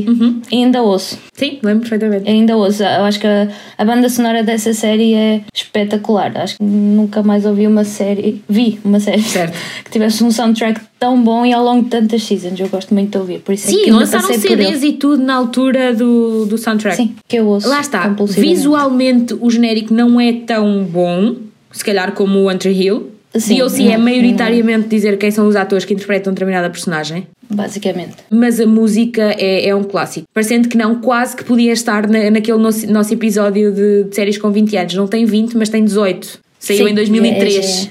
e 0.50 0.56
ainda 0.56 0.82
ouço. 0.82 1.18
Sim, 1.34 1.58
lembro 1.62 1.80
perfeitamente. 1.88 2.28
Ainda 2.28 2.56
ouço. 2.56 2.82
Eu 2.82 3.04
acho 3.04 3.18
que 3.20 3.26
a, 3.26 3.48
a 3.78 3.84
banda 3.84 4.08
sonora 4.08 4.42
dessa 4.42 4.72
série 4.74 5.14
é 5.14 5.40
espetacular. 5.54 6.32
Acho 6.36 6.56
que 6.56 6.62
nunca 6.64 7.22
mais 7.22 7.46
ouvi 7.46 7.66
uma 7.66 7.84
série. 7.84 8.42
Vi 8.48 8.78
uma 8.84 9.00
série 9.00 9.22
Certo. 9.22 9.56
que 9.84 9.90
tivesse 9.90 10.22
um 10.24 10.30
soundtrack 10.30 10.80
tão 10.98 11.22
bom 11.22 11.46
e 11.46 11.52
ao 11.52 11.64
longo 11.64 11.84
de 11.84 11.90
tantas 11.90 12.22
seasons. 12.24 12.58
Eu 12.60 12.68
gosto 12.68 12.92
muito 12.92 13.10
de 13.12 13.18
ouvir. 13.18 13.40
Por 13.40 13.52
isso 13.54 13.68
é 13.68 13.70
que 13.70 13.76
Sim, 13.76 13.84
ainda 13.86 13.96
lançaram 13.98 14.28
passei 14.28 14.40
por 14.40 14.48
CDs 14.64 14.82
e 14.82 14.92
tudo 14.92 15.22
na 15.22 15.34
altura 15.34 15.94
do, 15.94 16.46
do 16.46 16.58
soundtrack. 16.58 16.96
Sim, 16.96 17.14
que 17.26 17.36
eu 17.36 17.46
ouço. 17.46 17.68
Lá 17.68 17.80
está. 17.80 18.08
Visualmente 18.54 19.34
o 19.40 19.50
genérico 19.50 19.94
não 19.94 20.20
é 20.20 20.32
tão 20.32 20.84
bom, 20.84 21.36
se 21.72 21.84
calhar 21.84 22.12
como 22.12 22.38
o 22.40 22.48
Andrew 22.48 22.72
Hill. 22.72 23.09
Sim, 23.34 23.56
DLC 23.56 23.88
é 23.88 23.96
maioritariamente 23.96 24.88
dizer 24.88 25.16
quem 25.16 25.30
são 25.30 25.46
os 25.46 25.54
atores 25.54 25.84
que 25.84 25.94
interpretam 25.94 26.32
determinada 26.32 26.68
personagem. 26.68 27.28
Basicamente. 27.48 28.16
Mas 28.28 28.58
a 28.58 28.66
música 28.66 29.22
é, 29.38 29.68
é 29.68 29.74
um 29.74 29.84
clássico. 29.84 30.26
Parecendo 30.34 30.68
que 30.68 30.76
não, 30.76 31.00
quase 31.00 31.36
que 31.36 31.44
podia 31.44 31.72
estar 31.72 32.08
na, 32.08 32.30
naquele 32.30 32.58
nosso, 32.58 32.90
nosso 32.90 33.12
episódio 33.14 33.72
de, 33.72 34.04
de 34.04 34.14
séries 34.14 34.36
com 34.36 34.50
20 34.50 34.76
anos. 34.76 34.94
Não 34.94 35.06
tem 35.06 35.24
20, 35.24 35.56
mas 35.56 35.68
tem 35.68 35.84
18. 35.84 36.40
Saiu 36.58 36.86
Sim, 36.86 36.92
em 36.92 36.94
2003. 36.94 37.56
é, 37.56 37.86
é. 37.86 37.90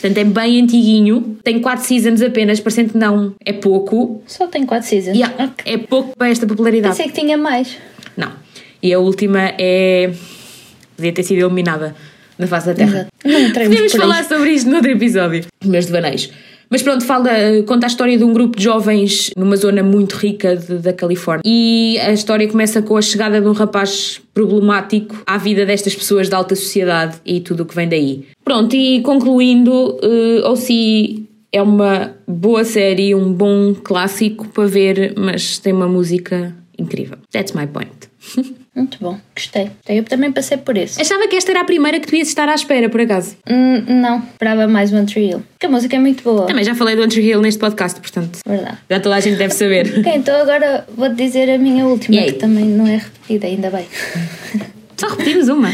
Portanto, 0.00 0.18
é 0.18 0.24
bem 0.24 0.62
antiguinho. 0.62 1.38
Tem 1.44 1.60
4 1.60 1.84
seasons 1.84 2.22
apenas, 2.22 2.58
parecendo 2.58 2.92
que 2.92 2.98
não 2.98 3.34
é 3.44 3.52
pouco. 3.52 4.22
Só 4.26 4.46
tem 4.46 4.64
4 4.64 4.88
seasons. 4.88 5.14
Yeah, 5.16 5.44
Ok. 5.44 5.72
É 5.72 5.78
pouco 5.78 6.16
para 6.16 6.30
esta 6.30 6.46
popularidade. 6.46 6.96
Pensei 6.96 7.12
que 7.12 7.20
tinha 7.20 7.36
mais. 7.36 7.76
Não. 8.16 8.32
E 8.82 8.92
a 8.92 8.98
última 8.98 9.52
é. 9.58 10.10
Podia 10.96 11.12
ter 11.12 11.22
sido 11.22 11.38
eliminada 11.44 11.94
na 12.40 12.46
face 12.46 12.66
da 12.66 12.74
Terra. 12.74 13.06
Não 13.24 13.52
Podemos 13.52 13.92
falar 13.92 14.24
sobre 14.24 14.50
isto 14.50 14.70
noutro 14.70 14.90
episódio. 14.90 15.44
Os 15.62 15.68
meus 15.68 15.86
devaneios. 15.86 16.30
Mas 16.72 16.82
pronto, 16.82 17.04
fala, 17.04 17.28
conta 17.66 17.86
a 17.86 17.88
história 17.88 18.16
de 18.16 18.22
um 18.22 18.32
grupo 18.32 18.56
de 18.56 18.62
jovens 18.62 19.30
numa 19.36 19.56
zona 19.56 19.82
muito 19.82 20.12
rica 20.14 20.54
de- 20.54 20.78
da 20.78 20.92
Califórnia. 20.92 21.42
E 21.44 21.98
a 21.98 22.12
história 22.12 22.46
começa 22.46 22.80
com 22.80 22.96
a 22.96 23.02
chegada 23.02 23.40
de 23.40 23.48
um 23.48 23.52
rapaz 23.52 24.20
problemático 24.32 25.20
à 25.26 25.36
vida 25.36 25.66
destas 25.66 25.96
pessoas 25.96 26.28
da 26.28 26.36
alta 26.36 26.54
sociedade 26.54 27.16
e 27.26 27.40
tudo 27.40 27.64
o 27.64 27.66
que 27.66 27.74
vem 27.74 27.88
daí. 27.88 28.24
Pronto, 28.44 28.76
e 28.76 29.00
concluindo, 29.00 29.72
uh, 29.72 30.48
OC 30.52 31.24
é 31.52 31.60
uma 31.60 32.14
boa 32.28 32.62
série, 32.64 33.16
um 33.16 33.32
bom 33.32 33.74
clássico 33.74 34.46
para 34.50 34.66
ver, 34.68 35.14
mas 35.18 35.58
tem 35.58 35.72
uma 35.72 35.88
música 35.88 36.54
incrível. 36.78 37.18
That's 37.32 37.52
my 37.52 37.66
point. 37.66 37.90
Muito 38.80 38.96
bom. 38.98 39.18
Gostei. 39.36 39.70
Eu 39.86 40.02
também 40.04 40.32
passei 40.32 40.56
por 40.56 40.74
esse. 40.74 40.98
Achava 40.98 41.28
que 41.28 41.36
esta 41.36 41.50
era 41.52 41.60
a 41.60 41.64
primeira 41.64 42.00
que 42.00 42.06
devias 42.06 42.28
estar 42.28 42.48
à 42.48 42.54
espera, 42.54 42.88
por 42.88 42.98
acaso. 42.98 43.36
Hum, 43.46 43.84
não, 44.00 44.20
esperava 44.20 44.66
mais 44.66 44.90
One 44.90 45.04
Tree 45.04 45.28
Hill. 45.28 45.42
Porque 45.52 45.66
a 45.66 45.68
música 45.68 45.96
é 45.96 45.98
muito 45.98 46.24
boa. 46.24 46.46
Também 46.46 46.64
já 46.64 46.74
falei 46.74 46.96
do 46.96 47.02
Andrew 47.02 47.22
Hill 47.22 47.42
neste 47.42 47.60
podcast, 47.60 48.00
portanto. 48.00 48.38
Verdade. 48.46 48.78
Já 48.88 48.98
toda 49.00 49.16
a 49.16 49.20
gente 49.20 49.36
deve 49.36 49.52
saber. 49.52 49.90
Ok, 50.00 50.12
então 50.16 50.40
agora 50.40 50.86
vou-te 50.96 51.14
dizer 51.14 51.50
a 51.50 51.58
minha 51.58 51.84
última, 51.84 52.22
que 52.22 52.32
também 52.32 52.64
não 52.64 52.86
é 52.86 52.96
repetida, 52.96 53.46
ainda 53.46 53.68
bem. 53.70 53.84
Só 54.96 55.08
repetimos 55.08 55.48
uma. 55.48 55.70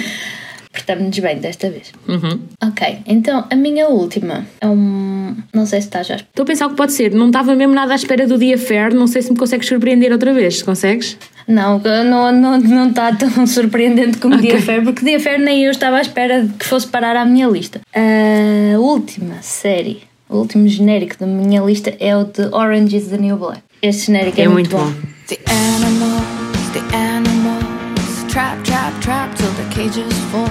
Portamos-nos 0.73 1.19
bem 1.21 1.39
desta 1.39 1.71
vez. 1.71 1.93
Uhum. 2.09 2.41
Ok, 2.63 2.99
então 3.07 3.47
a 3.49 3.55
minha 3.55 3.87
última 3.89 4.45
é 4.61 4.67
um. 4.67 5.37
Não 5.55 5.65
sei 5.65 5.81
se 5.81 5.87
estás 5.87 6.09
já. 6.09 6.17
Estou 6.17 6.43
a 6.43 6.47
pensar 6.47 6.67
o 6.67 6.71
que 6.71 6.77
pode 6.77 6.93
ser. 6.93 7.13
Não 7.15 7.29
estava 7.29 7.55
mesmo 7.55 7.73
nada 7.73 7.93
à 7.93 7.97
espera 7.97 8.27
do 8.27 8.37
dia 8.37 8.59
fair. 8.59 8.93
Não 8.93 9.07
sei 9.07 9.23
se 9.23 9.31
me 9.31 9.39
consegues 9.39 9.69
surpreender 9.69 10.11
outra 10.13 10.35
vez. 10.35 10.61
Consegues? 10.63 11.17
Não, 11.49 11.79
não 11.79 12.33
não 12.33 12.59
não 12.59 12.89
está 12.89 13.13
tão 13.15 13.47
surpreendente 13.47 14.19
como 14.19 14.35
Ok. 14.35 14.51
Dia 14.51 14.61
Fair, 14.61 14.83
porque 14.83 15.05
Dia 15.05 15.21
Fair 15.21 15.39
nem 15.41 15.65
eu 15.65 15.71
estava 15.71 15.99
à 15.99 16.01
espera 16.01 16.43
de 16.43 16.53
que 16.55 16.67
fosse 16.67 16.87
parar 16.89 17.15
à 17.17 17.25
minha 17.25 17.47
lista. 17.47 17.81
A 17.95 18.79
última 18.79 19.37
série, 19.43 20.03
o 20.29 20.39
último 20.39 20.67
genérico 20.67 21.17
da 21.19 21.27
minha 21.27 21.61
lista 21.63 21.95
é 22.01 22.17
o 22.17 22.25
de 22.25 22.43
Orange 22.53 22.97
is 22.97 23.07
the 23.09 23.17
New 23.19 23.37
Black. 23.37 23.63
Este 23.81 24.07
genérico 24.07 24.41
é, 24.41 24.45
É 24.45 24.49
muito 24.49 24.71
bom. 24.71 24.93
The 25.29 25.39
animals, 25.49 26.25
the 26.73 26.97
animals, 26.97 28.25
trap, 28.29 28.61
trap, 28.65 28.93
trap 29.01 29.35
till 29.37 29.51
the 29.55 29.75
cages 29.75 30.13
fall. 30.33 30.49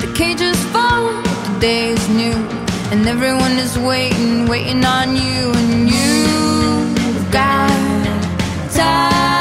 The 0.00 0.12
cages 0.14 0.56
fall, 0.72 1.12
the 1.44 1.60
day 1.60 1.92
is 1.92 2.08
new, 2.08 2.34
and 2.92 3.08
everyone 3.08 3.58
is 3.58 3.76
waiting, 3.78 4.46
waiting 4.48 4.84
on 4.84 5.16
you, 5.16 5.50
and 5.52 5.88
you've 5.90 7.30
got 7.32 7.70
time. 8.72 9.35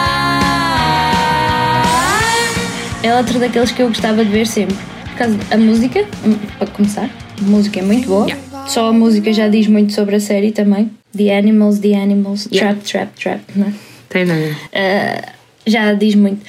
É 3.05 3.15
outro 3.15 3.37
daqueles 3.37 3.71
que 3.71 3.83
eu 3.83 3.87
gostava 3.87 4.25
de 4.25 4.31
ver 4.31 4.47
sempre. 4.47 4.75
Por 5.03 5.15
causa 5.15 5.37
da 5.37 5.57
música, 5.57 6.03
hum, 6.25 6.35
para 6.57 6.65
começar, 6.65 7.07
a 7.39 7.43
música 7.43 7.79
é 7.79 7.83
muito 7.83 8.07
boa. 8.07 8.25
Yeah. 8.25 8.67
Só 8.67 8.87
a 8.89 8.91
música 8.91 9.31
já 9.31 9.47
diz 9.47 9.67
muito 9.67 9.93
sobre 9.93 10.15
a 10.15 10.19
série 10.19 10.51
também. 10.51 10.89
The 11.15 11.37
Animals, 11.37 11.77
The 11.77 11.93
Animals, 11.93 12.47
Yeah. 12.51 12.73
Trap, 12.83 13.13
Trap, 13.13 13.15
Trap, 13.15 13.41
não 13.55 13.67
é? 13.67 13.73
Tem 14.09 14.25
nada. 14.25 14.41
Uh, 14.41 15.31
já 15.67 15.93
diz 15.93 16.15
muito. 16.15 16.41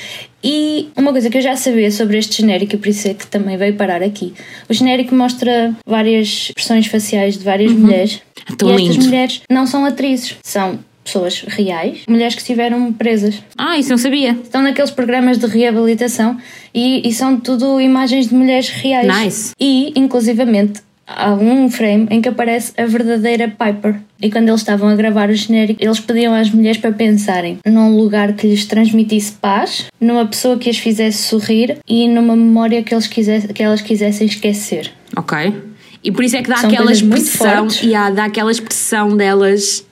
E 0.42 0.88
uma 0.96 1.12
coisa 1.12 1.28
que 1.28 1.36
eu 1.36 1.42
já 1.42 1.54
sabia 1.56 1.90
sobre 1.90 2.16
este 2.16 2.40
genérico, 2.40 2.76
e 2.76 2.78
por 2.78 2.88
isso 2.88 3.06
é 3.06 3.12
que 3.12 3.26
também 3.26 3.58
veio 3.58 3.74
parar 3.74 4.02
aqui. 4.02 4.32
O 4.66 4.72
genérico 4.72 5.14
mostra 5.14 5.76
várias 5.86 6.26
expressões 6.48 6.86
faciais 6.86 7.36
de 7.36 7.44
várias 7.44 7.72
mulheres. 7.72 8.22
É 8.50 8.56
tão 8.56 8.70
e 8.70 8.76
estas 8.76 8.96
lindo. 8.96 9.04
mulheres 9.04 9.42
não 9.50 9.66
são 9.66 9.84
atrizes, 9.84 10.36
são 10.42 10.78
pessoas 11.06 11.42
reais, 11.46 12.00
mulheres 12.08 12.34
que 12.34 12.40
estiveram 12.42 12.92
presas. 12.92 13.42
Ah, 13.56 13.78
isso 13.78 13.90
não 13.90 13.98
sabia. 13.98 14.32
Estão 14.32 14.62
naqueles 14.62 14.90
programas 14.90 15.38
de 15.38 15.46
reabilitação 15.46 16.36
e, 16.74 17.08
e 17.08 17.12
são 17.12 17.38
tudo 17.40 17.80
imagens 17.80 18.28
de 18.28 18.34
mulheres 18.34 18.68
reais. 18.68 19.06
Nice. 19.06 19.52
E, 19.58 19.92
inclusivamente, 19.96 20.80
há 21.06 21.32
um 21.32 21.70
frame 21.70 22.06
em 22.10 22.20
que 22.20 22.28
aparece 22.28 22.72
a 22.76 22.84
verdadeira 22.84 23.48
Piper. 23.48 23.96
E 24.20 24.30
quando 24.30 24.48
eles 24.48 24.60
estavam 24.60 24.88
a 24.88 24.96
gravar 24.96 25.30
o 25.30 25.34
genérico, 25.34 25.82
eles 25.82 26.00
pediam 26.00 26.34
às 26.34 26.50
mulheres 26.50 26.78
para 26.78 26.92
pensarem 26.92 27.58
num 27.64 27.96
lugar 27.96 28.32
que 28.32 28.46
lhes 28.46 28.66
transmitisse 28.66 29.32
paz, 29.32 29.86
numa 30.00 30.26
pessoa 30.26 30.58
que 30.58 30.68
as 30.68 30.78
fizesse 30.78 31.22
sorrir 31.22 31.78
e 31.86 32.08
numa 32.08 32.34
memória 32.34 32.82
que, 32.82 32.92
eles 32.92 33.06
quisesse, 33.06 33.48
que 33.48 33.62
elas 33.62 33.80
quisessem 33.80 34.26
esquecer. 34.26 34.90
Ok. 35.16 35.54
E 36.02 36.12
por 36.12 36.24
isso 36.24 36.36
é 36.36 36.42
que 36.42 36.48
dá 36.48 36.56
São 36.56 36.70
aquela 36.70 36.92
expressão 36.92 37.66
e 37.82 37.94
há, 37.94 38.10
dá 38.10 38.24
aquela 38.24 38.50
expressão 38.50 39.16
delas 39.16 39.84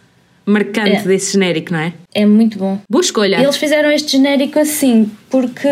marcante 0.47 0.91
É. 0.97 1.03
desse 1.03 1.33
genérico, 1.33 1.73
não 1.73 1.81
é? 1.81 1.93
É 2.15 2.25
muito 2.27 2.59
bom. 2.59 2.79
Boa 2.91 3.01
escolha. 3.03 3.43
Eles 3.43 3.57
fizeram 3.57 3.91
este 3.91 4.13
genérico 4.13 4.59
assim 4.59 5.11
porque, 5.31 5.69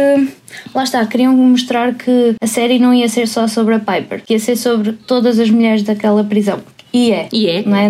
lá 0.74 0.84
está, 0.84 1.04
queriam 1.06 1.32
mostrar 1.34 1.94
que 1.94 2.34
a 2.42 2.46
série 2.46 2.78
não 2.78 2.92
ia 2.92 3.08
ser 3.08 3.28
só 3.28 3.46
sobre 3.46 3.74
a 3.74 3.78
Piper, 3.78 4.22
que 4.24 4.32
ia 4.34 4.38
ser 4.38 4.56
sobre 4.56 4.92
todas 5.06 5.38
as 5.38 5.50
mulheres 5.50 5.82
daquela 5.82 6.24
prisão. 6.24 6.60
E 6.92 7.10
é. 7.10 7.28
E 7.32 7.48
é. 7.48 7.62
Não 7.62 7.76
é? 7.76 7.88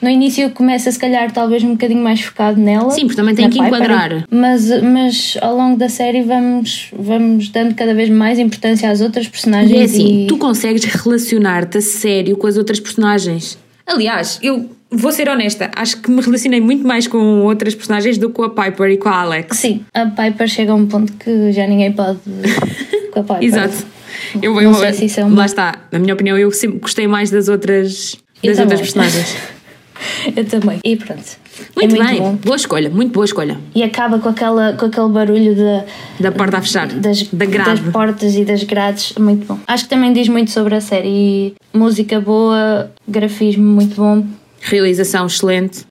No 0.00 0.08
início 0.08 0.50
começa, 0.50 0.90
se 0.90 0.98
calhar, 0.98 1.30
talvez 1.30 1.62
um 1.62 1.72
bocadinho 1.72 2.02
mais 2.02 2.20
focado 2.20 2.58
nela. 2.60 2.90
Sim, 2.90 3.02
porque 3.02 3.14
também 3.14 3.34
tem 3.36 3.48
que 3.48 3.52
Piper, 3.62 3.66
enquadrar. 3.68 4.24
Mas, 4.30 4.82
mas 4.82 5.36
ao 5.40 5.54
longo 5.56 5.76
da 5.76 5.88
série 5.88 6.22
vamos, 6.22 6.88
vamos 6.92 7.48
dando 7.50 7.74
cada 7.74 7.94
vez 7.94 8.08
mais 8.10 8.38
importância 8.38 8.90
às 8.90 9.00
outras 9.00 9.28
personagens. 9.28 9.70
E 9.70 9.76
é 9.76 9.84
assim, 9.84 10.24
e- 10.24 10.26
tu 10.26 10.38
consegues 10.38 10.82
relacionar-te 10.84 11.78
a 11.78 11.80
sério 11.80 12.36
com 12.36 12.46
as 12.48 12.56
outras 12.56 12.80
personagens. 12.80 13.56
Aliás, 13.86 14.40
eu 14.42 14.70
vou 14.92 15.10
ser 15.12 15.28
honesta, 15.28 15.70
acho 15.76 16.00
que 16.00 16.10
me 16.10 16.20
relacionei 16.20 16.60
muito 16.60 16.86
mais 16.86 17.06
com 17.06 17.40
outras 17.42 17.74
personagens 17.74 18.18
do 18.18 18.28
que 18.28 18.34
com 18.36 18.44
a 18.44 18.50
Piper 18.50 18.90
e 18.90 18.96
com 18.96 19.08
a 19.08 19.20
Alex. 19.20 19.56
Sim, 19.58 19.84
a 19.94 20.06
Piper 20.06 20.48
chega 20.48 20.72
a 20.72 20.74
um 20.74 20.86
ponto 20.86 21.12
que 21.14 21.52
já 21.52 21.66
ninguém 21.66 21.92
pode 21.92 22.18
com 23.12 23.20
a 23.20 23.22
Piper. 23.22 23.42
Exato. 23.44 23.86
Eu, 24.40 24.60
eu- 24.60 24.74
sei 24.74 25.08
se 25.08 25.20
é 25.20 25.24
um- 25.24 25.34
Lá 25.34 25.46
está, 25.46 25.78
na 25.90 25.98
minha 25.98 26.14
opinião, 26.14 26.38
eu 26.38 26.50
sempre 26.52 26.78
gostei 26.78 27.06
mais 27.06 27.30
das 27.30 27.48
outras, 27.48 28.16
Eu 28.42 28.50
das 28.50 28.58
outras 28.60 28.80
personagens. 28.80 29.36
Eu 30.34 30.44
também. 30.44 30.80
E 30.84 30.96
pronto. 30.96 31.22
Muito, 31.76 31.94
é 31.94 31.98
muito 31.98 32.10
bem, 32.10 32.20
bom. 32.20 32.34
boa 32.34 32.56
escolha, 32.56 32.90
muito 32.90 33.12
boa 33.12 33.24
escolha. 33.24 33.56
E 33.72 33.84
acaba 33.84 34.18
com, 34.18 34.30
aquela, 34.30 34.72
com 34.72 34.86
aquele 34.86 35.08
barulho 35.10 35.54
da, 35.54 35.84
Da 36.18 36.32
porta 36.32 36.58
a 36.58 36.62
fechar, 36.62 36.88
das, 36.88 37.22
da 37.24 37.46
das 37.46 37.78
portas 37.92 38.34
e 38.34 38.44
das 38.44 38.64
grades. 38.64 39.12
Muito 39.16 39.46
bom. 39.46 39.58
Acho 39.64 39.84
que 39.84 39.90
também 39.90 40.12
diz 40.12 40.26
muito 40.28 40.50
sobre 40.50 40.74
a 40.74 40.80
série. 40.80 41.54
Música 41.72 42.20
boa, 42.20 42.90
grafismo 43.06 43.62
muito 43.64 43.94
bom. 43.94 44.24
Realização 44.62 45.26
excelente. 45.26 45.84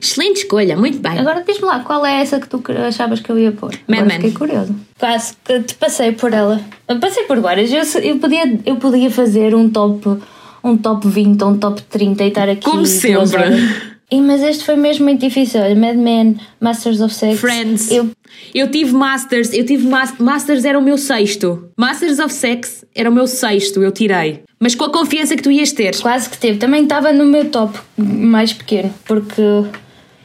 Excelente 0.00 0.38
escolha, 0.38 0.76
muito 0.76 0.98
bem. 0.98 1.18
Agora 1.18 1.42
diz-me 1.46 1.66
lá, 1.66 1.80
qual 1.80 2.04
é 2.06 2.20
essa 2.20 2.38
que 2.38 2.48
tu 2.48 2.62
achavas 2.86 3.20
que 3.20 3.30
eu 3.30 3.38
ia 3.38 3.52
pôr? 3.52 3.74
Mad 3.86 4.06
Men. 4.06 4.16
Fiquei 4.16 4.32
curioso. 4.32 4.74
Quase 4.98 5.34
que 5.44 5.60
te 5.60 5.74
passei 5.74 6.12
por 6.12 6.32
ela. 6.32 6.60
Passei 7.00 7.24
por 7.24 7.40
várias. 7.40 7.70
Eu, 7.72 8.02
eu, 8.02 8.18
podia, 8.18 8.58
eu 8.64 8.76
podia 8.76 9.10
fazer 9.10 9.54
um 9.54 9.68
top, 9.68 10.18
um 10.62 10.76
top 10.76 11.08
20 11.08 11.42
ou 11.42 11.50
um 11.50 11.58
top 11.58 11.82
30 11.82 12.24
e 12.24 12.28
estar 12.28 12.48
aqui. 12.48 12.62
Como 12.62 12.86
sempre. 12.86 13.91
E, 14.12 14.20
mas 14.20 14.42
este 14.42 14.62
foi 14.64 14.76
mesmo 14.76 15.06
muito 15.06 15.20
difícil. 15.20 15.58
Olha, 15.62 15.74
Mad 15.74 15.96
Men, 15.96 16.36
Masters 16.60 17.00
of 17.00 17.14
Sex. 17.14 17.40
Friends. 17.40 17.90
Eu, 17.90 18.10
Eu 18.54 18.70
tive 18.70 18.92
Masters, 18.92 19.54
eu 19.54 19.64
tive 19.64 19.88
mas- 19.88 20.14
Masters 20.18 20.66
era 20.66 20.78
o 20.78 20.82
meu 20.82 20.98
sexto. 20.98 21.68
Masters 21.78 22.18
of 22.18 22.32
Sex 22.32 22.84
era 22.94 23.08
o 23.08 23.12
meu 23.12 23.26
sexto, 23.26 23.82
eu 23.82 23.90
tirei. 23.90 24.40
Mas 24.60 24.74
com 24.74 24.84
a 24.84 24.90
confiança 24.92 25.34
que 25.34 25.42
tu 25.42 25.50
ias 25.50 25.72
ter. 25.72 25.96
quase 26.00 26.28
que 26.28 26.36
teve. 26.36 26.58
Também 26.58 26.82
estava 26.82 27.10
no 27.12 27.24
meu 27.24 27.46
top 27.46 27.78
mais 27.96 28.52
pequeno. 28.52 28.92
Porque. 29.06 29.42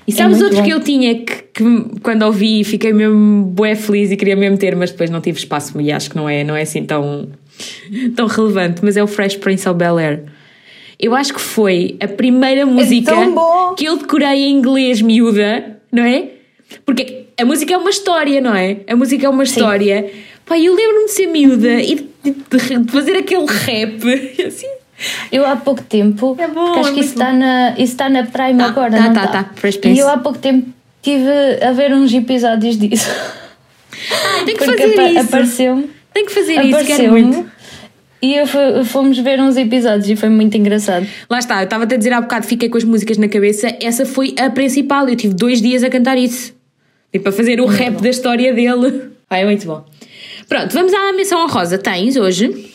E 0.06 0.12
sabes 0.12 0.40
é 0.40 0.44
outro 0.44 0.60
bom. 0.60 0.64
que 0.66 0.70
eu 0.70 0.80
tinha 0.82 1.16
que, 1.16 1.36
que 1.54 1.64
quando 2.04 2.24
ouvi 2.24 2.64
fiquei 2.66 2.92
mesmo 2.94 3.44
bué 3.46 3.74
feliz 3.76 4.12
e 4.12 4.16
queria 4.18 4.36
mesmo 4.36 4.58
ter, 4.58 4.76
mas 4.76 4.92
depois 4.92 5.10
não 5.10 5.20
tive 5.22 5.38
espaço 5.40 5.80
e 5.82 5.92
acho 5.92 6.10
que 6.10 6.16
não 6.16 6.28
é, 6.30 6.44
não 6.44 6.56
é 6.56 6.62
assim 6.62 6.84
tão, 6.86 7.30
tão 8.16 8.26
relevante. 8.28 8.82
Mas 8.84 8.96
é 8.98 9.04
o 9.04 9.08
Fresh 9.08 9.36
Prince 9.38 9.68
of 9.68 9.78
Bel 9.78 9.98
Air. 9.98 10.24
Eu 11.00 11.16
acho 11.16 11.34
que 11.34 11.42
foi 11.42 11.96
a 12.02 12.08
primeira 12.08 12.66
música 12.66 13.14
bom. 13.16 13.76
que 13.76 13.86
eu 13.86 13.98
decorei 13.98 14.46
em 14.46 14.52
inglês 14.52 15.02
miúda, 15.02 15.80
não 15.92 16.04
é? 16.04 16.30
Porque 16.86 17.26
a 17.40 17.46
música 17.46 17.74
é 17.74 17.78
uma 17.78 17.90
história, 17.90 18.42
não 18.42 18.56
é? 18.56 18.78
A 18.90 18.96
música 18.96 19.26
é 19.26 19.30
uma 19.30 19.44
história. 19.44 20.12
Pá, 20.46 20.58
eu 20.58 20.74
lembro-me 20.74 21.06
de 21.06 21.12
ser 21.12 21.28
miúda 21.28 21.74
e 21.82 21.96
de, 21.96 22.08
de- 22.24 22.78
de 22.80 22.92
fazer 22.92 23.16
aquele 23.18 23.46
rap 23.46 24.02
assim. 24.46 24.68
Eu 25.32 25.46
há 25.46 25.56
pouco 25.56 25.84
tempo. 25.84 26.36
É 26.40 26.48
bom, 26.48 26.66
porque 26.66 26.80
acho 26.80 26.90
é 26.90 26.94
que 26.94 27.00
isso 27.02 27.14
está 27.14 27.32
na, 27.32 27.72
isso 27.74 27.84
está 27.94 28.10
na 28.10 28.24
Prime 28.26 28.58
Tá, 28.58 28.66
agora. 28.66 28.92
tá, 28.98 29.04
não 29.04 29.14
tá, 29.14 29.28
tá? 29.28 29.44
tá. 29.44 29.70
E 29.90 30.00
eu 30.00 30.10
há 30.10 30.18
pouco 30.18 30.40
tempo 30.40 30.68
tive 31.04 31.30
a 31.62 31.72
ver 31.74 31.94
uns 31.94 32.12
episódios 32.14 32.78
disso. 32.78 33.08
Tem 34.46 34.56
que 34.58 34.66
Porque 34.66 34.82
fazer 34.82 34.94
apa- 35.00 35.10
isso. 35.10 35.20
apareceu-me. 35.20 35.90
Tem 36.14 36.26
que 36.26 36.34
fazer 36.34 36.62
isso, 36.64 36.86
quero 36.86 37.12
muito. 37.12 37.52
E 38.22 38.34
eu 38.34 38.48
fomos 38.86 39.20
ver 39.20 39.40
uns 39.40 39.58
episódios 39.58 40.10
e 40.10 40.16
foi 40.16 40.30
muito 40.30 40.58
engraçado. 40.58 41.06
Lá 41.30 41.38
está, 41.38 41.60
eu 41.62 41.66
estava-te 41.66 41.94
a 41.94 41.98
dizer 41.98 42.14
há 42.14 42.22
bocado, 42.22 42.48
fiquei 42.48 42.68
com 42.68 42.78
as 42.78 42.84
músicas 42.84 43.18
na 43.18 43.28
cabeça. 43.28 43.76
Essa 43.80 44.06
foi 44.06 44.34
a 44.40 44.50
principal. 44.50 45.08
Eu 45.08 45.16
tive 45.16 45.34
dois 45.36 45.62
dias 45.62 45.84
a 45.84 45.90
cantar 45.90 46.18
isso. 46.18 46.54
Tipo, 47.12 47.30
a 47.30 47.32
fazer 47.32 47.62
o 47.62 47.66
rap 47.66 48.02
da 48.02 48.10
história 48.10 48.54
dele. 48.54 49.12
Ah, 49.30 49.40
é 49.40 49.44
muito 49.44 49.68
bom. 49.68 49.84
Pronto, 50.48 50.72
vamos 50.72 50.94
à 50.94 51.12
menção 51.12 51.44
honrosa. 51.44 51.78
Tens 51.78 52.16
hoje? 52.16 52.72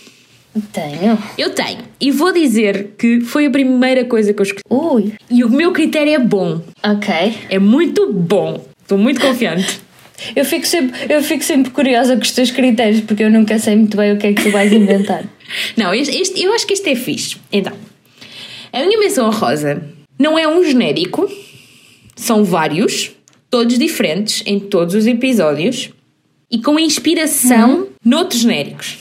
Tenho. 0.70 1.18
Eu 1.38 1.48
tenho. 1.48 1.78
E 1.98 2.10
vou 2.10 2.30
dizer 2.30 2.90
que 2.98 3.22
foi 3.22 3.46
a 3.46 3.50
primeira 3.50 4.04
coisa 4.04 4.34
que 4.34 4.40
eu 4.40 4.42
escolhi. 4.42 4.62
Ui. 4.68 5.12
E 5.30 5.42
o 5.44 5.48
meu 5.48 5.72
critério 5.72 6.12
é 6.12 6.18
bom. 6.18 6.60
Ok. 6.84 7.38
É 7.48 7.58
muito 7.58 8.12
bom. 8.12 8.62
Estou 8.82 8.98
muito 8.98 9.18
confiante. 9.18 9.80
Eu 10.36 10.44
fico, 10.44 10.66
sempre, 10.66 11.12
eu 11.12 11.22
fico 11.22 11.42
sempre 11.44 11.70
curiosa 11.70 12.16
com 12.16 12.22
os 12.22 12.30
teus 12.32 12.50
critérios 12.50 13.00
porque 13.02 13.22
eu 13.24 13.30
nunca 13.30 13.58
sei 13.58 13.76
muito 13.76 13.96
bem 13.96 14.12
o 14.12 14.18
que 14.18 14.26
é 14.28 14.32
que 14.32 14.42
tu 14.42 14.50
vais 14.50 14.72
inventar. 14.72 15.24
Não, 15.76 15.92
este, 15.94 16.16
este- 16.20 16.42
eu 16.42 16.52
acho 16.54 16.66
que 16.66 16.72
este 16.74 16.90
é 16.90 16.94
fixe. 16.94 17.36
Então, 17.52 17.72
a 18.72 18.80
minha 18.84 18.98
menção 18.98 19.26
honrosa 19.26 19.82
não 20.18 20.38
é 20.38 20.46
um 20.48 20.64
genérico, 20.64 21.30
são 22.16 22.44
vários, 22.44 23.10
todos 23.50 23.78
diferentes 23.78 24.42
em 24.46 24.58
todos 24.58 24.94
os 24.94 25.06
episódios 25.06 25.90
e 26.50 26.58
com 26.62 26.78
inspiração 26.78 27.88
noutros 28.04 28.40
genéricos. 28.42 28.98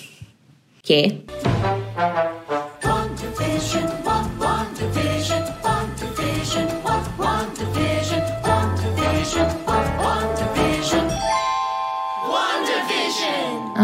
Que 0.83 0.93
é. 0.93 2.40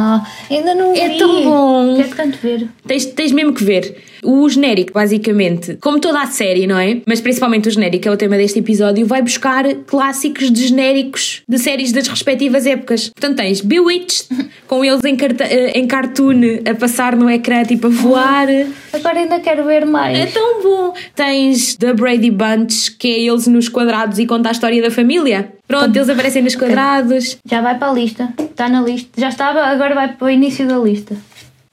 Ah, 0.08 0.26
ainda 0.50 0.74
não 0.74 0.96
É 0.96 1.10
vi. 1.10 1.18
tão 1.18 1.44
bom. 1.44 1.96
Quero 1.98 2.16
tanto 2.16 2.38
ver. 2.38 2.68
Tens, 2.88 3.06
tens 3.08 3.32
mesmo 3.32 3.54
que 3.54 3.64
ver. 3.64 3.96
O 4.24 4.50
genérico, 4.50 4.94
basicamente, 4.94 5.78
como 5.80 6.00
toda 6.00 6.22
a 6.22 6.26
série, 6.26 6.66
não 6.66 6.78
é? 6.80 7.02
Mas 7.06 7.22
principalmente 7.22 7.68
o 7.68 7.72
genérico, 7.72 8.04
que 8.04 8.08
é 8.08 8.12
o 8.12 8.18
tema 8.18 8.36
deste 8.36 8.60
episódio, 8.60 9.06
vai 9.06 9.22
buscar 9.22 9.64
clássicos 9.86 10.52
de 10.52 10.68
genéricos 10.68 11.44
de 11.48 11.60
séries 11.60 11.92
das 11.92 12.08
respectivas 12.08 12.66
épocas. 12.66 13.10
Portanto, 13.10 13.38
tens 13.38 13.62
Bewitched, 13.62 14.26
com 14.68 14.84
eles 14.84 15.04
em, 15.04 15.16
carta- 15.16 15.44
eh, 15.46 15.72
em 15.78 15.86
cartoon 15.86 16.42
a 16.70 16.74
passar 16.74 17.16
no 17.16 17.30
ecrã, 17.30 17.64
tipo 17.64 17.88
a 17.88 17.90
voar. 17.90 18.48
Agora 18.92 19.20
ainda 19.20 19.40
quero 19.40 19.64
ver 19.66 19.86
mais. 19.86 20.18
É 20.18 20.26
tão 20.26 20.64
bom! 20.64 20.94
Tens 21.16 21.76
The 21.76 21.94
Brady 21.94 22.32
Bunch, 22.32 22.92
que 22.98 23.08
é 23.10 23.20
eles 23.20 23.46
nos 23.48 23.70
quadrados 23.70 24.18
e 24.20 24.26
conta 24.26 24.50
a 24.50 24.52
história 24.52 24.82
da 24.82 24.90
família. 24.90 25.54
Pronto, 25.68 25.96
eles 25.96 26.10
aparecem 26.10 26.42
nos 26.42 26.56
quadrados. 26.56 27.38
Já 27.46 27.62
vai 27.62 27.78
para 27.78 27.90
a 27.90 27.94
lista. 27.94 28.34
Está 28.40 28.70
na 28.70 28.82
lista. 28.82 29.10
Já 29.20 29.30
estava, 29.30 29.62
agora 29.62 29.94
vai 29.94 30.14
para 30.14 30.26
o 30.26 30.30
início 30.30 30.68
da 30.68 30.78
lista. 30.78 31.16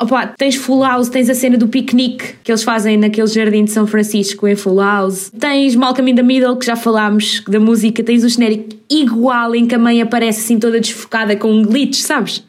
Opa, 0.00 0.26
tens 0.26 0.56
Full 0.56 0.82
House, 0.82 1.08
tens 1.08 1.30
a 1.30 1.34
cena 1.34 1.56
do 1.56 1.68
piquenique 1.68 2.34
que 2.42 2.50
eles 2.50 2.64
fazem 2.64 2.96
naquele 2.96 3.28
jardim 3.28 3.64
de 3.64 3.70
São 3.70 3.86
Francisco 3.86 4.46
em 4.48 4.56
Full 4.56 4.80
House. 4.80 5.30
Tens 5.38 5.76
Malcolm 5.76 6.10
in 6.10 6.14
the 6.16 6.22
Middle, 6.22 6.56
que 6.56 6.66
já 6.66 6.74
falámos 6.74 7.42
da 7.48 7.60
música. 7.60 8.02
Tens 8.02 8.24
o 8.24 8.28
genérico 8.28 8.70
igual 8.90 9.54
em 9.54 9.66
que 9.66 9.74
a 9.74 9.78
mãe 9.78 10.02
aparece 10.02 10.40
assim 10.40 10.58
toda 10.58 10.80
desfocada 10.80 11.36
com 11.36 11.52
um 11.52 11.62
glitch, 11.62 12.00
sabes? 12.00 12.44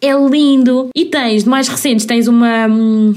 É 0.00 0.12
lindo. 0.12 0.90
E 0.94 1.04
tens, 1.04 1.44
de 1.44 1.48
mais 1.48 1.68
recentes, 1.68 2.04
tens 2.04 2.26
uma, 2.26 2.66
hum, 2.66 3.14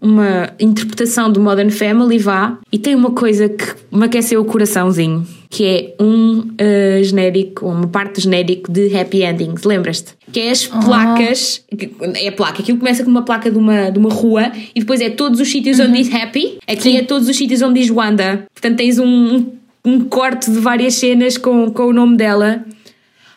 uma 0.00 0.50
interpretação 0.60 1.30
do 1.30 1.40
Modern 1.40 1.70
Family, 1.70 2.18
vá. 2.18 2.56
E 2.70 2.78
tem 2.78 2.94
uma 2.94 3.10
coisa 3.10 3.48
que 3.48 3.64
me 3.90 4.04
aqueceu 4.04 4.40
o 4.40 4.44
coraçãozinho, 4.44 5.26
que 5.54 5.66
é 5.66 5.94
um 6.02 6.48
eh, 6.56 7.02
genérico, 7.04 7.66
uma 7.66 7.86
parte 7.86 8.22
genérico 8.22 8.72
de 8.72 8.96
Happy 8.96 9.22
Endings. 9.22 9.64
Lembras-te? 9.64 10.14
Que 10.32 10.40
é 10.40 10.50
as 10.50 10.66
placas, 10.66 11.62
que- 11.76 11.90
é 12.14 12.28
a 12.28 12.32
placa, 12.32 12.62
aquilo 12.62 12.78
começa 12.78 13.04
com 13.04 13.10
uma 13.10 13.20
placa 13.22 13.50
de 13.50 13.58
uma, 13.58 13.90
de 13.90 13.98
uma 13.98 14.08
rua 14.08 14.50
e 14.74 14.80
depois 14.80 14.98
é 15.02 15.10
todos 15.10 15.38
os 15.40 15.48
sítios 15.50 15.78
onde 15.78 16.02
diz 16.02 16.14
Happy, 16.14 16.56
aqui 16.66 16.96
é 16.96 17.02
todos 17.02 17.28
os 17.28 17.36
sítios 17.36 17.60
onde 17.60 17.80
diz 17.82 17.90
Wanda. 17.90 18.46
Portanto, 18.54 18.78
tens 18.78 18.98
um, 18.98 19.44
um, 19.84 20.00
corte 20.00 20.50
de 20.50 20.58
várias 20.58 20.94
cenas 20.94 21.36
com, 21.36 21.70
com 21.70 21.82
o 21.82 21.92
nome 21.92 22.16
dela. 22.16 22.64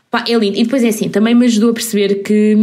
Pá, 0.09 0.23
é 0.25 0.37
lindo. 0.37 0.57
E 0.57 0.63
depois 0.63 0.85
é 0.85 0.87
assim, 0.87 1.09
também 1.09 1.35
me 1.35 1.45
ajudou 1.47 1.71
a 1.71 1.73
perceber 1.73 2.23
que 2.23 2.55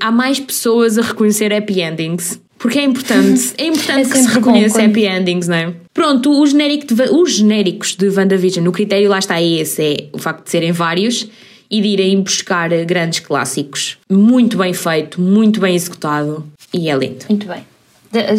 há 0.00 0.12
mais 0.12 0.38
pessoas 0.38 0.98
a 0.98 1.02
reconhecer 1.02 1.50
happy 1.50 1.80
endings. 1.80 2.38
Porque 2.58 2.78
é 2.78 2.84
importante, 2.84 3.54
é 3.56 3.66
importante 3.68 4.00
É 4.10 4.12
que 4.12 4.18
se 4.18 4.28
reconheça 4.28 4.74
quando- 4.80 4.90
happy 4.90 5.06
endings, 5.06 5.48
não 5.48 5.56
é? 5.56 5.72
Pronto, 6.02 6.32
o 6.36 6.44
genérico 6.44 6.92
de, 6.92 7.02
os 7.10 7.32
genéricos 7.36 7.94
de 7.94 8.08
WandaVision, 8.08 8.66
o 8.66 8.72
critério 8.72 9.08
lá 9.08 9.20
está 9.20 9.40
é 9.40 9.46
esse, 9.46 9.80
é 9.82 10.04
o 10.12 10.18
facto 10.18 10.42
de 10.46 10.50
serem 10.50 10.72
vários 10.72 11.28
e 11.70 11.80
de 11.80 11.86
irem 11.86 12.20
buscar 12.20 12.68
grandes 12.84 13.20
clássicos. 13.20 13.98
Muito 14.10 14.56
bem 14.58 14.72
feito, 14.72 15.20
muito 15.20 15.60
bem 15.60 15.76
executado 15.76 16.44
e 16.74 16.90
é 16.90 16.96
lindo. 16.96 17.24
Muito 17.28 17.46
bem. 17.46 17.60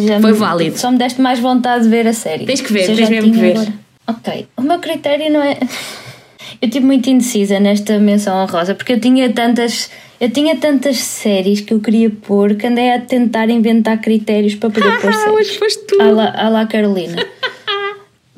Já 0.06 0.20
Foi 0.20 0.32
me- 0.32 0.36
válido. 0.38 0.78
Só 0.78 0.90
me 0.90 0.98
deste 0.98 1.22
mais 1.22 1.38
vontade 1.38 1.84
de 1.84 1.88
ver 1.90 2.06
a 2.06 2.12
série. 2.12 2.44
Tens 2.44 2.60
que 2.60 2.70
ver, 2.70 2.84
tens 2.84 3.08
mesmo 3.08 3.32
que 3.32 3.38
ver. 3.40 3.52
agora. 3.56 3.72
Ok. 4.08 4.46
O 4.58 4.62
meu 4.62 4.78
critério 4.78 5.32
não 5.32 5.42
é. 5.42 5.58
Eu 6.60 6.68
estive 6.68 6.84
muito 6.84 7.08
indecisa 7.08 7.58
nesta 7.58 7.98
menção 7.98 8.36
honrosa 8.42 8.74
porque 8.74 8.92
eu 8.92 9.00
tinha 9.00 9.32
tantas. 9.32 9.90
Eu 10.20 10.30
tinha 10.30 10.54
tantas 10.56 10.98
séries 10.98 11.60
que 11.62 11.72
eu 11.74 11.80
queria 11.80 12.08
pôr 12.10 12.54
que 12.54 12.66
andei 12.66 12.90
a 12.92 13.00
tentar 13.00 13.48
inventar 13.50 14.00
critérios 14.00 14.54
para 14.54 14.70
poder 14.70 15.00
pôr 15.00 15.08
Ah, 15.10 15.12
séries. 15.14 15.34
hoje 15.34 15.58
foste 15.58 15.86
tu. 15.86 16.00
À 16.00 16.10
la, 16.10 16.26
à 16.30 16.48
la 16.50 16.66
Carolina. 16.66 17.16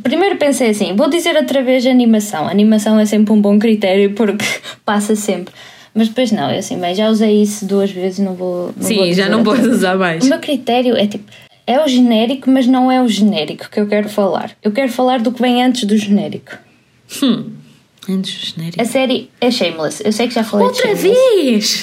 Primeiro 0.03 0.37
pensei 0.37 0.71
assim, 0.71 0.95
vou 0.95 1.09
dizer 1.09 1.37
outra 1.37 1.63
vez 1.63 1.87
animação. 1.87 2.47
Animação 2.49 2.99
é 2.99 3.07
sempre 3.07 3.33
um 3.33 3.41
bom 3.41 3.59
critério 3.59 4.13
porque 4.13 4.45
passa 4.85 5.17
sempre. 5.17 5.53
Mas 5.95 6.09
depois 6.09 6.31
não, 6.31 6.51
eu 6.51 6.59
assim, 6.59 6.79
bem, 6.79 6.95
já 6.95 7.09
usei 7.09 7.43
isso 7.43 7.65
duas 7.67 7.91
vezes, 7.91 8.19
não 8.19 8.35
vou. 8.35 8.73
Não 8.77 8.83
Sim, 8.87 8.97
vou 8.97 9.13
já 9.15 9.29
não 9.29 9.43
podes 9.43 9.67
usar 9.67 9.97
mais. 9.97 10.25
O 10.25 10.29
meu 10.29 10.39
critério 10.39 10.95
é 10.95 11.07
tipo, 11.07 11.25
é 11.67 11.83
o 11.83 11.89
genérico, 11.89 12.51
mas 12.51 12.67
não 12.67 12.93
é 12.93 13.03
o 13.03 13.09
genérico 13.09 13.71
que 13.71 13.81
eu 13.81 13.87
quero 13.87 14.09
falar. 14.09 14.51
Eu 14.63 14.71
quero 14.73 14.93
falar 14.93 15.21
do 15.21 15.33
que 15.33 15.41
vem 15.41 15.63
antes 15.65 15.85
do 15.85 15.97
genérico. 15.97 16.53
Antes 18.09 18.35
do 18.39 18.47
genérico. 18.55 18.83
A 18.83 18.85
série 18.85 19.31
é 19.41 19.51
Shameless. 19.51 20.03
Eu 20.05 20.13
sei 20.13 20.29
que 20.29 20.35
já 20.35 20.45
falei 20.45 20.67
Outra 20.67 20.95
vez! 20.95 21.83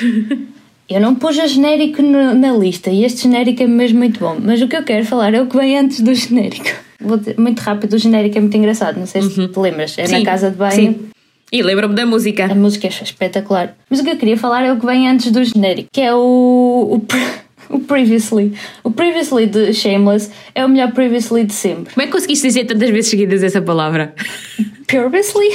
Eu 0.88 1.02
não 1.02 1.16
pus 1.16 1.38
o 1.38 1.48
genérico 1.48 2.02
no- 2.02 2.36
na 2.36 2.52
lista 2.54 2.90
e 2.92 3.04
este 3.04 3.24
genérico 3.24 3.64
é 3.64 3.68
mesmo 3.68 3.98
muito 3.98 4.20
bom. 4.20 4.38
Mas 4.40 4.62
o 4.62 4.68
que 4.68 4.76
eu 4.76 4.84
quero 4.84 5.06
falar 5.06 5.34
é 5.34 5.42
o 5.42 5.48
que 5.48 5.58
vem 5.58 5.78
antes 5.78 6.02
do 6.02 6.14
genérico. 6.14 6.70
Vou 7.04 7.18
dizer, 7.18 7.36
muito 7.38 7.60
rápido, 7.60 7.94
o 7.94 7.98
genérico 7.98 8.38
é 8.38 8.42
muito 8.42 8.56
engraçado. 8.58 8.98
Não 8.98 9.06
sei 9.06 9.22
se 9.22 9.48
te 9.48 9.60
lembras. 9.60 9.96
É 9.98 10.06
Sim, 10.06 10.20
na 10.20 10.26
casa 10.26 10.50
de 10.50 10.58
banho. 10.58 10.72
sim. 10.74 11.00
E 11.52 11.62
lembro-me 11.62 11.94
da 11.94 12.04
música. 12.04 12.46
A 12.46 12.56
música 12.56 12.88
é 12.88 12.90
espetacular. 12.90 13.76
Mas 13.88 14.00
o 14.00 14.04
que 14.04 14.10
eu 14.10 14.18
queria 14.18 14.36
falar 14.36 14.64
é 14.66 14.74
o 14.74 14.80
que 14.80 14.86
vem 14.88 15.08
antes 15.08 15.32
do 15.32 15.44
genérico, 15.44 15.88
que 15.94 16.02
é 16.02 16.12
o, 16.12 16.18
o, 16.20 17.06
o 17.76 17.80
Previously. 17.82 18.54
O 18.84 18.90
Previously 18.90 19.46
de 19.46 19.72
Shameless 19.72 20.32
é 20.56 20.66
o 20.66 20.70
melhor 20.70 20.92
Previously 20.94 21.44
de 21.44 21.54
sempre. 21.54 21.94
Como 21.94 22.02
é 22.02 22.08
que 22.08 22.12
conseguiste 22.12 22.48
dizer 22.48 22.66
tantas 22.66 22.90
vezes 22.90 23.12
seguidas 23.12 23.44
essa 23.44 23.62
palavra? 23.62 24.16
Previously? 24.88 25.46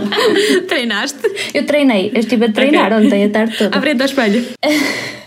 Treinaste? 0.68 1.20
Eu 1.54 1.64
treinei, 1.64 2.10
eu 2.14 2.20
estive 2.20 2.44
a 2.44 2.52
treinar 2.52 2.92
Ok. 2.92 3.06
ontem 3.06 3.24
a 3.24 3.30
tarde 3.30 3.56
toda. 3.56 3.78
À 3.78 3.80
frente 3.80 4.00
ao 4.02 4.06
espelho. 4.06 4.44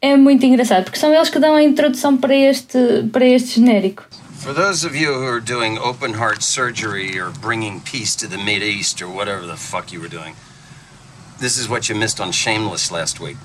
É 0.00 0.18
muito 0.18 0.44
engraçado, 0.44 0.84
porque 0.84 0.98
são 0.98 1.14
eles 1.14 1.30
que 1.30 1.38
dão 1.38 1.54
a 1.54 1.62
introdução 1.62 2.14
para 2.14 2.36
este, 2.36 2.78
para 3.10 3.24
este 3.24 3.54
genérico. 3.58 4.04
For 4.44 4.52
those 4.52 4.84
of 4.84 4.94
you 4.94 5.14
who 5.14 5.24
are 5.26 5.40
doing 5.40 5.78
open 5.78 6.12
heart 6.12 6.42
surgery 6.42 7.18
or 7.18 7.30
bringing 7.40 7.80
peace 7.80 8.14
to 8.16 8.26
the 8.28 8.36
East 8.36 9.00
or 9.00 9.08
whatever 9.08 9.46
the 9.46 9.56
fuck 9.56 9.90
you 9.90 9.98
were 9.98 10.10
doing, 10.10 10.34
this 11.40 11.56
is 11.56 11.66
what 11.66 11.88
you 11.88 11.94
missed 11.94 12.20
on 12.20 12.30
Shameless 12.30 12.90
last 12.92 13.20
week. 13.20 13.38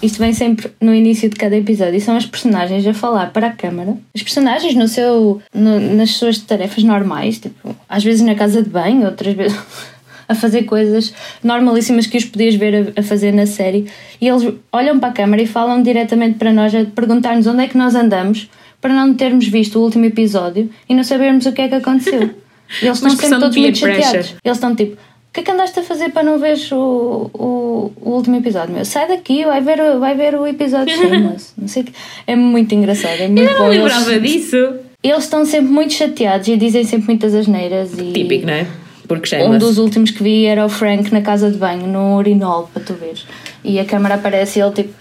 Isto 0.00 0.20
vem 0.20 0.32
sempre 0.32 0.72
no 0.80 0.94
início 0.94 1.28
de 1.28 1.36
cada 1.36 1.54
episódio 1.56 1.96
e 1.96 2.00
são 2.00 2.16
as 2.16 2.24
personagens 2.24 2.86
a 2.86 2.94
falar 2.94 3.32
para 3.34 3.48
a 3.48 3.52
câmara. 3.52 3.98
As 4.14 4.22
personagens 4.22 4.74
no 4.74 4.88
seu, 4.88 5.42
no- 5.52 5.78
nas 5.94 6.12
suas 6.12 6.38
tarefas 6.38 6.82
normais, 6.84 7.38
tipo, 7.38 7.76
às 7.86 8.02
vezes 8.02 8.22
na 8.22 8.34
casa 8.34 8.62
de 8.62 8.70
banho, 8.70 9.04
outras 9.04 9.34
vezes 9.34 9.58
a 10.26 10.34
fazer 10.34 10.62
coisas 10.62 11.12
normalíssimas 11.44 12.06
que 12.06 12.16
os 12.16 12.24
podias 12.24 12.54
ver 12.54 12.94
a, 12.96 13.00
a 13.00 13.02
fazer 13.02 13.30
na 13.30 13.44
série. 13.44 13.90
E 14.18 14.26
eles 14.26 14.54
olham 14.72 14.98
para 14.98 15.10
a 15.10 15.12
câmara 15.12 15.42
e 15.42 15.46
falam 15.46 15.82
diretamente 15.82 16.38
para 16.38 16.50
nós 16.50 16.74
a 16.74 16.86
perguntar-nos 16.86 17.46
onde 17.46 17.64
é 17.64 17.68
que 17.68 17.76
nós 17.76 17.94
andamos 17.94 18.48
para 18.80 18.94
não 18.94 19.14
termos 19.14 19.46
visto 19.48 19.78
o 19.78 19.82
último 19.82 20.04
episódio 20.04 20.70
e 20.88 20.94
não 20.94 21.02
sabermos 21.04 21.46
o 21.46 21.52
que 21.52 21.62
é 21.62 21.68
que 21.68 21.74
aconteceu. 21.74 22.30
Eles 22.82 22.96
estão 22.96 23.10
sempre 23.10 23.38
todos 23.40 23.56
muito 23.56 23.78
chateados. 23.78 24.10
pressure. 24.10 24.34
Eles 24.44 24.56
estão 24.58 24.74
tipo, 24.76 24.92
o 24.92 24.98
que 25.32 25.40
é 25.40 25.42
que 25.42 25.50
andaste 25.50 25.80
a 25.80 25.82
fazer 25.82 26.10
para 26.10 26.22
não 26.22 26.38
veres 26.38 26.70
o, 26.70 27.30
o, 27.32 27.92
o 28.00 28.10
último 28.10 28.36
episódio? 28.36 28.74
Meu? 28.74 28.84
Sai 28.84 29.08
daqui, 29.08 29.44
vai 29.44 29.60
ver, 29.62 29.80
o- 29.80 29.98
vai 29.98 30.14
ver 30.14 30.34
o 30.34 30.46
episódio 30.46 30.94
Shameless. 30.96 31.52
Não 31.56 31.66
sei 31.66 31.82
que. 31.84 31.92
É 32.26 32.36
muito 32.36 32.74
engraçado, 32.74 33.20
é 33.20 33.28
muito 33.28 33.40
Eu 33.50 33.56
bom. 33.58 33.64
não 33.64 33.72
Eles- 33.72 33.82
lembrava 33.84 34.20
disso. 34.20 34.56
Eles 35.02 35.24
estão 35.24 35.44
sempre 35.46 35.70
muito 35.70 35.92
chateados 35.94 36.46
e 36.48 36.56
dizem 36.56 36.84
sempre 36.84 37.06
muitas 37.08 37.34
asneiras. 37.34 37.92
E 37.98 38.12
Típico, 38.12 38.46
não 38.46 38.52
é? 38.54 38.66
Porque 39.06 39.34
Um 39.36 39.56
dos 39.56 39.78
últimos 39.78 40.10
que 40.10 40.22
vi 40.22 40.44
era 40.44 40.66
o 40.66 40.68
Frank 40.68 41.10
na 41.10 41.22
casa 41.22 41.50
de 41.50 41.56
banho, 41.56 41.86
no 41.86 42.16
urinol, 42.18 42.68
para 42.74 42.82
tu 42.82 42.92
veres. 42.92 43.24
E 43.64 43.78
a 43.80 43.84
câmara 43.86 44.16
aparece 44.16 44.58
e 44.58 44.62
ele 44.62 44.72
tipo. 44.72 44.92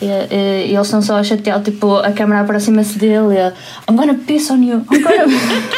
E, 0.00 0.04
e- 0.04 0.72
eles 0.74 0.86
estão 0.86 1.00
só 1.00 1.16
a 1.16 1.24
chatear, 1.24 1.62
tipo, 1.62 1.96
a 1.96 2.12
câmara 2.12 2.42
aproxima-se 2.42 2.98
dele 2.98 3.34
e 3.34 3.90
I'm 3.90 3.96
gonna 3.96 4.14
piss 4.14 4.50
on 4.50 4.62
you, 4.62 4.84
I'm 4.92 5.02
gonna. 5.02 5.24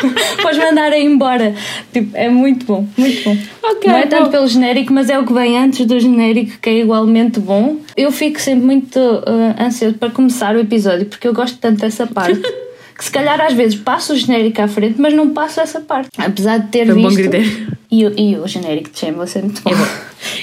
Podes 0.42 0.58
mandar 0.58 0.92
aí 0.92 1.04
embora. 1.04 1.54
Tipo, 1.92 2.16
é 2.16 2.28
muito 2.28 2.66
bom, 2.66 2.86
muito 2.96 3.22
bom. 3.24 3.36
Ok, 3.62 3.88
Não 3.90 3.96
é 3.98 4.06
tanto 4.06 4.24
bom. 4.24 4.30
pelo 4.30 4.48
genérico, 4.48 4.92
mas 4.92 5.08
é 5.08 5.18
o 5.18 5.24
que 5.24 5.32
vem 5.32 5.56
antes 5.56 5.86
do 5.86 6.00
genérico, 6.00 6.58
que 6.60 6.68
é 6.68 6.80
igualmente 6.80 7.38
bom. 7.38 7.76
Eu 7.96 8.10
fico 8.10 8.40
sempre 8.40 8.64
muito 8.66 8.98
uh, 8.98 9.62
ansioso 9.62 9.94
para 9.96 10.10
começar 10.10 10.54
o 10.56 10.58
episódio, 10.58 11.06
porque 11.06 11.28
eu 11.28 11.32
gosto 11.34 11.56
tanto 11.58 11.80
dessa 11.80 12.06
parte. 12.06 12.40
Que 12.98 13.04
se 13.04 13.10
calhar 13.12 13.40
às 13.40 13.52
vezes 13.54 13.78
passo 13.78 14.12
o 14.12 14.16
genérico 14.16 14.60
à 14.60 14.66
frente, 14.66 15.00
mas 15.00 15.14
não 15.14 15.32
passo 15.32 15.60
essa 15.60 15.80
parte. 15.80 16.10
Apesar 16.18 16.58
de 16.58 16.66
ter 16.68 16.84
Foi 16.86 16.96
um 16.96 17.02
bom 17.02 17.08
visto. 17.08 17.20
critério. 17.30 17.78
E, 17.90 18.04
o- 18.04 18.18
e 18.18 18.36
o 18.36 18.46
genérico 18.48 18.90
de 18.90 18.98
Shameless 18.98 19.38
é 19.38 19.42
muito 19.42 19.62
bom. 19.62 19.70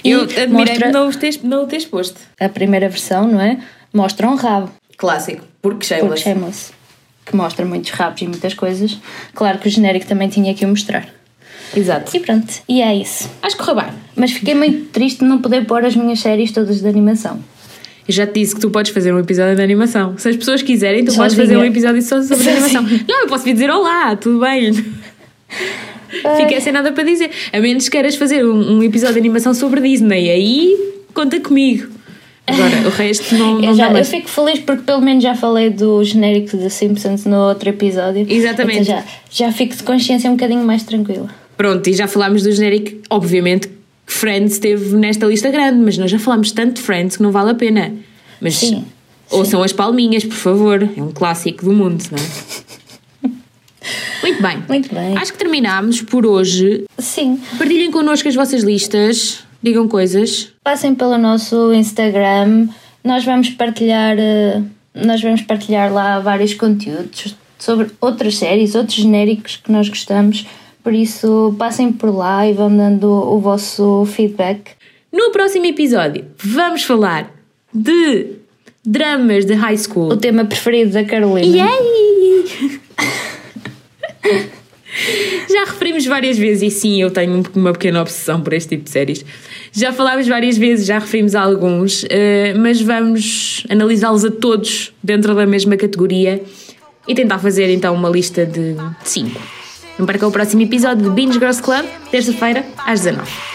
E 0.04 0.10
Eu 0.12 0.22
admirei 0.22 0.48
mostra 0.48 0.92
não 0.92 1.10
o 1.10 1.14
teres, 1.14 1.44
não 1.44 1.64
o 1.64 1.68
teres 1.68 1.86
posto. 1.86 2.20
a 2.40 2.48
primeira 2.48 2.88
versão, 2.88 3.28
não 3.28 3.42
é? 3.42 3.60
Mostra 3.94 4.28
um 4.30 4.36
rabo. 4.36 4.72
Clássico. 4.98 5.42
Porque 5.62 5.80
Porque 5.80 5.86
Shameless. 5.88 6.24
Shameless. 6.24 6.72
Que 7.26 7.36
mostra 7.36 7.66
muitos 7.66 7.92
rabos 7.92 8.22
e 8.22 8.28
muitas 8.28 8.54
coisas. 8.54 8.98
Claro 9.34 9.60
que 9.60 9.68
o 9.68 9.72
genérico 9.72 10.06
também 10.08 10.30
tinha 10.30 10.54
que 10.54 10.64
o 10.64 10.68
mostrar. 10.70 11.08
Exato. 11.76 12.16
E 12.16 12.20
pronto, 12.22 12.54
e 12.70 12.82
é 12.82 12.96
isso. 12.96 13.30
Acho 13.42 13.58
que 13.58 13.64
correu 13.64 13.84
bem. 13.84 13.94
Mas 14.16 14.32
fiquei 14.32 14.56
muito 14.56 14.86
triste 14.92 15.20
de 15.20 15.26
não 15.26 15.40
poder 15.42 15.66
pôr 15.66 15.84
as 15.84 15.96
minhas 15.96 16.20
séries 16.22 16.52
todas 16.54 16.80
de 16.80 16.88
animação. 16.88 17.40
Eu 18.08 18.14
já 18.14 18.28
te 18.28 18.40
disse 18.40 18.54
que 18.54 18.62
tu 18.62 18.70
podes 18.70 18.92
fazer 18.92 19.12
um 19.14 19.20
episódio 19.20 19.56
de 19.56 19.62
animação. 19.62 20.16
Se 20.18 20.30
as 20.30 20.36
pessoas 20.36 20.62
quiserem, 20.62 21.04
tu 21.04 21.16
podes 21.16 21.36
Sozinha. 21.36 21.48
fazer 21.48 21.58
um 21.58 21.64
episódio 21.64 22.02
só 22.04 22.22
sobre 22.22 22.44
Sozinha. 22.44 22.54
animação. 22.54 22.84
Não, 23.08 23.22
eu 23.22 23.28
posso 23.28 23.44
vir 23.44 23.54
dizer 23.54 23.70
olá, 23.72 24.16
tudo 24.16 24.40
bem. 24.40 24.72
Fiquei 26.38 26.62
sem 26.62 26.72
nada 26.72 26.92
para 26.92 27.04
dizer. 27.04 27.32
A 27.52 27.60
menos 27.60 27.86
que 27.86 27.92
queiras 27.92 28.16
fazer 28.16 28.46
um, 28.46 28.78
um 28.78 28.84
episódio 28.84 29.16
de 29.16 29.20
animação 29.20 29.54
sobre 29.54 29.82
Disney. 29.82 30.30
Aí 30.30 30.78
conta 31.14 31.40
comigo. 31.40 31.88
Agora, 32.48 32.88
o 32.88 32.90
resto 32.90 33.34
não, 33.36 33.56
não 33.60 33.70
eu, 33.70 33.76
já, 33.76 33.92
eu 33.92 34.06
fico 34.06 34.30
feliz 34.30 34.60
porque 34.60 34.84
pelo 34.84 35.02
menos 35.02 35.24
já 35.24 35.34
falei 35.34 35.72
do 35.72 36.04
genérico 36.04 36.56
de 36.56 36.70
Simpsons 36.70 37.26
no 37.26 37.38
outro 37.38 37.70
episódio. 37.70 38.26
Exatamente. 38.30 38.82
Então 38.82 38.98
já, 38.98 39.04
já 39.32 39.52
fico 39.52 39.76
de 39.76 39.82
consciência 39.82 40.30
um 40.30 40.36
bocadinho 40.36 40.64
mais 40.64 40.84
tranquila. 40.84 41.28
Pronto, 41.58 41.90
e 41.90 41.94
já 41.94 42.08
falámos 42.08 42.44
do 42.44 42.52
genérico. 42.52 43.02
Obviamente 43.10 43.68
Friends 44.06 44.54
esteve 44.54 44.96
nesta 44.96 45.26
lista 45.26 45.50
grande, 45.50 45.80
mas 45.80 45.98
nós 45.98 46.10
já 46.10 46.20
falámos 46.20 46.52
tanto 46.52 46.76
de 46.76 46.82
Friends 46.82 47.18
que 47.18 47.24
não 47.24 47.32
vale 47.32 47.52
a 47.52 47.56
pena. 47.56 47.94
Mas 48.40 48.56
Sim, 48.56 48.86
ouçam 49.32 49.64
as 49.64 49.74
palminhas, 49.74 50.24
por 50.24 50.36
favor. 50.36 50.90
É 50.96 51.02
um 51.02 51.12
clássico 51.12 51.66
do 51.66 51.74
mundo, 51.74 52.04
não 52.12 52.18
é? 52.18 53.32
Muito 54.22 54.42
bem. 54.42 54.64
Muito 54.68 54.94
bem. 54.94 55.18
Acho 55.18 55.34
que 55.34 55.38
terminámos 55.38 56.02
por 56.02 56.26
hoje. 56.26 56.86
Sim. 56.98 57.40
Partilhem 57.58 57.92
connosco 57.92 58.28
as 58.28 58.36
vossas 58.36 58.64
listas, 58.64 59.44
digam 59.62 59.88
coisas. 59.88 60.52
Passem 60.64 60.96
pelo 60.96 61.18
nosso 61.18 61.74
Instagram. 61.74 62.68
Nós 63.04 63.24
vamos 63.24 63.52
partilhar, 63.52 64.18
eh, 64.18 64.62
nós 64.96 65.22
vamos 65.22 65.44
partilhar 65.44 65.94
lá 65.94 66.20
vários 66.20 66.56
conteúdos 66.56 67.36
sobre 67.60 67.92
outras 68.02 68.38
séries, 68.38 68.74
outros 68.74 68.98
genéricos 68.98 69.58
que 69.58 69.72
nós 69.72 69.88
gostamos. 69.88 70.46
Por 70.86 70.94
isso, 70.94 71.56
passem 71.58 71.92
por 71.92 72.16
lá 72.16 72.48
e 72.48 72.54
vão 72.54 72.70
dando 72.78 73.08
o 73.08 73.40
vosso 73.40 74.06
feedback. 74.06 74.70
No 75.12 75.32
próximo 75.32 75.66
episódio, 75.66 76.26
vamos 76.38 76.84
falar 76.84 77.34
de 77.74 78.34
dramas 78.86 79.46
de 79.46 79.56
high 79.56 79.80
school. 79.80 80.12
O 80.12 80.16
tema 80.16 80.46
preferido 80.46 80.92
da 80.92 81.04
Carolina. 81.04 81.58
Yay! 81.58 82.80
Já 85.50 85.66
referimos 85.66 86.06
várias 86.06 86.38
vezes, 86.38 86.62
e 86.62 86.70
sim, 86.70 87.02
eu 87.02 87.10
tenho 87.10 87.44
uma 87.56 87.74
pequena 87.74 88.04
obsessão 88.04 88.40
por 88.42 88.54
este 88.54 88.78
tipo 88.78 88.84
de 88.84 88.92
séries. 88.92 89.26
Já 89.72 89.92
falámos 89.92 90.28
várias 90.28 90.56
vezes, 90.56 90.86
já 90.86 91.00
referimos 91.00 91.34
a 91.34 91.42
alguns, 91.42 92.06
eh, 92.12 92.54
mas 92.54 92.80
vamos 92.80 93.66
analisá-los 93.72 94.24
a 94.24 94.30
todos 94.30 94.94
dentro 95.04 95.34
da 95.34 95.48
mesma 95.48 95.78
categoria 95.78 96.44
e 97.08 97.16
tentar 97.16 97.40
fazer 97.40 97.72
então 97.72 97.96
uma 97.96 98.08
lista 98.08 98.46
de 98.46 98.76
5. 99.04 99.55
Não 99.98 100.06
perca 100.06 100.28
o 100.28 100.32
próximo 100.32 100.62
episódio 100.62 101.04
de 101.04 101.10
Binge 101.10 101.40
Girls 101.40 101.62
Club, 101.62 101.86
terça-feira, 102.12 102.66
às 102.86 103.02
19 103.02 103.55